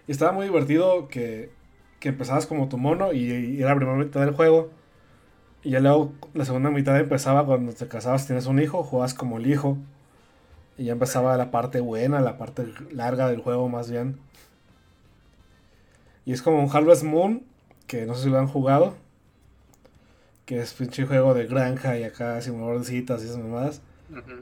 [0.07, 1.51] Y estaba muy divertido que,
[1.99, 4.71] que empezabas como tu mono y, y era la primera mitad del juego.
[5.63, 9.37] Y ya luego la segunda mitad empezaba cuando te casabas, tienes un hijo, jugabas como
[9.37, 9.77] el hijo.
[10.79, 14.17] Y ya empezaba la parte buena, la parte larga del juego más bien.
[16.25, 17.43] Y es como un Harvest Moon,
[17.87, 18.95] que no sé si lo han jugado.
[20.45, 23.81] Que es pinche juego de granja y acá simulador de citas y esas mamadas.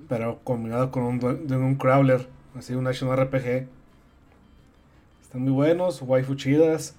[0.08, 3.68] Pero combinado con un, un crawler, así un action RPG.
[5.22, 6.96] Están muy buenos, waifu chidas.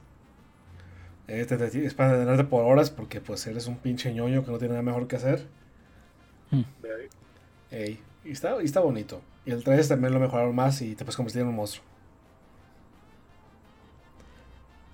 [1.29, 4.51] Eh, te- te- es para tenerte por horas porque pues eres un pinche ñoño que
[4.51, 5.47] no tiene nada mejor que hacer.
[6.83, 7.09] Ahí.
[7.71, 9.21] Ey, y está, y está bonito.
[9.49, 11.83] Y el 3 también lo mejoraron más y te puedes convertir en un monstruo.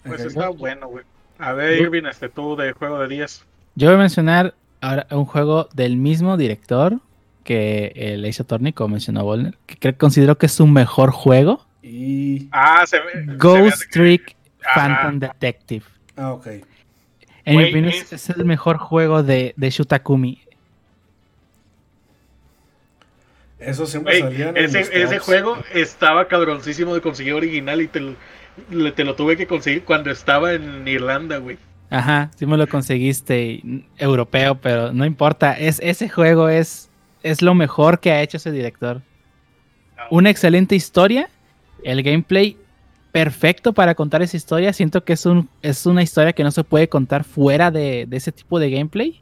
[0.04, 1.04] Pues está bueno, güey.
[1.38, 3.44] A ver, Irving, este tú de juego de 10.
[3.74, 7.00] Yo voy a mencionar ahora un juego del mismo director
[7.42, 11.66] que el Ace Attorney, como mencionó Volner, que creo, considero que es su mejor juego.
[11.82, 12.48] Y.
[12.52, 13.36] Ah, se ve.
[13.36, 14.36] Ghost Trick.
[14.72, 15.84] Phantom Detective.
[16.16, 16.46] Ah, ok.
[17.44, 20.40] En mi opinión es el mejor juego de, de Shutakumi.
[23.66, 28.14] Eso siempre salía en ese, juego estaba cabroncísimo de conseguir original y te lo,
[28.92, 31.58] te lo tuve que conseguir cuando estaba en Irlanda, güey.
[31.90, 35.52] Ajá, sí me lo conseguiste y- europeo, pero no importa.
[35.52, 36.90] Es, ese juego es,
[37.22, 39.02] es lo mejor que ha hecho ese director.
[40.10, 41.28] Una excelente historia,
[41.82, 42.56] el gameplay
[43.12, 44.72] perfecto para contar esa historia.
[44.72, 48.16] Siento que es, un, es una historia que no se puede contar fuera de, de
[48.16, 49.20] ese tipo de gameplay.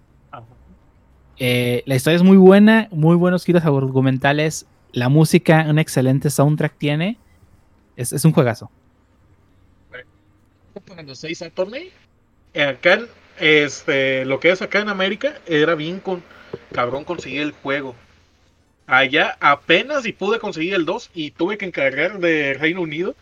[1.38, 4.66] Eh, la historia es muy buena, muy buenos giros argumentales.
[4.92, 7.18] La música, un excelente soundtrack tiene.
[7.96, 8.70] Es, es un juegazo.
[10.86, 11.90] Cuando se hizo el torneo,
[12.54, 13.00] acá,
[13.38, 16.22] este, lo que es acá en América, era bien con,
[16.72, 17.94] cabrón conseguir el juego.
[18.86, 23.14] Allá apenas y pude conseguir el 2 y tuve que encargar de Reino Unido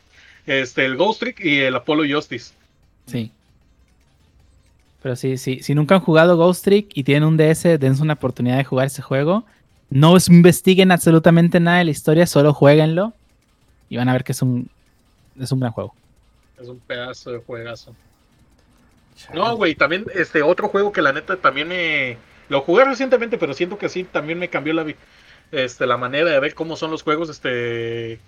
[0.46, 2.54] este, el Ghost Trick y el Apollo Justice.
[3.06, 3.32] Sí.
[5.02, 8.14] Pero sí, sí, si nunca han jugado Ghost Trick y tienen un DS, dense una
[8.14, 9.44] oportunidad de jugar ese juego.
[9.88, 13.12] No es- investiguen absolutamente nada de la historia, solo jueguenlo
[13.88, 14.68] y van a ver que es un,
[15.38, 15.94] es un gran juego.
[16.60, 17.94] Es un pedazo de juegazo.
[19.34, 22.16] No, güey, también este otro juego que la neta también me
[22.48, 24.86] lo jugué recientemente, pero siento que sí también me cambió la
[25.52, 28.18] este la manera de ver cómo son los juegos este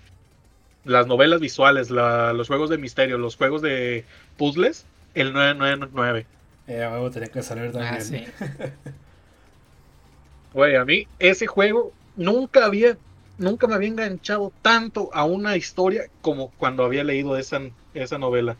[0.85, 4.03] las novelas visuales, la- los juegos de misterio, los juegos de
[4.37, 4.85] puzzles,
[5.15, 6.25] el 999.
[6.67, 7.95] Eh, a tenía que salir también.
[7.95, 8.25] Ah, sí.
[10.53, 12.95] Güey, a mí ese juego nunca había
[13.39, 17.59] nunca me había enganchado tanto a una historia como cuando había leído esa
[17.95, 18.55] esa novela.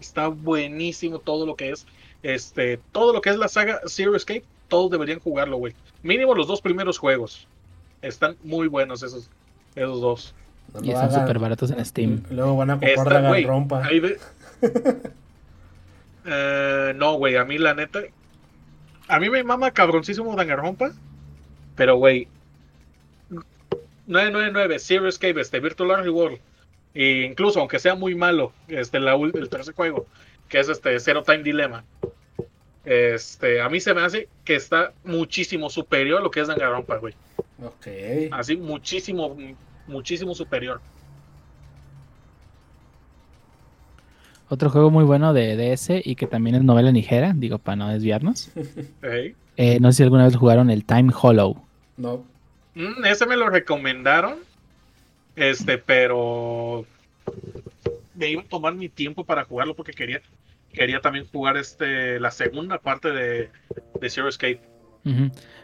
[0.00, 1.86] Está buenísimo todo lo que es
[2.24, 5.74] este todo lo que es la saga Zero Escape, todos deberían jugarlo, güey.
[6.02, 7.46] Mínimo los dos primeros juegos.
[8.02, 9.30] Están muy buenos esos
[9.76, 10.34] esos dos.
[10.74, 12.24] No Y están súper baratos en Steam.
[12.30, 13.84] Luego van a comprar la rompa.
[13.84, 14.02] ahí
[16.26, 18.00] Eh, no, güey, a mí la neta.
[19.08, 20.92] A mí me mama cabroncísimo Danganronpa.
[21.76, 22.28] Pero, güey.
[24.06, 26.38] 999, Zero Escape, este Virtual Art World.
[26.94, 30.06] E incluso, aunque sea muy malo, este, la, el tercer juego,
[30.48, 31.84] que es este Zero Time Dilemma.
[32.84, 36.96] Este, a mí se me hace que está muchísimo superior a lo que es Danganronpa,
[36.98, 37.14] güey.
[37.62, 37.86] Ok.
[38.30, 39.36] Así, muchísimo,
[39.86, 40.80] muchísimo superior.
[44.48, 47.88] Otro juego muy bueno de DS y que también es novela ligera, digo, para no
[47.88, 48.50] desviarnos.
[49.58, 51.56] Eh, no sé si alguna vez jugaron el Time Hollow.
[51.96, 52.24] No.
[52.74, 54.34] Mm, ese me lo recomendaron.
[55.34, 56.84] Este, pero
[58.14, 60.20] me iba a tomar mi tiempo para jugarlo porque quería
[60.72, 63.48] quería también jugar este la segunda parte de,
[64.00, 64.60] de Zero Escape.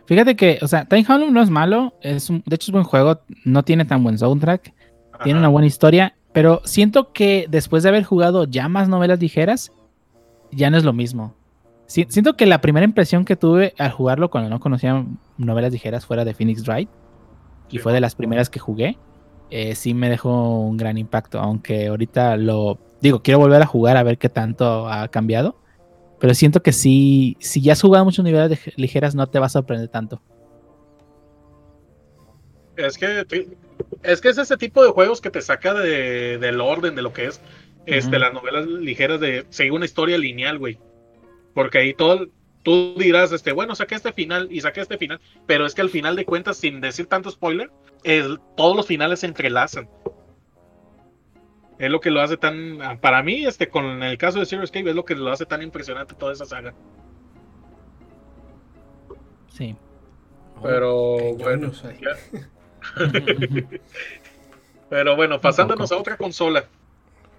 [0.07, 2.85] Fíjate que, o sea, Time Hollow no es malo, es un- de hecho es buen
[2.85, 4.73] juego, no tiene tan buen soundtrack,
[5.23, 9.73] tiene una buena historia, pero siento que después de haber jugado ya más novelas ligeras,
[10.51, 11.35] ya no es lo mismo.
[11.87, 15.05] Si- siento que la primera impresión que tuve al jugarlo cuando no conocía
[15.37, 16.89] novelas ligeras fuera de Phoenix Wright,
[17.69, 17.79] y Sí.
[17.79, 18.99] fue de las primeras que jugué,
[19.51, 23.97] eh, sí me dejó un gran impacto, aunque ahorita lo digo, quiero volver a jugar
[23.97, 25.57] a ver qué tanto ha cambiado,
[26.21, 29.47] pero siento que sí, si ya has jugado muchas novelas lig- ligeras no te va
[29.47, 30.23] a sorprender tanto.
[32.77, 33.25] Es que
[34.03, 37.13] es que es ese tipo de juegos que te saca de, del orden de lo
[37.13, 37.41] que es
[37.87, 38.21] este Ujú.
[38.21, 40.79] las novelas ligeras de seguir una historia lineal, güey.
[41.55, 42.29] Porque ahí todo
[42.63, 45.91] tú dirás este, bueno, saqué este final y saqué este final, pero es que al
[45.91, 47.71] final de cuentas sin decir tanto spoiler,
[48.05, 49.89] el- todos los finales se entrelazan.
[51.79, 52.79] Es lo que lo hace tan.
[53.01, 55.63] Para mí, este, con el caso de Zero Escape, es lo que lo hace tan
[55.63, 56.73] impresionante toda esa saga.
[59.49, 59.75] Sí.
[60.63, 61.73] Pero qué bueno.
[61.73, 62.41] ya.
[64.91, 66.65] Pero bueno, pasándonos a otra consola.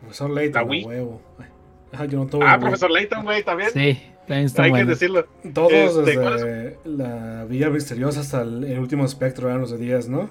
[0.01, 0.85] Profesor Layton, Wii.
[0.85, 1.21] huevo.
[1.95, 3.69] Ah, yo no tuve Ah, profesor Layton, güey, también.
[3.69, 5.27] sí, También están Hay que decirlo.
[5.53, 9.77] Todos Este, ¿cuál desde la Villa Misteriosa hasta el, el último espectro eran los de
[9.77, 10.27] 10, ¿no?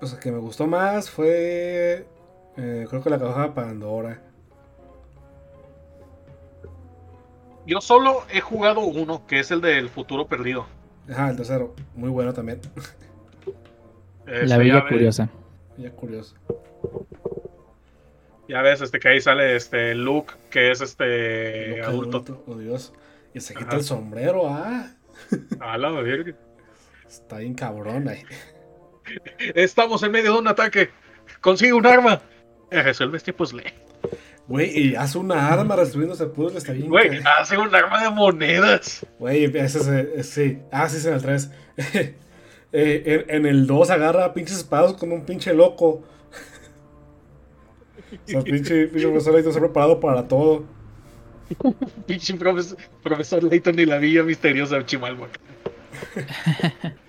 [0.00, 2.06] Pues el que me gustó más fue.
[2.56, 4.22] eh, creo que la caja Pandora.
[7.66, 10.64] Yo solo he jugado uno, que es el del futuro perdido.
[11.10, 11.74] Ajá, el tercero.
[11.94, 12.60] Muy bueno también.
[14.26, 15.28] Este, La ya Villa ves- Curiosa.
[18.48, 22.44] ya ves, este que ahí sale este Luke, que es este Loco, adulto.
[22.46, 22.92] Oh, Dios.
[23.34, 23.76] Y se quita Ajá.
[23.78, 24.90] el sombrero, ah.
[25.60, 26.34] A la verga.
[27.06, 28.22] Está bien cabrón ahí.
[29.54, 30.90] Estamos en medio de un ataque.
[31.40, 32.22] Consigue un arma.
[32.70, 33.64] Eh, Resuelve este puzzle.
[34.48, 36.88] Güey, y hace una arma resolviendo ese puzzle, está bien.
[36.88, 39.06] Güey, hace un arma de monedas.
[39.18, 40.58] Güey, ese es, eh, sí.
[40.70, 41.50] Ah, sí, es en el 3.
[42.74, 46.02] Eh, en, en el 2 agarra pinches espadas con un pinche loco.
[48.12, 50.64] O sea, pinche, pinche profesor ahí está preparado para todo.
[52.06, 55.40] Pinche profesor, profesor Layton y la villa misteriosa de Chimalhuacán.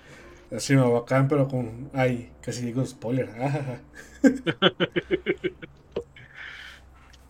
[0.55, 1.89] Así me bacán, pero con.
[1.93, 3.29] Ay, casi digo spoiler.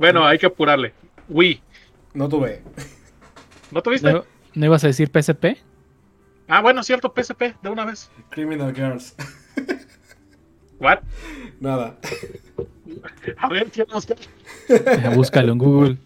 [0.03, 0.91] Bueno, hay que apurarle.
[1.29, 1.61] Wii.
[2.13, 2.61] no tuve.
[3.71, 4.11] ¿No tuviste?
[4.11, 5.57] ¿No, ¿no ibas a decir PSP?
[6.49, 8.11] Ah, bueno, cierto, PSP, de una vez.
[8.29, 9.15] Criminal Girls.
[10.79, 10.99] What?
[11.61, 11.95] Nada.
[13.37, 14.19] A ver, ¿qué nos queda?
[14.67, 15.97] Eh, Búscalo en Google.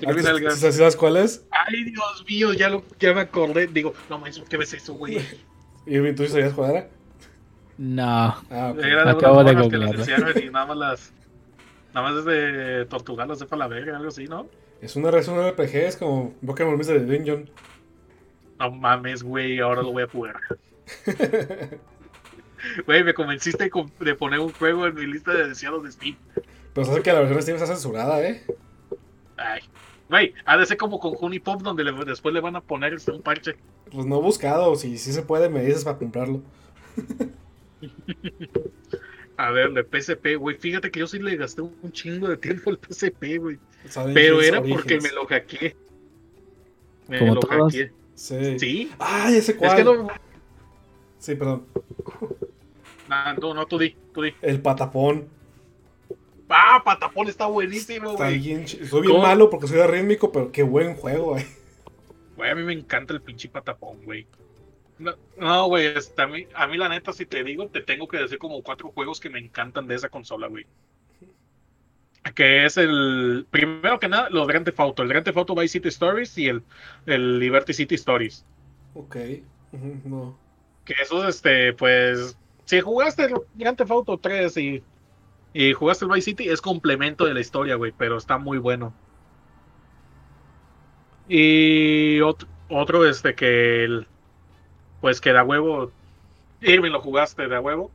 [0.00, 0.60] Criminal Girls.
[0.60, 1.46] ¿Sí ¿Sabes cuál es?
[1.50, 3.68] Ay, Dios mío, ya, lo, ya me acordé.
[3.68, 5.16] Digo, no mames, ¿qué ves eso, güey?
[5.86, 6.88] Irving, ¿tú sabías cuál era?
[7.78, 8.36] No.
[8.50, 8.78] Ah, ok.
[8.84, 10.00] Era de Acabo de googlearlo.
[10.00, 11.12] encierran y nada más las.
[11.94, 14.46] Nada más es de tortugar las de la verga, algo así, ¿no?
[14.80, 17.50] Es una es un RPG, es como Pokémon Mystery Dungeon.
[18.58, 20.36] No mames, güey, ahora lo voy a jugar.
[22.86, 26.16] Güey, me convenciste de, de poner un juego en mi lista de deseados de Steam.
[26.74, 28.44] Pero sabes que la versión de Steam está censurada, ¿eh?
[29.38, 29.62] Ay.
[30.10, 32.92] Güey, ha de ser como con Honey Pop, donde le- después le van a poner
[32.92, 33.56] este, un parche.
[33.90, 34.74] Pues no he buscado.
[34.76, 36.42] Si sí se puede, me dices para comprarlo.
[39.46, 40.56] A ver, de PSP, güey.
[40.56, 43.58] Fíjate que yo sí le gasté un, un chingo de tiempo al PSP, güey.
[44.12, 45.74] Pero era porque me lo hackeé.
[47.08, 47.72] Me Como lo todos.
[47.72, 47.90] hackeé.
[48.14, 48.58] Sí.
[48.58, 48.90] Sí.
[48.98, 49.70] ¡Ay, ese cuál!
[49.70, 50.08] Es que no.
[51.18, 51.64] Sí, perdón.
[53.08, 54.34] Nah, no, no, tú di, tú di.
[54.42, 55.26] El patapón.
[56.50, 58.38] Ah, Patapón está buenísimo, Está güey.
[58.40, 58.64] bien.
[58.64, 59.22] ch- Soy bien ¿Cómo?
[59.26, 61.46] malo porque soy rítmico, pero qué buen juego, eh.
[62.36, 64.26] Güey, a mí me encanta el pinche Patapón, güey.
[65.38, 68.38] No, güey, a, mí, a mí la neta, si te digo, te tengo que decir
[68.38, 70.66] como cuatro juegos que me encantan de esa consola, güey.
[72.34, 75.02] Que es el, primero que nada, los Grand Theft Auto.
[75.02, 76.62] El Grand Theft Auto Vice City Stories y el,
[77.06, 78.44] el Liberty City Stories.
[78.92, 79.16] Ok.
[80.04, 80.38] No.
[80.84, 82.36] Que esos, este, pues,
[82.66, 84.82] si jugaste el Grand Theft Auto 3 y,
[85.54, 88.92] y jugaste el Vice City, es complemento de la historia, güey, pero está muy bueno.
[91.26, 94.06] Y otro, otro este, que, el,
[95.00, 95.90] pues, que da huevo,
[96.60, 97.90] Irving lo jugaste de a huevo,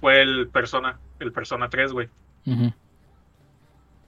[0.00, 2.08] fue el Persona, el Persona 3, güey.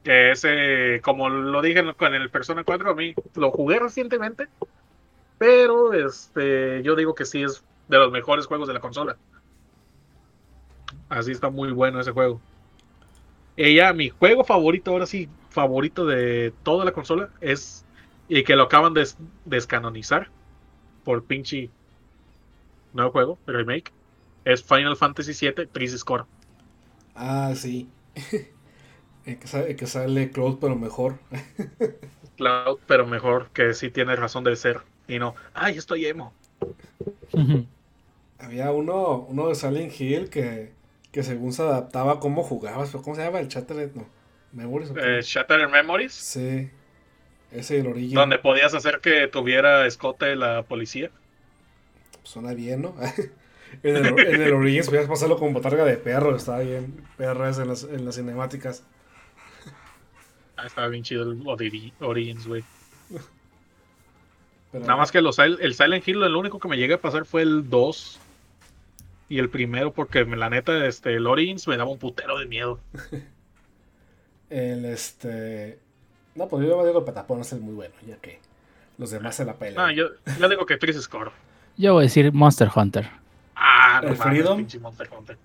[0.02, 4.48] Que ese, como lo dije con el Persona 4, a mí lo jugué recientemente,
[5.38, 9.16] pero este, yo digo que sí es de los mejores juegos de la consola.
[11.08, 12.40] Así está muy bueno ese juego.
[13.56, 17.84] Y ya, mi juego favorito, ahora sí, favorito de toda la consola, es,
[18.28, 20.28] y que lo acaban de des- descanonizar
[21.04, 21.68] por pinche
[22.92, 23.92] nuevo juego, el remake,
[24.44, 26.24] es Final Fantasy VII Crisis Core.
[27.14, 27.92] Ah, sí.
[29.24, 31.20] el, que sale, el que sale Cloud, pero mejor.
[32.36, 34.80] Cloud, pero mejor que sí tiene razón de ser.
[35.06, 36.34] Y no, ay, estoy emo.
[38.38, 40.72] Había uno, uno de Silent Hill que,
[41.12, 43.40] que según se adaptaba a cómo jugabas, ¿cómo se llama?
[43.40, 44.06] El Chattered, no.
[44.52, 44.92] Memories.
[44.94, 46.70] Eh, Shattered Memories, Sí.
[47.50, 48.12] Ese el Origin.
[48.12, 51.10] donde podías hacer que tuviera escote la policía.
[52.30, 52.94] Suena bien, ¿no?
[53.82, 57.02] en, el, en el Origins podías pasarlo con botarga de perro, estaba bien.
[57.16, 58.84] PRS en las, en las cinemáticas.
[60.56, 62.62] Ah, estaba bien chido el Ori- Origins, güey.
[64.70, 67.24] Pero- Nada más que los, el Silent Hill, lo único que me llega a pasar
[67.26, 68.20] fue el 2
[69.28, 72.78] y el primero, porque la neta, este, el Origins me daba un putero de miedo.
[74.50, 75.78] El este.
[76.34, 78.40] No, pues yo digo el Patapón es el muy bueno, ya que
[78.98, 79.76] los demás se la pelan.
[79.86, 80.08] No, yo,
[80.40, 81.30] yo digo que Crisis Core.
[81.80, 83.08] Yo voy a decir Monster Hunter.
[83.56, 84.66] Ah, no ¿El mames, Freedom?
[84.82, 85.38] Monster Hunter.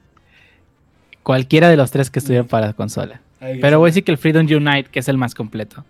[1.23, 3.21] Cualquiera de los tres que estuvieran para la consola.
[3.39, 3.75] Pero sí.
[3.75, 5.85] voy a decir que el Freedom Unite, que es el más completo.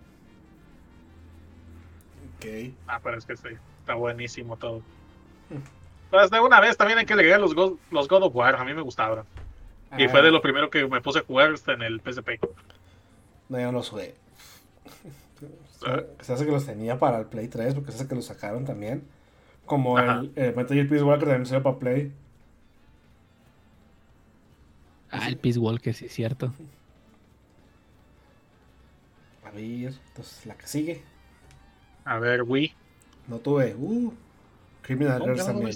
[2.38, 2.45] Ok.
[2.88, 3.47] Ah, pero es que sí,
[3.80, 4.84] está buenísimo todo.
[6.11, 8.63] Pues de una vez también hay que agregar los God, los God of War, a
[8.63, 9.26] mí me gustaban.
[9.97, 12.39] Y Ah, fue de lo primero que me puse a jugar este, en el PSP.
[13.49, 14.13] No, yo no soy.
[16.22, 18.63] Se hace que los tenía para el Play 3, porque se hace que los sacaron
[18.63, 19.07] también.
[19.65, 20.19] Como Ajá.
[20.21, 22.11] el, el Metal Gear Peace Walker también salió para Play.
[25.11, 26.53] Ah, el Peace Walker, sí es cierto.
[29.45, 31.03] A ver, entonces la que sigue.
[32.03, 32.73] A ver, Wii.
[33.27, 33.75] No tuve.
[33.77, 34.13] Uh,
[34.81, 35.75] Criminal No, también.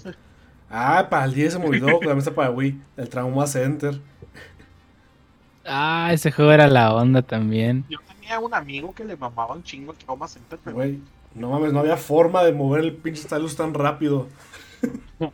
[0.70, 2.80] Ah, para el 10 se me olvidó, también está para Wii.
[2.98, 4.00] El Trauma Center.
[5.66, 7.86] Ah, ese juego era la onda también.
[7.90, 10.82] Yo tenía un amigo que le mamaba un chingo el Trauma Center, pero
[11.36, 14.28] no mames, no había forma de mover el pinche stylus tan rápido.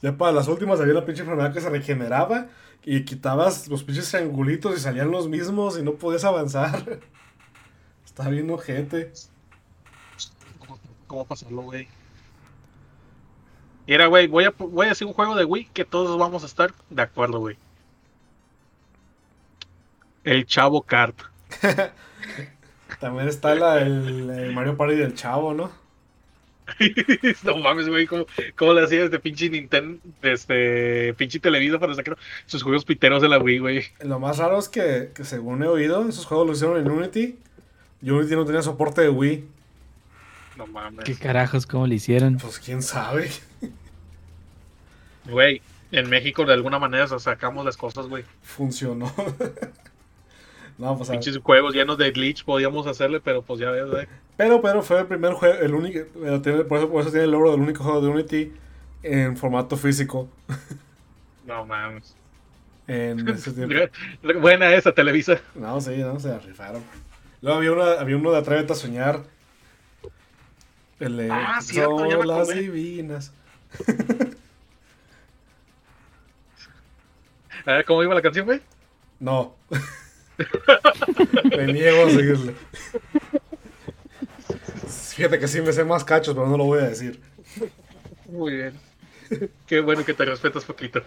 [0.00, 2.46] Ya para las últimas había una pinche enfermedad que se regeneraba
[2.84, 7.00] y quitabas los pinches triangulitos y salían los mismos y no podías avanzar.
[8.04, 9.12] Está bien ojete.
[10.60, 11.88] ¿Cómo, cómo pasarlo, güey?
[13.86, 16.46] Mira, güey, voy a, voy a hacer un juego de Wii que todos vamos a
[16.46, 17.56] estar de acuerdo, güey.
[20.24, 21.16] El Chavo Kart.
[23.00, 25.70] También está la, el, el Mario Party del chavo, ¿no?
[27.44, 28.26] no mames, güey, ¿cómo,
[28.56, 33.28] cómo le hacía este pinche Nintendo, este pinche Televisa para sacar sus juegos piteros de
[33.28, 33.84] la Wii, güey?
[34.00, 37.38] Lo más raro es que, que según he oído, esos juegos los hicieron en Unity.
[38.02, 39.44] Y Unity no tenía soporte de Wii.
[40.56, 41.04] No mames.
[41.04, 42.36] ¿Qué carajos, cómo le hicieron?
[42.36, 43.30] Pues quién sabe.
[45.24, 45.62] Güey,
[45.92, 48.24] en México de alguna manera sacamos las cosas, güey.
[48.42, 49.12] Funcionó.
[50.78, 51.12] no, pues a.
[51.12, 54.06] Pinches juegos llenos de glitch podíamos hacerle, pero pues ya ves, güey.
[54.36, 56.00] Pero, pero fue el primer juego, el único,
[56.40, 58.52] tiene- por, eso, por eso tiene el logro del único juego de Unity
[59.02, 60.28] en formato físico.
[61.46, 62.14] No mames.
[62.86, 63.74] En ese tiempo.
[64.38, 65.40] Buena esa, Televisa.
[65.54, 66.82] No, sí, no, se rifaron.
[67.40, 69.22] Luego había, una, había uno de Atrévete a Soñar.
[71.00, 73.32] El de Ah, cierto, ya me Son las divinas.
[77.66, 78.60] A ver, ¿cómo iba la canción, güey?
[79.20, 79.54] No.
[81.56, 82.54] me niego a seguirle.
[85.14, 87.20] Fíjate que sí me sé más cachos, pero no lo voy a decir.
[88.28, 88.72] Muy bien.
[89.66, 91.02] Qué bueno que te respetas poquito.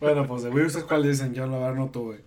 [0.00, 1.34] Bueno, pues de Wii, ¿ustedes cuál dicen?
[1.34, 2.20] Yo la verdad no tuve.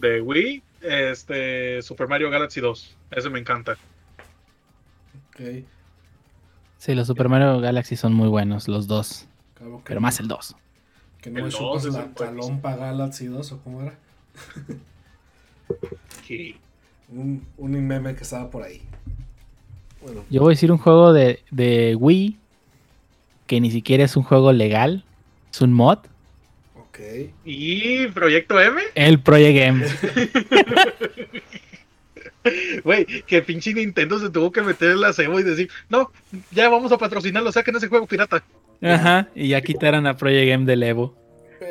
[0.00, 2.96] De Wii, este, Super Mario Galaxy 2.
[3.10, 3.76] Ese me encanta.
[5.30, 5.64] Ok.
[6.78, 9.26] Sí, los Super Mario Galaxy son muy buenos, los dos.
[9.54, 10.04] Claro que Pero no.
[10.04, 10.56] más el 2.
[11.32, 13.94] Que no El me es la talompa Galaxy 2 o cómo era.
[16.26, 16.56] Sí.
[17.10, 18.82] Un, un meme que estaba por ahí.
[20.02, 22.36] Bueno, Yo voy a decir un juego de, de Wii
[23.46, 25.04] que ni siquiera es un juego legal,
[25.52, 25.98] es un mod.
[26.76, 26.98] ok.
[27.46, 28.80] ¿Y Proyecto M?
[28.94, 29.86] El Project M.
[32.84, 36.10] Güey, que pinche Nintendo se tuvo que meter en la cebo y decir, no,
[36.52, 38.42] ya vamos a patrocinarlo, saquen ese juego pirata.
[38.82, 41.16] Ajá, y ya quitaron a Project M del Evo.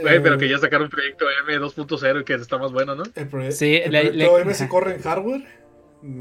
[0.02, 3.03] Güey, pero que ya sacaron Proyecto M 2.0 y que está más bueno, ¿no?
[3.15, 5.44] El, proye- Sí, el le- proyecto le- M sí corre en hardware.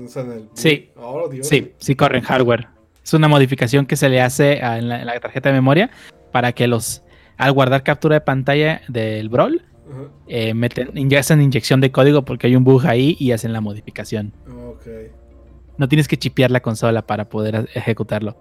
[0.04, 0.48] O sea, en el.
[0.54, 0.90] Sí.
[0.96, 1.48] Oh, Dios.
[1.48, 2.68] Sí, sí corren hardware.
[3.04, 5.90] Es una modificación que se le hace a- en, la, en la tarjeta de memoria
[6.32, 7.02] para que los,
[7.36, 9.62] al guardar captura de pantalla del Brawl.
[10.26, 14.32] Eh, meten, ingresan inyección de código porque hay un bug ahí y hacen la modificación.
[14.68, 14.86] Ok.
[15.78, 18.36] No tienes que chipear la consola para poder ejecutarlo.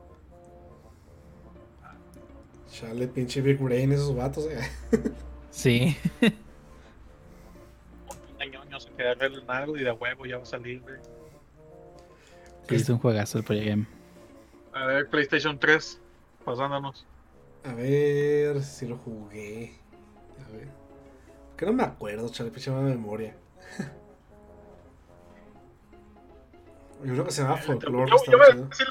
[2.71, 4.47] Chale, pinche Big Brain, esos vatos.
[4.49, 4.59] eh.
[5.49, 5.95] Sí.
[8.41, 10.95] Un ñoño se queda ver en algo y de huevo ya va a salir, güey.
[12.67, 13.87] Sí, es un juegazo el Project M.
[14.73, 16.01] A ver, PlayStation 3,
[16.43, 17.05] pasándonos.
[17.63, 19.73] A ver si lo jugué.
[20.45, 20.67] A ver.
[21.57, 23.35] Que no me acuerdo, chale, pinche mala memoria.
[27.03, 28.09] Yo creo que se llama Folklore.
[28.09, 28.87] Yo, yo voy a decir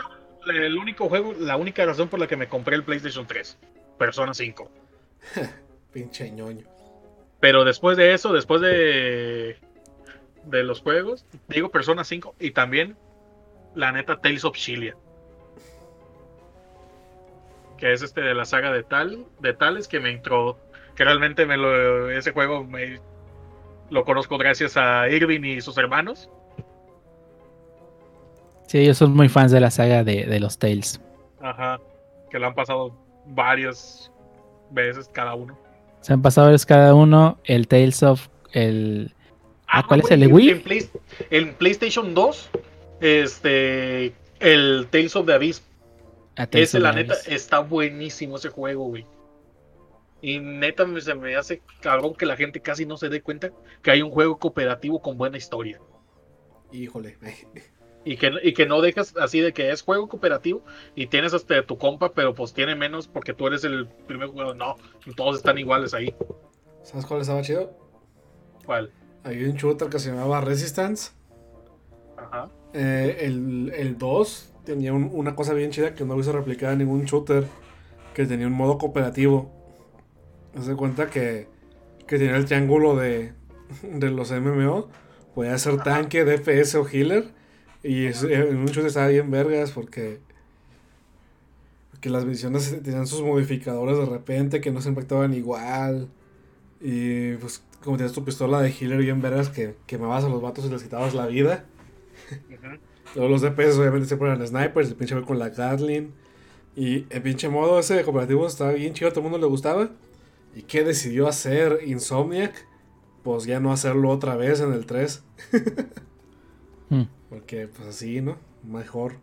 [0.46, 3.58] el único juego, la única razón por la que me compré el PlayStation 3,
[3.98, 4.70] Persona 5.
[5.92, 6.66] Pinche ñoño.
[7.40, 9.58] Pero después de eso, después de
[10.46, 12.96] de los juegos, digo Persona 5 y también
[13.74, 14.96] la neta Tales of Chilia.
[17.78, 20.58] Que es este de la saga de tal, de tales que me entró,
[20.94, 22.98] que realmente me lo ese juego me
[23.90, 26.30] lo conozco gracias a Irving y sus hermanos.
[28.66, 31.00] Sí, ellos son muy fans de la saga de, de los Tales.
[31.40, 31.78] Ajá,
[32.30, 32.96] que lo han pasado
[33.26, 34.10] varias
[34.70, 35.58] veces cada uno.
[36.00, 37.38] Se han pasado varios cada uno.
[37.44, 38.28] El Tales of.
[38.52, 39.12] El.
[39.66, 40.50] Ah, ¿cuál es el de Wii?
[40.50, 40.90] En, Play-
[41.30, 42.50] en PlayStation 2,
[43.00, 45.62] este, el Tales of the Abyss
[46.36, 47.28] ah, Ese, la neta, Abyss.
[47.28, 49.04] está buenísimo ese juego, güey.
[50.26, 53.50] Y neta, me- se me hace cabrón que la gente casi no se dé cuenta
[53.82, 55.78] que hay un juego cooperativo con buena historia.
[56.72, 57.18] Híjole.
[58.06, 60.62] Y que, y que no dejas así de que es juego cooperativo
[60.94, 64.56] y tienes hasta tu compa, pero pues tiene menos porque tú eres el primer jugador.
[64.56, 64.76] No,
[65.14, 66.14] todos están iguales ahí.
[66.82, 67.76] ¿Sabes cuál estaba chido?
[68.64, 68.90] ¿Cuál?
[69.24, 71.12] Había un shooter que se llamaba Resistance.
[72.16, 72.48] Ajá.
[72.72, 76.78] Eh, el, el 2 tenía un- una cosa bien chida que no hizo replicar en
[76.78, 77.44] ningún shooter.
[78.14, 79.63] Que tenía un modo cooperativo.
[80.56, 81.48] Haz de cuenta que,
[82.06, 83.32] que tenía el triángulo de,
[83.82, 84.88] de los MMO.
[85.34, 87.24] Podía ser tanque, DPS o healer.
[87.82, 90.20] Y es- en un shooter estaba bien vergas porque.
[92.00, 96.08] Que las misiones tenían sus modificadores de repente que no se impactaban igual.
[96.80, 100.66] Y pues, como tienes tu pistola de healer bien vergas que quemabas a los vatos
[100.66, 101.64] y les quitabas la vida.
[103.14, 106.12] Luego los DPS obviamente siempre eran snipers, el pinche con la Gatling.
[106.76, 109.46] Y el pinche modo ese de cooperativo estaba bien chido, a todo el mundo le
[109.50, 109.90] gustaba.
[110.54, 112.66] ¿Y qué decidió hacer Insomniac?
[113.22, 115.22] Pues ya no hacerlo otra vez en el 3.
[116.90, 117.04] Hmm.
[117.30, 118.36] Porque pues así, ¿no?
[118.62, 119.14] Mejor.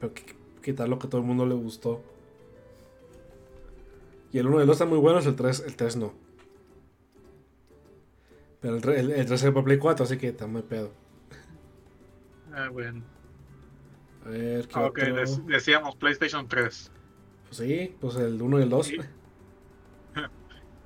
[0.00, 2.00] Pero qui- quitar lo que a todo el mundo le gustó.
[4.32, 6.14] Y el 1 y el 2 están muy buenos, el 3, el 3 no.
[8.60, 10.90] Pero el, 3 el, el 3 es para Play 4, así que está muy pedo.
[12.54, 13.02] Ah, bueno.
[14.24, 15.16] A ver, ¿qué Ah, Ok, otro?
[15.16, 16.90] dec- decíamos PlayStation 3.
[17.48, 18.86] Pues sí, pues el 1 y el 2.
[18.86, 18.96] Sí.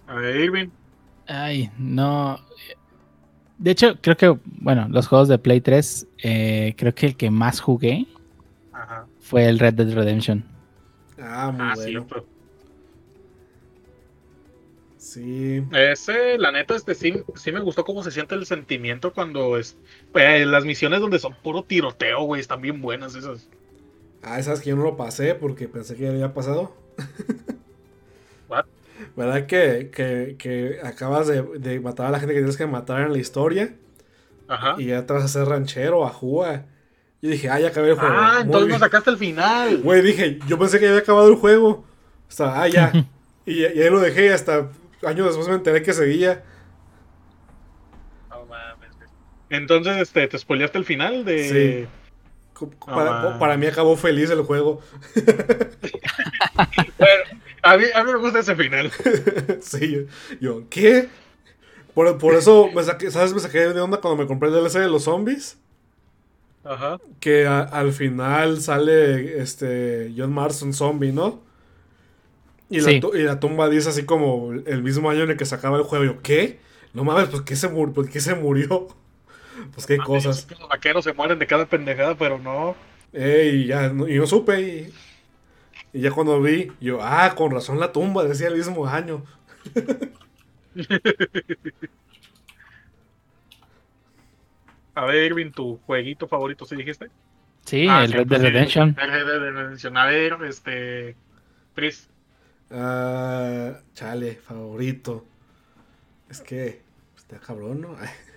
[0.06, 0.68] A ver, Irving.
[1.26, 2.38] Ay, no.
[3.58, 7.30] De hecho, creo que, bueno, los juegos de Play 3, eh, creo que el que
[7.30, 8.06] más jugué
[8.72, 9.06] Ajá.
[9.20, 10.44] fue el Red Dead Redemption.
[11.18, 12.06] Ah, muy Ah, bueno.
[12.08, 12.26] cierto.
[14.96, 15.62] Sí.
[15.72, 19.76] Ese, la neta, este sí, sí me gustó cómo se siente el sentimiento cuando es.
[20.14, 23.50] eh, las misiones donde son puro tiroteo, güey, están bien buenas esas.
[24.22, 26.74] Ah, sabes que yo no lo pasé porque pensé que ya había pasado.
[28.48, 28.66] What?
[29.16, 33.02] ¿Verdad que, que, que acabas de, de matar a la gente que tienes que matar
[33.02, 33.74] en la historia?
[34.48, 34.74] Ajá.
[34.78, 36.66] Y ya te vas a hacer ranchero, a Juga.
[37.22, 38.14] Yo dije, ah, ya acabé el juego.
[38.14, 38.70] Ah, Muy entonces bien.
[38.72, 39.78] nos sacaste el final.
[39.82, 41.68] Güey, dije, yo pensé que ya había acabado el juego.
[41.70, 42.92] O sea, ah, ya.
[43.46, 44.68] y, y ahí lo dejé y hasta
[45.06, 46.42] años después me enteré que seguía.
[48.28, 49.08] No mames, güey.
[49.50, 51.88] Entonces, este, te spoileaste el final de.
[52.58, 52.66] Sí.
[52.86, 53.38] Para, mames.
[53.38, 54.80] para mí acabó feliz el juego.
[56.98, 58.90] Bueno, a mí, a mí me gusta ese final.
[59.60, 60.00] sí, yo,
[60.40, 61.08] yo, ¿qué?
[61.94, 63.34] Por, por eso, me saqué, ¿sabes?
[63.34, 65.58] Me saqué de onda cuando me compré el DLC de los zombies.
[66.64, 66.98] Ajá.
[67.20, 71.42] Que a- al final sale este John Marston zombie, ¿no?
[72.70, 75.54] Y, la, y la tumba dice así como el mismo año en el que se
[75.54, 76.04] acaba el juego.
[76.04, 76.58] Yo, ¿qué?
[76.92, 78.88] No mames, ¿por qué se, mur- por qué se murió?
[79.74, 80.46] Pues qué yo sé cosas.
[80.48, 82.76] Los vaqueros se mueren de cada pendejada, pero no.
[83.12, 84.60] Eh, y ya, no, y no supe.
[84.60, 84.94] Y,
[85.94, 89.24] y ya cuando vi, yo, ah, con razón la tumba decía el mismo año.
[94.94, 97.10] A ver, Irving, tu jueguito favorito, ¿sí dijiste?
[97.64, 98.96] Sí, Ah, el sí, Red Dead pues, Redemption.
[99.00, 99.96] El Red Dead Redemption.
[99.96, 101.16] A ver, este.
[101.74, 102.10] Chris.
[102.70, 105.24] Ah, chale, favorito.
[106.28, 106.82] Es que
[107.16, 107.96] está cabrón, ¿no?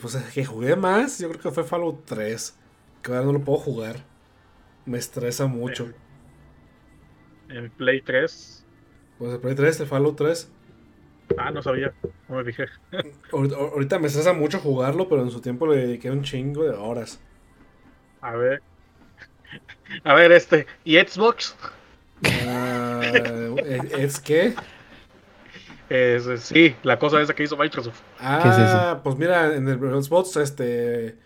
[0.00, 2.56] Pues que jugué más, yo creo que fue Fallout 3.
[3.02, 4.04] Que ahora no lo puedo jugar.
[4.86, 5.92] Me estresa mucho.
[7.50, 8.64] En Play 3.
[9.18, 10.50] Pues el Play 3, el Fallout 3.
[11.38, 11.92] Ah, no sabía.
[12.28, 12.66] No me fijé.
[13.32, 16.70] Ahorita, ahorita me estresa mucho jugarlo, pero en su tiempo le dediqué un chingo de
[16.70, 17.20] horas.
[18.20, 18.62] A ver.
[20.04, 20.66] A ver, este.
[20.84, 21.56] ¿Y Xbox?
[22.46, 23.00] Ah,
[23.64, 24.54] ¿es- ¿Es que?
[25.88, 28.00] Es, sí, la cosa esa que hizo Microsoft.
[28.20, 29.00] Ah, ¿Qué es eso?
[29.02, 31.16] pues mira, en el Xbox, este.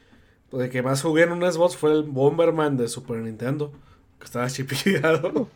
[0.51, 3.72] Pues el que más jugué en un Xbox fue el Bomberman de Super Nintendo.
[4.18, 5.48] Que estaba chipeado.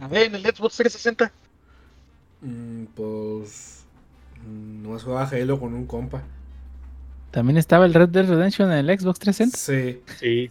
[0.00, 1.32] A ver, en el Xbox 360.
[2.42, 3.84] Mm, pues.
[4.46, 6.22] Nomás jugaba Halo con un compa.
[7.30, 9.58] También estaba el Red Dead Redemption en el Xbox 360.
[9.58, 10.02] Sí.
[10.18, 10.48] Sí.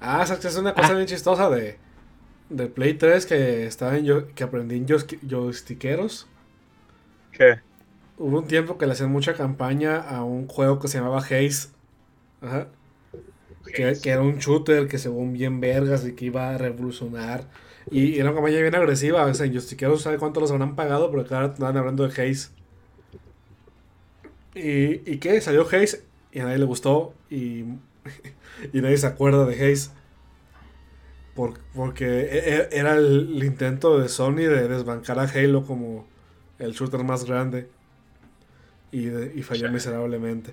[0.00, 0.48] Ah, ¿sabes qué?
[0.48, 0.94] es una cosa Ah.
[0.94, 1.76] bien chistosa de.
[2.50, 6.26] De Play 3 que estaba en yo, que aprendí en joystick- joystickeros.
[7.32, 7.60] ¿Qué?
[8.16, 11.68] Hubo un tiempo que le hacían mucha campaña a un juego que se llamaba Haze.
[12.40, 12.68] Ajá.
[13.66, 17.44] Que, que era un shooter que según bien vergas y que iba a revolucionar.
[17.90, 19.24] Y, era una campaña bien agresiva.
[19.24, 22.50] O sea, en Justiqueros sabe cuánto los habrán pagado, pero claro, estaban hablando de Haze.
[24.54, 25.40] ¿Y, ¿Y qué?
[25.40, 26.02] Salió Haze
[26.32, 27.64] y a nadie le gustó y,
[28.72, 29.90] y nadie se acuerda de Haze.
[31.34, 36.06] Por- porque e- e- era el, el intento de Sony de desbancar a Halo como
[36.58, 37.68] el shooter más grande.
[38.90, 40.52] Y, de- y falló miserablemente.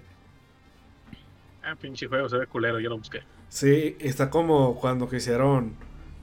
[1.63, 3.21] Ah, pinche juego, se ve culero, yo lo busqué.
[3.49, 5.73] Sí, está como cuando quisieron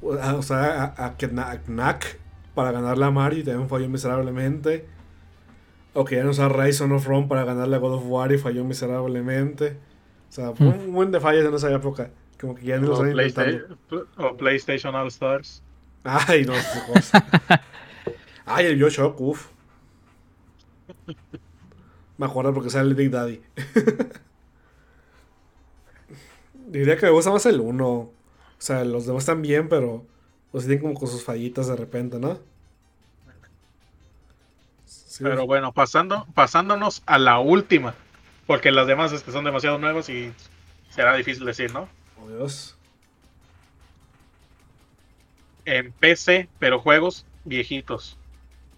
[0.02, 2.18] o sea, a, a Kna- a Knack
[2.54, 4.86] para ganarle a Mario y también falló miserablemente.
[5.94, 9.76] O querían usar Rise of Rome para ganarle a God of War y falló miserablemente.
[10.28, 12.10] O sea, fue un buen de fallas en esa época.
[12.40, 13.76] Como que ya ni lo O, están intentando.
[13.88, 15.62] Playsta- o PlayStation All Stars.
[16.04, 16.54] Ay, no.
[18.46, 19.46] Ay, el Bioshock, uff.
[22.18, 23.40] Me acuerdo porque sale el Big Daddy.
[26.68, 28.10] Diría que me gusta más el 1.
[28.62, 30.06] O sea, los demás están bien, pero
[30.52, 32.39] los tienen como con sus fallitas de repente, ¿no?
[34.86, 37.97] Sí, Pero bueno, pasando, pasándonos a la última,
[38.47, 40.32] porque las demás este, son demasiado nuevas y
[40.90, 41.89] será difícil decir, ¿no?
[42.22, 42.76] oh, Dios.
[45.64, 48.16] En PC, pero juegos viejitos.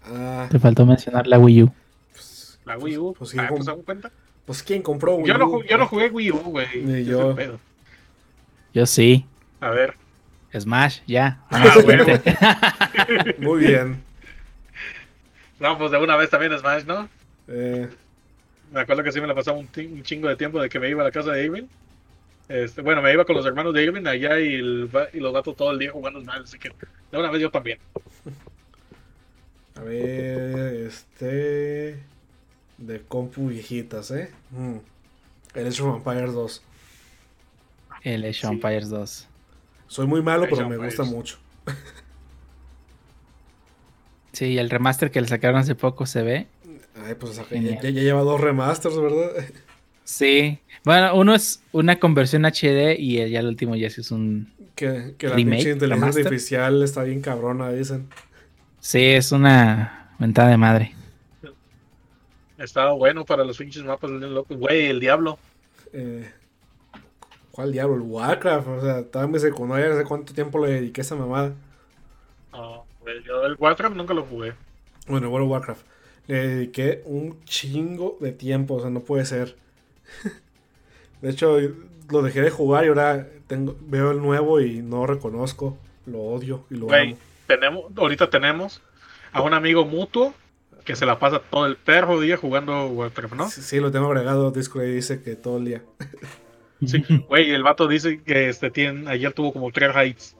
[0.03, 1.71] Ah, Te faltó mencionar la Wii U.
[2.11, 4.11] pues, La Wii U, Pues, sí, ah, pues, ¿se dan cuenta?
[4.47, 5.63] pues, ¿quién compró Wii Yo no, U?
[5.63, 7.05] yo no jugué Wii U, güey.
[7.05, 7.35] Yo.
[8.73, 9.27] Yo sí.
[9.65, 9.95] A ver,
[10.57, 11.39] Smash, ya.
[11.49, 12.05] Ah, huevo.
[13.39, 14.03] Muy bien.
[15.59, 17.09] no, pues de una vez también Smash, ¿no?
[17.47, 17.89] Eh,
[18.71, 19.67] Me acuerdo que sí me la pasaba un,
[20.03, 21.63] chingo de tiempo de que me iba a la casa de Irving.
[22.47, 25.33] Este, bueno, me iba con los hermanos de Irving allá y, el va- y los
[25.33, 26.69] vatos todo el día jugando Smash, así que
[27.11, 27.79] de una vez yo también.
[29.77, 31.99] a ver, este.
[32.77, 34.31] De compu viejitas, ¿eh?
[34.51, 34.77] Mm.
[35.55, 36.63] El Age of Empires 2.
[38.03, 38.55] El Age of Sí.
[38.55, 39.27] Empires 2.
[39.87, 41.37] Soy muy malo, pero me gusta mucho.
[44.31, 46.47] Sí, el remaster que le sacaron hace poco se ve.
[47.05, 49.31] Ay, pues ya, ya- lleva dos remasters, ¿verdad?
[50.03, 50.59] Sí.
[50.83, 54.51] Bueno, uno es una conversión HD y el- ya el último ya sí es un...
[54.75, 56.25] Que, que la Remake, pinche inteligencia remaster.
[56.27, 58.07] artificial está bien cabrona, dicen.
[58.81, 60.93] Sí, es una mentada de madre.
[62.57, 64.57] Estaba bueno para los pinches mapas locos.
[64.57, 65.39] Güey, el diablo.
[65.93, 66.29] Eh,
[67.55, 67.95] ¿Cuál diablo?
[67.95, 68.67] El Warcraft.
[68.67, 71.53] O sea, estaba en mi secundaria, no sé cuánto tiempo le dediqué a esa mamada.
[72.51, 72.83] No,
[73.25, 74.53] yo el Warcraft nunca lo jugué.
[75.07, 75.85] Bueno, World of Warcraft.
[76.27, 79.55] Le dediqué un chingo de tiempo, o sea, no puede ser.
[81.21, 81.57] De hecho,
[82.09, 85.77] lo dejé de jugar y ahora tengo, veo el nuevo y no lo reconozco.
[86.05, 87.17] Lo odio y lo Güey, amo.
[87.47, 88.81] tenemos, ahorita tenemos
[89.31, 90.33] a un amigo mutuo
[90.83, 93.49] que se la pasa todo el perro día jugando Warcraft, ¿no?
[93.49, 95.81] Sí, sí, lo tengo agregado a Discord y dice que todo el día.
[96.87, 100.35] Sí, güey, el vato dice que este tiene, ayer tuvo como tres raids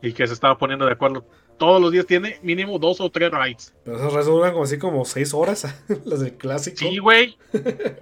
[0.00, 1.24] y que se estaba poniendo de acuerdo.
[1.58, 3.72] Todos los días tiene mínimo dos o tres raids.
[3.84, 6.78] Pero esas redes duran como así como 6 horas, las del clásico.
[6.78, 7.36] Sí, güey.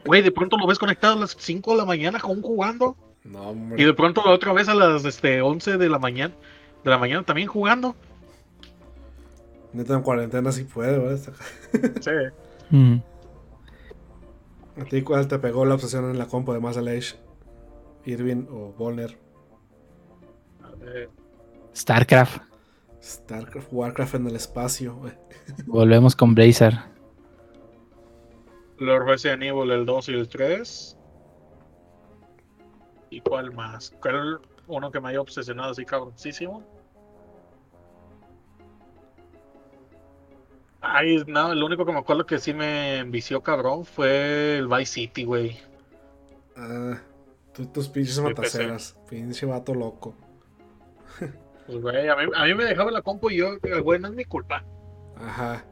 [0.07, 2.97] Güey, de pronto lo ves conectado a las 5 de la mañana aún jugando.
[3.23, 6.35] No, Y de pronto la otra vez a las este, 11 de la mañana.
[6.83, 7.95] De la mañana también jugando.
[9.73, 11.33] Neta en cuarentena sí puede, ¿verdad?
[12.01, 12.11] Sí.
[12.71, 13.03] Mm.
[14.81, 17.17] ¿A ti cuál te pegó la obsesión en la compu de Master Age?
[18.11, 19.17] Irving o Bonner.
[21.75, 22.43] StarCraft.
[23.03, 25.01] StarCraft, Warcraft en el espacio.
[25.67, 26.75] Volvemos con Blazer.
[28.79, 30.97] Los Resident Evil, el 2 y el 3.
[33.11, 33.91] ¿Y cuál más?
[34.01, 36.65] ¿Cuál uno que me haya obsesionado así cabroncísimo?
[40.81, 44.93] Ay, no, el único que me acuerdo que sí me envició cabrón fue el Vice
[44.93, 45.59] City, güey.
[46.57, 46.99] Ah,
[47.61, 48.97] tú y tus pinches mataceras.
[49.09, 50.15] Pinche vato loco.
[51.67, 54.09] Pues, güey, a mí, a mí me dejaba la compu y yo, eh, güey, no
[54.09, 54.65] es mi culpa.
[55.17, 55.65] Ajá.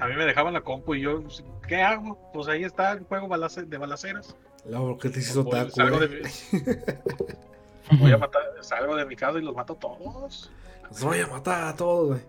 [0.00, 1.22] A mí me dejaban la compu y yo,
[1.68, 2.18] ¿qué hago?
[2.32, 4.34] Pues ahí está el juego balace- de balaceras.
[4.68, 6.20] Luego, ¿qué te hizo Voy- taco, salgo, de mi,
[8.00, 10.50] voy a matar, salgo de mi casa y los mato todos.
[10.88, 12.20] Los voy a matar a todos, güey.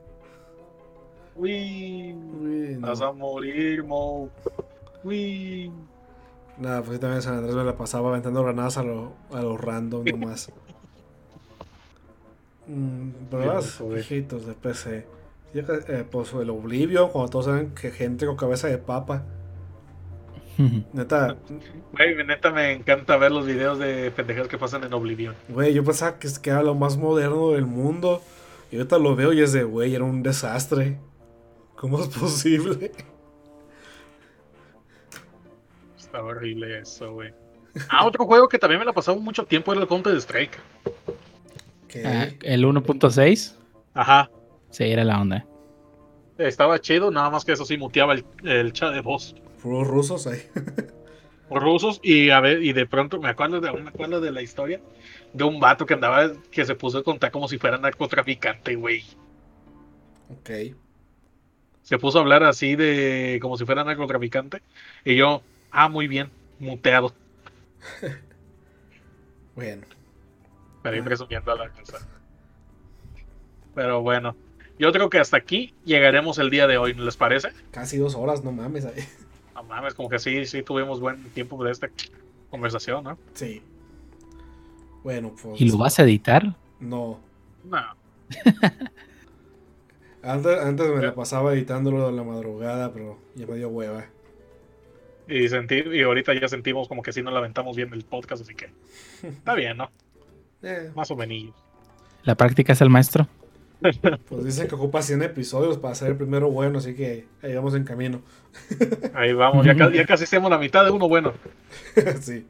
[1.35, 2.87] Uy, Uy, no.
[2.87, 4.29] vas a morir, Mo.
[5.03, 5.71] Uy.
[6.57, 9.41] Nada, pues sí, también en San Andrés me la pasaba aventando granadas a lo, a
[9.41, 10.51] lo random nomás.
[12.65, 13.95] Mm, joder.
[13.95, 15.05] viejitos de PC.
[15.53, 19.23] Yo eh, pues el Oblivio, cuando todos saben que gente con cabeza de papa.
[20.93, 21.35] Neta,
[21.91, 25.35] Güey, neta me encanta ver los videos de pendejadas que pasan en Oblivion.
[25.49, 28.21] güey, yo pensaba que, es- que era lo más moderno del mundo.
[28.71, 30.99] Y ahorita lo veo y es de, güey, era un desastre.
[31.75, 32.91] ¿Cómo es posible?
[36.13, 37.33] Está horrible eso, güey.
[37.89, 40.59] Ah, otro juego que también me la pasaba mucho tiempo era el Counter Strike.
[41.87, 42.05] ¿Qué?
[42.05, 43.55] Ah, el 1.6.
[43.95, 44.29] Ajá.
[44.69, 45.43] Sí, era la onda.
[46.37, 49.33] Estaba chido, nada más que eso sí muteaba el, el chat de voz.
[49.59, 50.43] Puros rusos ahí.
[51.49, 54.81] rusos y a ver y de pronto me acuerdo de me acuerdo de la historia
[55.33, 59.03] de un vato que andaba que se puso a contar como si fuera narcotraficante, güey.
[60.29, 60.75] ok.
[61.81, 64.61] Se puso a hablar así de como si fuera narcotraficante
[65.03, 65.41] y yo,
[65.73, 66.29] ah, muy bien,
[66.59, 67.13] muteado,
[69.55, 69.83] Bueno.
[70.81, 72.07] pero ahí presumiendo a la casa.
[73.75, 74.35] Pero bueno,
[74.79, 77.49] yo creo que hasta aquí llegaremos el día de hoy, ¿no les parece?
[77.71, 78.85] Casi dos horas, no mames.
[78.85, 79.03] Ahí.
[79.55, 81.89] No mames, como que sí, sí tuvimos buen tiempo de esta
[82.49, 83.17] conversación, ¿no?
[83.33, 83.61] Sí.
[85.03, 85.59] Bueno, pues.
[85.59, 86.55] ¿Y lo vas a editar?
[86.79, 87.19] No.
[87.63, 87.81] No.
[90.23, 94.05] Antes, antes me la pasaba editándolo en la madrugada, pero ya me dio hueva.
[95.27, 98.55] Y, sentir, y ahorita ya sentimos como que sí nos lamentamos bien el podcast, así
[98.55, 98.69] que
[99.27, 99.89] está bien, ¿no?
[100.61, 101.53] Eh, Más o menos.
[102.23, 103.27] La práctica es el maestro.
[104.29, 107.75] pues dicen que ocupa 100 episodios para ser el primero bueno, así que ahí vamos
[107.75, 108.21] en camino.
[109.13, 111.33] Ahí vamos, ya, ya casi hacemos la mitad de uno bueno.
[112.21, 112.45] sí.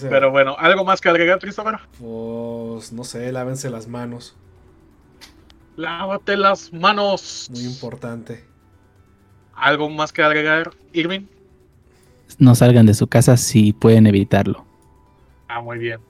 [0.00, 1.78] Pero bueno, ¿algo más que agregar, Christopher?
[1.98, 4.36] Pues no sé, lávense las manos.
[5.76, 7.48] Lávate las manos.
[7.50, 8.44] Muy importante.
[9.56, 11.22] ¿Algo más que agregar, Irving?
[12.38, 14.64] No salgan de su casa si pueden evitarlo.
[15.48, 16.00] Ah, muy bien.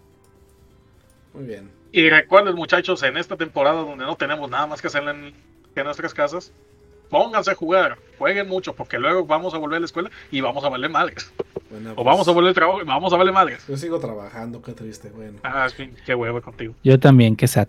[1.35, 1.71] Muy bien.
[1.93, 5.35] Y recuerden, muchachos, en esta temporada donde no tenemos nada más que hacer en,
[5.75, 6.53] que en nuestras casas,
[7.11, 10.65] pónganse a jugar, jueguen mucho, porque luego vamos a volver a la escuela y vamos
[10.65, 11.33] a valer madres.
[11.71, 13.65] Bueno, O pues, vamos a volver al trabajo y vamos a valer madres.
[13.69, 15.11] Yo sigo trabajando, qué triste.
[15.11, 16.75] Bueno, Ah, sí, qué huevo contigo.
[16.83, 17.69] Yo también, que sad.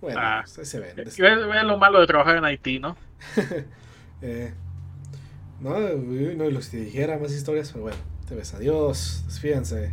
[0.00, 0.40] bueno, Ah.
[0.44, 0.96] pues, ahí se ven.
[0.96, 2.96] Ve ve lo malo de trabajar en Haití, ¿no?
[4.24, 4.54] Eh,
[5.62, 7.98] no, no, y los que dijera más historias, pero bueno,
[8.28, 8.52] te ves.
[8.54, 9.92] Adiós, despídense.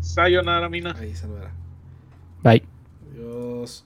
[0.00, 0.94] Sayonara, mina.
[0.98, 1.52] Ahí se era.
[2.42, 2.62] Bye.
[3.12, 3.84] Adiós.